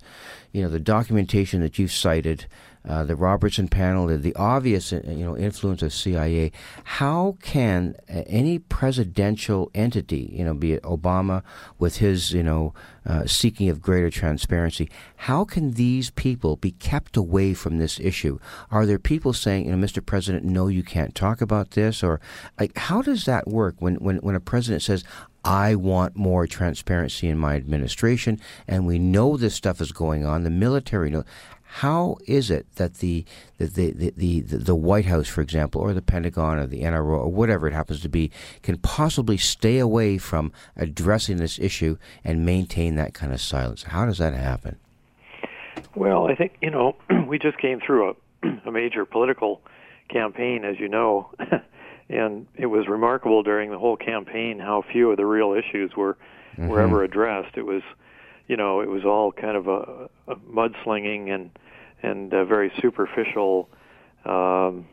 [0.53, 2.45] you know, the documentation that you've cited,
[2.89, 6.51] uh, the Robertson panel, the, the, obvious uh, you know influence of CIA.
[6.85, 11.43] How can uh, any presidential entity, you know, be it Obama
[11.79, 12.75] with his you know
[13.07, 18.39] uh, seeking of greater transparency, how can these people be kept away from this issue?
[18.71, 20.05] Are there people saying, you know, Mr.
[20.05, 22.21] President, no, you can't talk about this, or
[22.59, 25.05] like how does that work when when when a president says,
[25.45, 30.45] I want more transparency in my administration, and we know this stuff is going on.
[30.45, 31.25] The military knows.
[31.77, 33.25] How is it that the
[33.57, 37.29] the, the, the, the, White House, for example, or the Pentagon or the NRO or
[37.29, 38.31] whatever it happens to be,
[38.63, 43.85] can possibly stay away from addressing this issue and maintain that kind of silence?
[43.85, 44.77] How does that happen?
[45.95, 46.97] Well, I think, you know,
[47.27, 48.11] we just came through
[48.43, 49.63] a, a major political
[50.11, 51.31] campaign, as you know,
[52.09, 56.17] and it was remarkable during the whole campaign how few of the real issues were
[56.57, 56.69] mm-hmm.
[56.69, 57.57] were ever addressed.
[57.57, 57.83] It was,
[58.47, 61.51] you know, it was all kind of a, a mudslinging and
[62.03, 63.69] and a very superficial
[64.25, 64.87] um,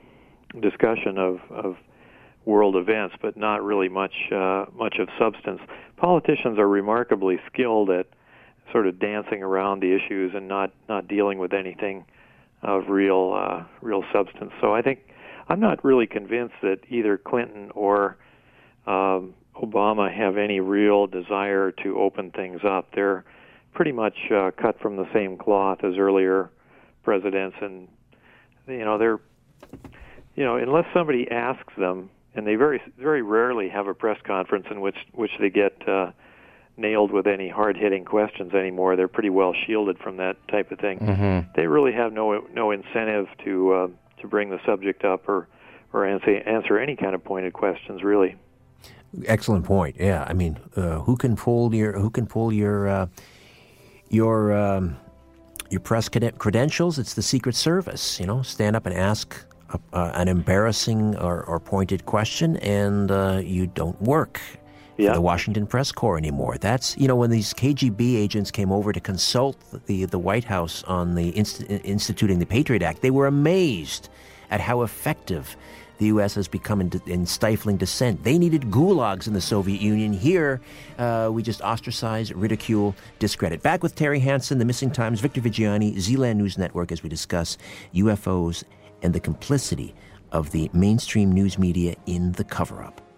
[0.61, 1.75] discussion of, of
[2.45, 5.61] world events, but not really much uh, much of substance.
[5.97, 8.07] Politicians are remarkably skilled at
[8.71, 12.05] sort of dancing around the issues and not not dealing with anything
[12.61, 14.51] of real uh, real substance.
[14.61, 14.99] So I think
[15.49, 18.17] I'm not really convinced that either Clinton or
[18.85, 22.89] um, Obama have any real desire to open things up.
[22.93, 23.25] They're
[23.73, 26.49] pretty much uh, cut from the same cloth as earlier
[27.03, 27.87] presidents, and
[28.67, 29.19] you know they're
[30.35, 34.67] you know unless somebody asks them, and they very very rarely have a press conference
[34.69, 36.11] in which which they get uh,
[36.77, 38.95] nailed with any hard hitting questions anymore.
[38.95, 40.99] They're pretty well shielded from that type of thing.
[40.99, 41.51] Mm-hmm.
[41.55, 43.87] They really have no no incentive to uh,
[44.21, 45.47] to bring the subject up or
[45.93, 48.35] or answer answer any kind of pointed questions really.
[49.25, 49.95] Excellent point.
[49.99, 53.07] Yeah, I mean, uh, who can pull your who can pull your uh,
[54.09, 54.97] your um,
[55.69, 58.19] your press credentials, it's the Secret Service.
[58.19, 59.35] You know, stand up and ask
[59.69, 64.41] a, uh, an embarrassing or, or, pointed question, and uh, you don't work
[64.99, 65.13] yeah.
[65.13, 66.57] the Washington Press Corps anymore.
[66.57, 69.57] That's you know when these KGB agents came over to consult
[69.87, 74.09] the the White House on the inst- instituting the Patriot Act, they were amazed
[74.51, 75.55] at how effective
[75.99, 76.33] the U.S.
[76.35, 78.23] has become in, in, stifling dissent.
[78.23, 80.13] They needed gulags in the Soviet Union.
[80.13, 80.61] Here,
[80.97, 83.61] uh, we just ostracize, ridicule, discredit.
[83.61, 87.57] Back with Terry Hansen, The Missing Times, Victor Viggiani, Zealand News Network, as we discuss
[87.93, 88.63] UFOs
[89.01, 89.93] and the complicity
[90.31, 93.08] of the mainstream news media in the cover up.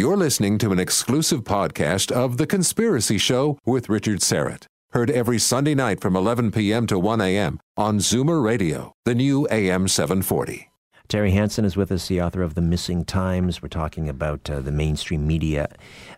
[0.00, 4.64] You're listening to an exclusive podcast of The Conspiracy Show with Richard Syrett.
[4.92, 6.86] Heard every Sunday night from 11 p.m.
[6.86, 7.60] to 1 a.m.
[7.76, 10.70] on Zoomer Radio, the new AM 740.
[11.10, 13.60] Terry Hansen is with us, the author of The Missing Times.
[13.60, 15.68] We're talking about uh, the mainstream media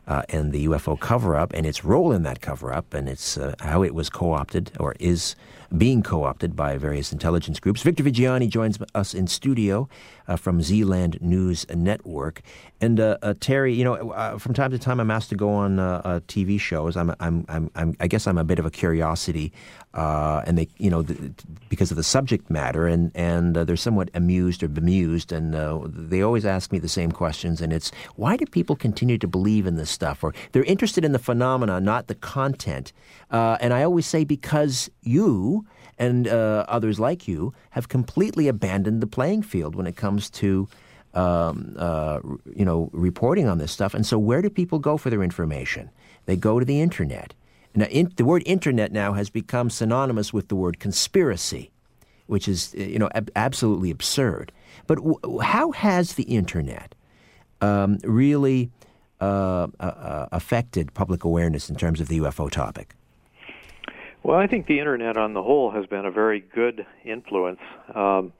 [0.06, 3.38] uh, and the UFO cover up and its role in that cover up and it's
[3.38, 5.34] uh, how it was co opted or is
[5.76, 7.82] being co opted by various intelligence groups.
[7.82, 9.88] Victor Viggiani joins us in studio
[10.28, 12.42] uh, from Zealand News Network.
[12.80, 15.50] And uh, uh, Terry, you know, uh, from time to time I'm asked to go
[15.50, 15.76] on
[16.26, 16.96] TV shows.
[16.96, 19.52] I'm, I'm, I'm, I'm, i guess I'm a bit of a curiosity,
[19.94, 21.32] and they, you know, the,
[21.68, 25.54] because of the subject matter, and and they're somewhat amused or bemused, and
[26.10, 29.66] they always ask me the same questions, and it's why do people continue to believe
[29.66, 32.92] in this stuff, or they're interested in the phenomena, not the content.
[33.30, 35.66] and I always say because you
[36.02, 40.68] and uh, others like you have completely abandoned the playing field when it comes to
[41.14, 42.18] um, uh,
[42.56, 43.94] you know reporting on this stuff.
[43.94, 45.90] And so, where do people go for their information?
[46.26, 47.34] They go to the internet.
[47.74, 51.70] Now, in, the word internet now has become synonymous with the word conspiracy,
[52.26, 54.50] which is you know ab- absolutely absurd.
[54.88, 56.96] But w- how has the internet
[57.60, 58.70] um, really
[59.20, 62.96] uh, uh, uh affected public awareness in terms of the UFO topic?
[64.22, 67.60] Well, I think the internet on the whole has been a very good influence.
[67.92, 68.32] Um,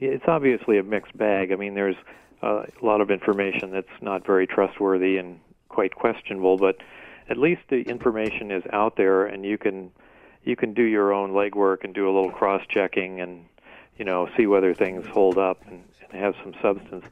[0.00, 1.52] it's obviously a mixed bag.
[1.52, 1.96] I mean, there's
[2.42, 6.76] uh, a lot of information that's not very trustworthy and quite questionable, but
[7.28, 9.90] at least the information is out there, and you can
[10.44, 13.44] you can do your own legwork and do a little cross checking and
[13.96, 17.04] you know see whether things hold up and, and have some substance.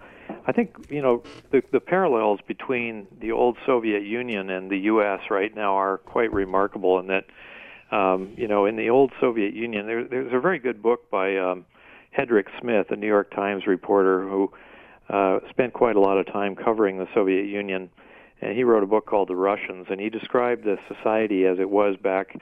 [0.46, 5.20] I think you know the the parallels between the old Soviet Union and the U.S.
[5.30, 7.26] right now are quite remarkable in that
[7.90, 11.36] um, you know, in the old Soviet Union, there, there's a very good book by
[11.36, 11.64] um,
[12.16, 14.50] Hedrick Smith, a New York Times reporter who
[15.08, 17.90] uh, spent quite a lot of time covering the Soviet Union.
[18.40, 21.68] And he wrote a book called The Russians, and he described the society as it
[21.68, 22.36] was back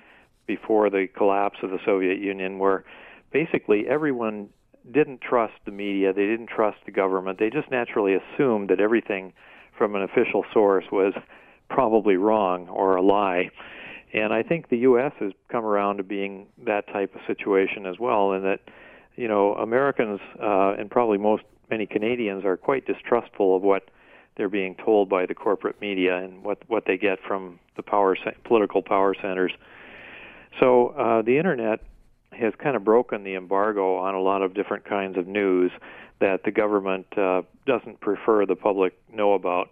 [0.46, 2.84] before the collapse of the Soviet Union, where
[3.32, 4.48] basically everyone
[4.90, 9.32] didn't trust the media, they didn't trust the government, they just naturally assumed that everything
[9.76, 11.12] from an official source was
[11.68, 13.50] probably wrong or a lie.
[14.12, 15.12] And I think the U.S.
[15.20, 18.60] has come around to being that type of situation as well, and that
[19.16, 23.90] you know Americans uh, and probably most many Canadians are quite distrustful of what
[24.36, 28.16] they're being told by the corporate media and what what they get from the power
[28.44, 29.52] political power centers.
[30.58, 31.80] So uh, the internet
[32.32, 35.72] has kind of broken the embargo on a lot of different kinds of news
[36.20, 39.70] that the government uh, doesn't prefer the public know about.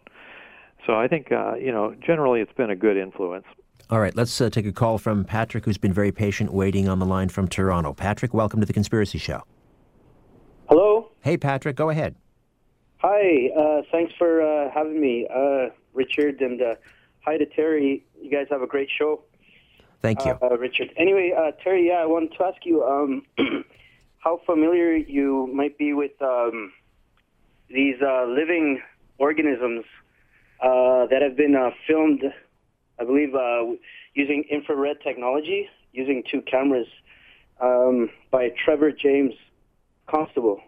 [0.86, 3.46] So I think uh, you know generally it's been a good influence.
[3.88, 6.98] All right, let's uh, take a call from Patrick, who's been very patient waiting on
[6.98, 7.92] the line from Toronto.
[7.94, 9.44] Patrick, welcome to the Conspiracy Show.
[10.68, 11.12] Hello.
[11.20, 12.16] Hey, Patrick, go ahead.
[12.96, 13.48] Hi.
[13.56, 16.74] Uh, thanks for uh, having me, uh, Richard, and uh,
[17.20, 18.04] hi to Terry.
[18.20, 19.22] You guys have a great show.
[20.02, 20.92] Thank you, uh, Richard.
[20.96, 23.22] Anyway, uh, Terry, yeah, I wanted to ask you um,
[24.18, 26.72] how familiar you might be with um,
[27.68, 28.82] these living
[29.18, 29.84] organisms
[30.60, 31.54] that have been
[31.86, 32.24] filmed
[32.98, 33.64] I believe, uh,
[34.14, 36.86] using infrared technology, using two cameras
[37.60, 39.34] um, by Trevor James
[40.06, 40.60] Constable,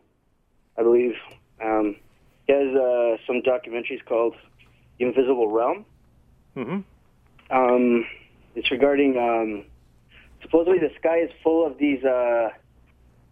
[0.78, 1.14] I believe.
[1.62, 1.96] Um,
[2.46, 4.34] he has uh, some documentaries called
[4.98, 5.84] The Invisible Realm.
[6.56, 6.80] Mm-hmm.
[7.50, 8.04] Um,
[8.54, 9.64] it's regarding um,
[10.42, 12.02] supposedly the sky is full of these.
[12.04, 12.48] Uh,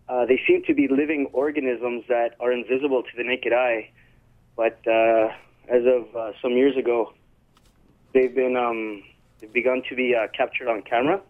[0.08, 3.90] uh, they seem to be living organisms that are invisible to the naked eye,
[4.56, 5.28] but uh,
[5.68, 7.12] as of uh, some years ago,
[8.16, 9.02] they've been um,
[9.40, 11.20] they've begun to be uh, captured on camera.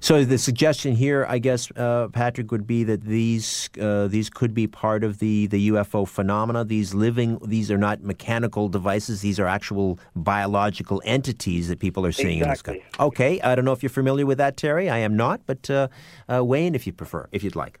[0.00, 4.52] So the suggestion here, I guess, uh, Patrick, would be that these uh, these could
[4.52, 6.62] be part of the, the UFO phenomena.
[6.62, 9.22] These living, these are not mechanical devices.
[9.22, 12.74] These are actual biological entities that people are seeing exactly.
[12.74, 13.04] in the sky.
[13.04, 14.90] Okay, I don't know if you're familiar with that, Terry.
[14.90, 15.88] I am not, but uh,
[16.30, 17.80] uh Wayne, if you prefer, if you'd like.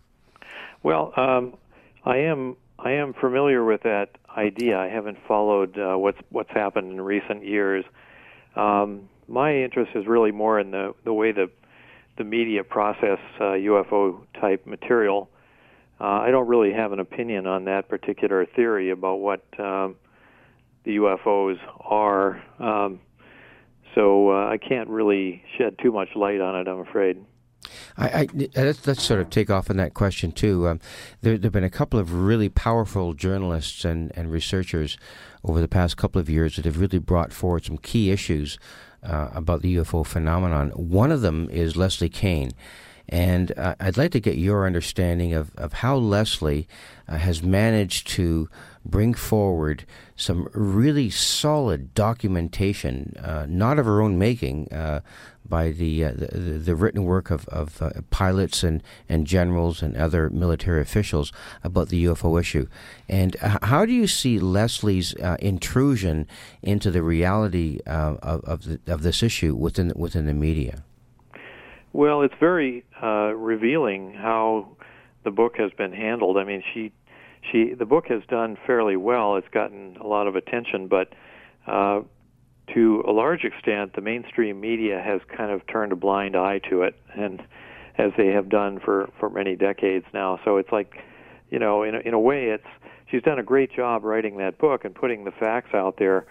[0.82, 1.54] Well, um,
[2.04, 4.78] I am I am familiar with that idea.
[4.78, 7.84] I haven't followed uh, what's what's happened in recent years.
[8.56, 11.50] Um, my interest is really more in the the way the
[12.16, 15.28] the media process uh, UFO type material.
[16.00, 19.96] Uh, I don't really have an opinion on that particular theory about what um,
[20.84, 23.00] the UFOs are, um,
[23.94, 26.68] so uh, I can't really shed too much light on it.
[26.68, 27.24] I'm afraid.
[27.96, 30.66] I, I, let's, let's, sort of take off on that question too.
[30.66, 30.80] Um,
[31.20, 34.98] there, have been a couple of really powerful journalists and, and researchers
[35.44, 38.58] over the past couple of years that have really brought forward some key issues
[39.04, 40.70] uh, about the UFO phenomenon.
[40.70, 42.52] One of them is Leslie Kean.
[43.08, 46.66] And uh, I'd like to get your understanding of, of how Leslie
[47.06, 48.48] uh, has managed to
[48.84, 49.84] bring forward
[50.16, 55.00] some really solid documentation, uh, not of her own making, uh,
[55.46, 59.96] by the, uh, the, the written work of, of uh, pilots and, and generals and
[59.96, 61.32] other military officials
[61.62, 62.66] about the UFO issue.
[63.08, 66.26] And how do you see Leslie's uh, intrusion
[66.62, 70.82] into the reality uh, of of, the, of this issue within within the media?
[71.92, 74.76] Well, it's very revealing how
[75.24, 76.36] the book has been handled.
[76.38, 76.92] I mean, she
[77.50, 79.36] she the book has done fairly well.
[79.36, 81.12] It's gotten a lot of attention, but
[81.66, 82.02] uh,
[82.74, 86.82] to a large extent, the mainstream media has kind of turned a blind eye to
[86.82, 87.42] it, and
[87.98, 90.40] as they have done for for many decades now.
[90.44, 90.94] So it's like,
[91.50, 92.66] you know, in a, in a way, it's
[93.10, 96.26] she's done a great job writing that book and putting the facts out there,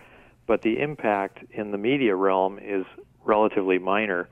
[0.48, 2.86] but the impact in the media realm is
[3.24, 4.28] relatively minor.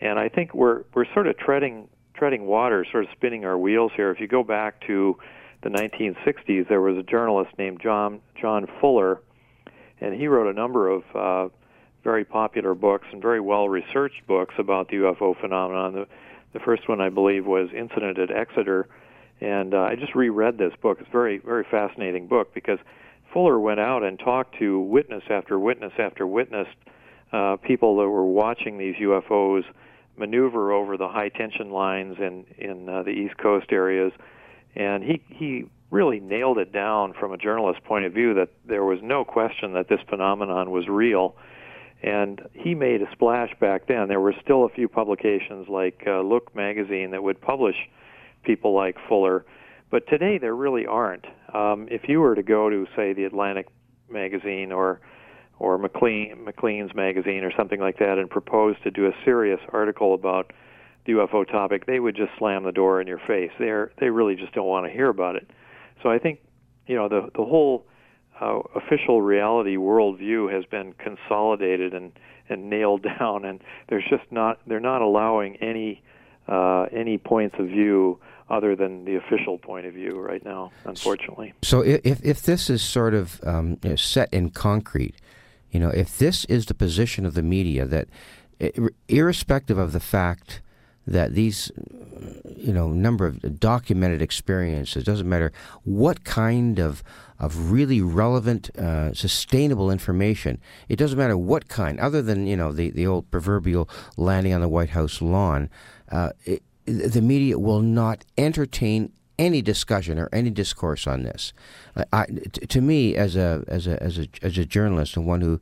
[0.00, 3.92] And I think we're we're sort of treading treading water, sort of spinning our wheels
[3.96, 4.10] here.
[4.10, 5.18] If you go back to
[5.62, 9.20] the 1960s, there was a journalist named John John Fuller
[10.02, 11.48] and he wrote a number of uh,
[12.02, 15.94] very popular books and very well researched books about the UFO phenomenon.
[15.94, 16.06] The,
[16.52, 18.88] the first one, I believe, was Incident at Exeter,
[19.40, 20.98] and uh, I just reread this book.
[21.00, 22.80] It's a very, very fascinating book because
[23.32, 26.66] Fuller went out and talked to witness after witness after witness,
[27.32, 29.62] uh, people that were watching these UFOs
[30.16, 34.12] maneuver over the high tension lines in in uh, the East Coast areas,
[34.74, 38.82] and he he really nailed it down from a journalist's point of view that there
[38.82, 41.36] was no question that this phenomenon was real.
[42.02, 44.08] And he made a splash back then.
[44.08, 47.76] There were still a few publications like uh, Look magazine that would publish
[48.42, 49.44] people like Fuller,
[49.90, 51.26] but today there really aren't.
[51.54, 53.68] Um, if you were to go to, say, the Atlantic
[54.10, 55.00] magazine or
[55.58, 60.12] or Maclean, Maclean's magazine or something like that and propose to do a serious article
[60.12, 60.52] about
[61.04, 63.50] the UFO topic, they would just slam the door in your face.
[63.58, 65.50] They're they really just don't want to hear about it.
[66.02, 66.40] So I think
[66.86, 67.86] you know the the whole
[68.40, 72.12] uh, official reality worldview has been consolidated and
[72.48, 76.02] and nailed down, and there's just not they're not allowing any
[76.48, 78.18] uh, any points of view
[78.50, 81.52] other than the official point of view right now, unfortunately.
[81.62, 85.16] So if if this is sort of um, you know, set in concrete,
[85.70, 88.08] you know, if this is the position of the media that,
[89.08, 90.60] irrespective of the fact
[91.06, 91.70] that these
[92.56, 95.52] you know number of documented experiences doesn't matter
[95.84, 97.02] what kind of
[97.38, 102.72] of really relevant uh, sustainable information it doesn't matter what kind other than you know
[102.72, 105.68] the, the old proverbial landing on the white house lawn
[106.10, 111.52] uh, it, the media will not entertain any discussion or any discourse on this.
[112.12, 112.26] I,
[112.68, 115.60] to me, as a as a as a as a journalist and one who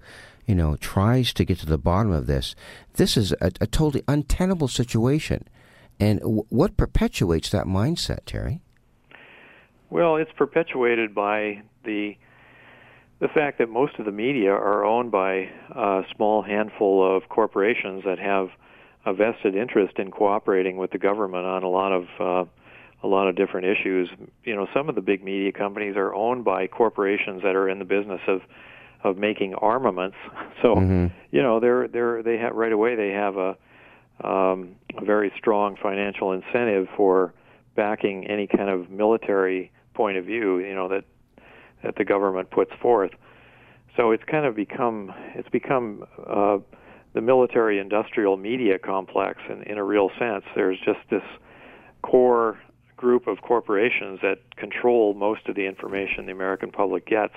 [0.51, 2.57] you know, tries to get to the bottom of this,
[2.95, 5.47] this is a, a totally untenable situation.
[6.01, 8.61] And w- what perpetuates that mindset, Terry?
[9.91, 12.17] Well, it's perpetuated by the
[13.21, 18.03] the fact that most of the media are owned by a small handful of corporations
[18.05, 18.49] that have
[19.07, 22.51] a vested interest in cooperating with the government on a lot of uh,
[23.05, 24.11] a lot of different issues.
[24.43, 27.79] You know, some of the big media companies are owned by corporations that are in
[27.79, 28.41] the business of
[29.05, 30.17] of making armaments.
[30.63, 31.07] So, mm-hmm.
[31.31, 33.57] you know, they're they're they have right away they have a
[34.23, 37.33] um, a very strong financial incentive for
[37.75, 40.59] backing any kind of military point of view.
[40.59, 41.05] You know that
[41.83, 43.13] that the government puts forth.
[43.97, 46.59] So it's kind of become it's become uh,
[47.15, 50.45] the military-industrial media complex in, in a real sense.
[50.55, 51.23] There's just this
[52.03, 52.59] core
[52.97, 57.35] group of corporations that control most of the information the American public gets.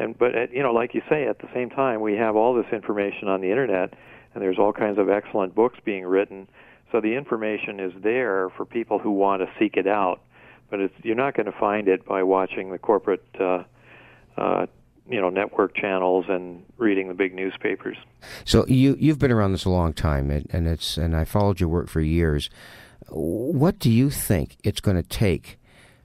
[0.00, 2.54] And but uh, you know, like you say, at the same time, we have all
[2.54, 3.94] this information on the internet,
[4.34, 6.48] and there's all kinds of excellent books being written.
[6.90, 10.20] So the information is there for people who want to seek it out
[10.70, 13.64] but it's, you're not going to find it by watching the corporate, uh,
[14.38, 14.66] uh,
[15.08, 17.96] you know, network channels and reading the big newspapers.
[18.44, 21.58] So you you've been around this a long time, and, and it's and I followed
[21.58, 22.48] your work for years.
[23.08, 25.58] What do you think it's going to take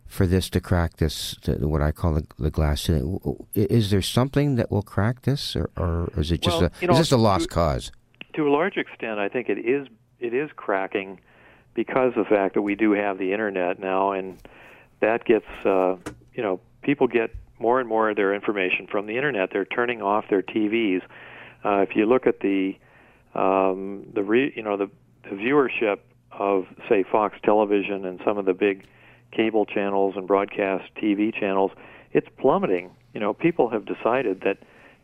[0.08, 3.20] for this to crack this, to what I call the, the glass ceiling?
[3.54, 6.94] Is there something that will crack this, or, or is it just well, a know,
[6.94, 7.92] is this a lost to, cause?
[8.34, 9.88] To a large extent, I think it is
[10.20, 11.20] it is cracking
[11.74, 14.38] because of the fact that we do have the internet now, and
[15.02, 15.98] that gets uh,
[16.34, 19.50] you know people get more and more of their information from the internet.
[19.52, 21.02] They're turning off their TVs.
[21.64, 22.78] Uh, if you look at the
[23.34, 24.90] um, the re, you know the,
[25.24, 26.00] the viewership
[26.32, 28.86] of say Fox Television and some of the big
[29.36, 31.72] cable channels and broadcast TV channels,
[32.12, 32.92] it's plummeting.
[33.14, 34.58] You know, people have decided that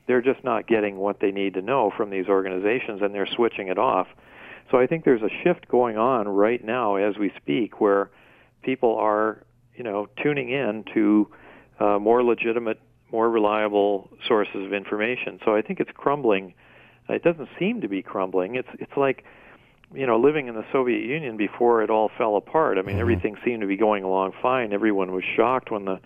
[0.08, 3.68] they're just not getting what they need to know from these organizations, and they're switching
[3.68, 4.08] it off.
[4.70, 8.10] So I think there's a shift going on right now as we speak, where
[8.64, 9.44] people are
[9.76, 11.28] you know, tuning in to
[11.80, 12.80] uh, more legitimate,
[13.12, 15.40] more reliable sources of information.
[15.44, 16.53] So I think it's crumbling.
[17.10, 18.56] It doesn't seem to be crumbling.
[18.56, 19.24] It's it's like
[19.93, 22.77] you know living in the Soviet Union before it all fell apart.
[22.77, 23.01] I mean, mm-hmm.
[23.01, 24.73] everything seemed to be going along fine.
[24.73, 25.99] Everyone was shocked when the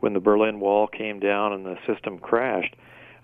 [0.00, 2.74] when the Berlin Wall came down and the system crashed.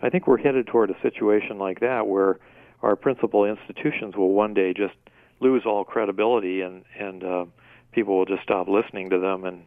[0.00, 2.38] I think we're headed toward a situation like that where
[2.82, 4.94] our principal institutions will one day just
[5.40, 7.44] lose all credibility and and uh,
[7.92, 9.62] people will just stop listening to them and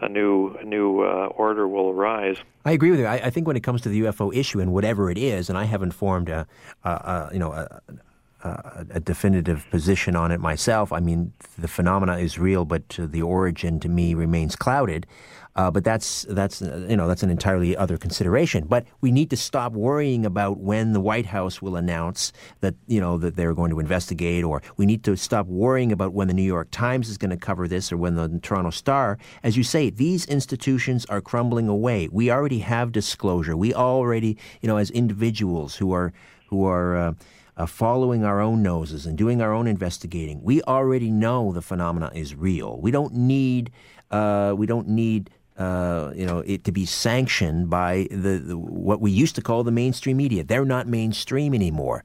[0.00, 2.36] a new a new uh, order will arise.
[2.64, 3.06] I agree with you.
[3.06, 5.56] I, I, think when it comes to the UFO issue and whatever it is, and
[5.56, 6.46] I haven't formed a,
[6.82, 7.80] a, a you know a,
[8.44, 10.92] a, definitive position on it myself.
[10.92, 15.06] I mean, the phenomena is real, but the origin to me remains clouded.
[15.56, 18.66] Uh, but that's that's uh, you know that's an entirely other consideration.
[18.66, 23.00] But we need to stop worrying about when the White House will announce that you
[23.00, 26.34] know that they're going to investigate, or we need to stop worrying about when the
[26.34, 29.16] New York Times is going to cover this, or when the Toronto Star.
[29.44, 32.08] As you say, these institutions are crumbling away.
[32.10, 33.56] We already have disclosure.
[33.56, 36.12] We already you know as individuals who are
[36.48, 36.96] who are.
[36.96, 37.12] Uh,
[37.56, 42.10] uh, following our own noses and doing our own investigating, we already know the phenomena
[42.14, 42.78] is real.
[42.80, 43.70] We don't need
[44.10, 49.00] uh, we don't need uh, you know, it to be sanctioned by the, the, what
[49.00, 50.42] we used to call the mainstream media.
[50.42, 52.04] They're not mainstream anymore.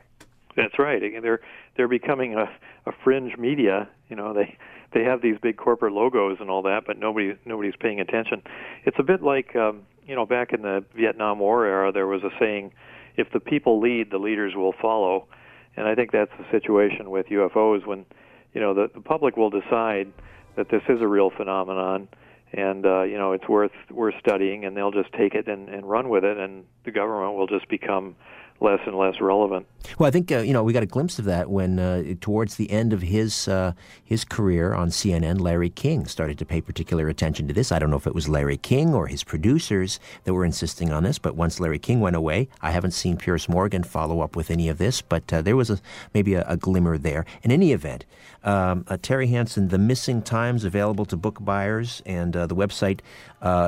[0.55, 1.01] That's right.
[1.21, 1.41] They're
[1.76, 2.49] they're becoming a,
[2.85, 3.89] a fringe media.
[4.09, 4.57] You know, they
[4.93, 8.43] they have these big corporate logos and all that, but nobody nobody's paying attention.
[8.85, 12.23] It's a bit like um, you know, back in the Vietnam War era, there was
[12.23, 12.71] a saying,
[13.15, 15.27] "If the people lead, the leaders will follow."
[15.75, 18.05] And I think that's the situation with UFOs when
[18.53, 20.11] you know the, the public will decide
[20.55, 22.09] that this is a real phenomenon
[22.53, 25.87] and uh, you know it's worth worth studying, and they'll just take it and, and
[25.87, 28.15] run with it, and the government will just become
[28.61, 29.65] less and less relevant.
[29.98, 32.56] Well, I think uh, you know we got a glimpse of that when uh, towards
[32.56, 33.73] the end of his uh,
[34.03, 37.72] his career on CNN, Larry King started to pay particular attention to this.
[37.72, 41.03] I don't know if it was Larry King or his producers that were insisting on
[41.03, 44.52] this, but once Larry King went away, I haven't seen Piers Morgan follow up with
[44.52, 45.02] any of this.
[45.02, 45.80] But uh, there was a,
[46.14, 47.26] maybe a, a, glimmer there.
[47.41, 48.06] In any event,
[48.44, 52.99] um, uh, Terry Hansen, The Missing Times, available to book buyers, and uh, the website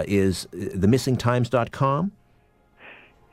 [0.07, 2.11] is themissingtimes.com.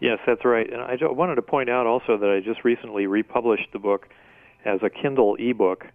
[0.00, 0.70] Yes, that's right.
[0.72, 4.08] And I wanted to point out also that I just recently republished the book
[4.64, 5.86] as a Kindle ebook,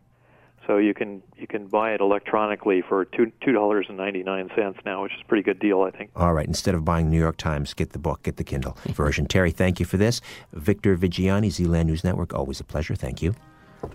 [0.68, 4.50] so you can you can buy it electronically for two two dollars and ninety nine
[4.56, 6.12] cents now, which is a pretty good deal, I think.
[6.16, 9.26] All right, instead of buying New York Times, get the book, get the Kindle version.
[9.26, 10.22] Terry, thank you for this.
[10.52, 12.96] Victor Viggiani, Zealand News Network, always a pleasure.
[12.96, 13.36] Thank you.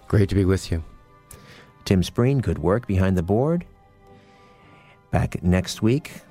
[0.07, 0.83] Great to be with you.
[1.85, 3.65] Tim Spreen, good work behind the board.
[5.11, 6.23] Back next week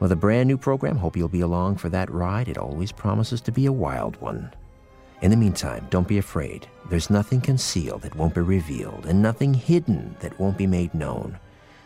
[0.00, 0.96] with a brand new program.
[0.96, 2.48] Hope you'll be along for that ride.
[2.48, 4.52] It always promises to be a wild one.
[5.22, 6.66] In the meantime, don't be afraid.
[6.88, 11.38] There's nothing concealed that won't be revealed, and nothing hidden that won't be made known.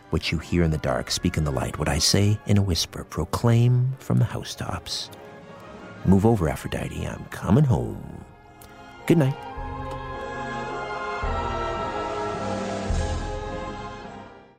[0.09, 1.77] What you hear in the dark, speak in the light.
[1.77, 5.09] What I say in a whisper, proclaim from the housetops.
[6.05, 7.05] Move over, Aphrodite.
[7.05, 8.23] I'm coming home.
[9.05, 9.35] Good night.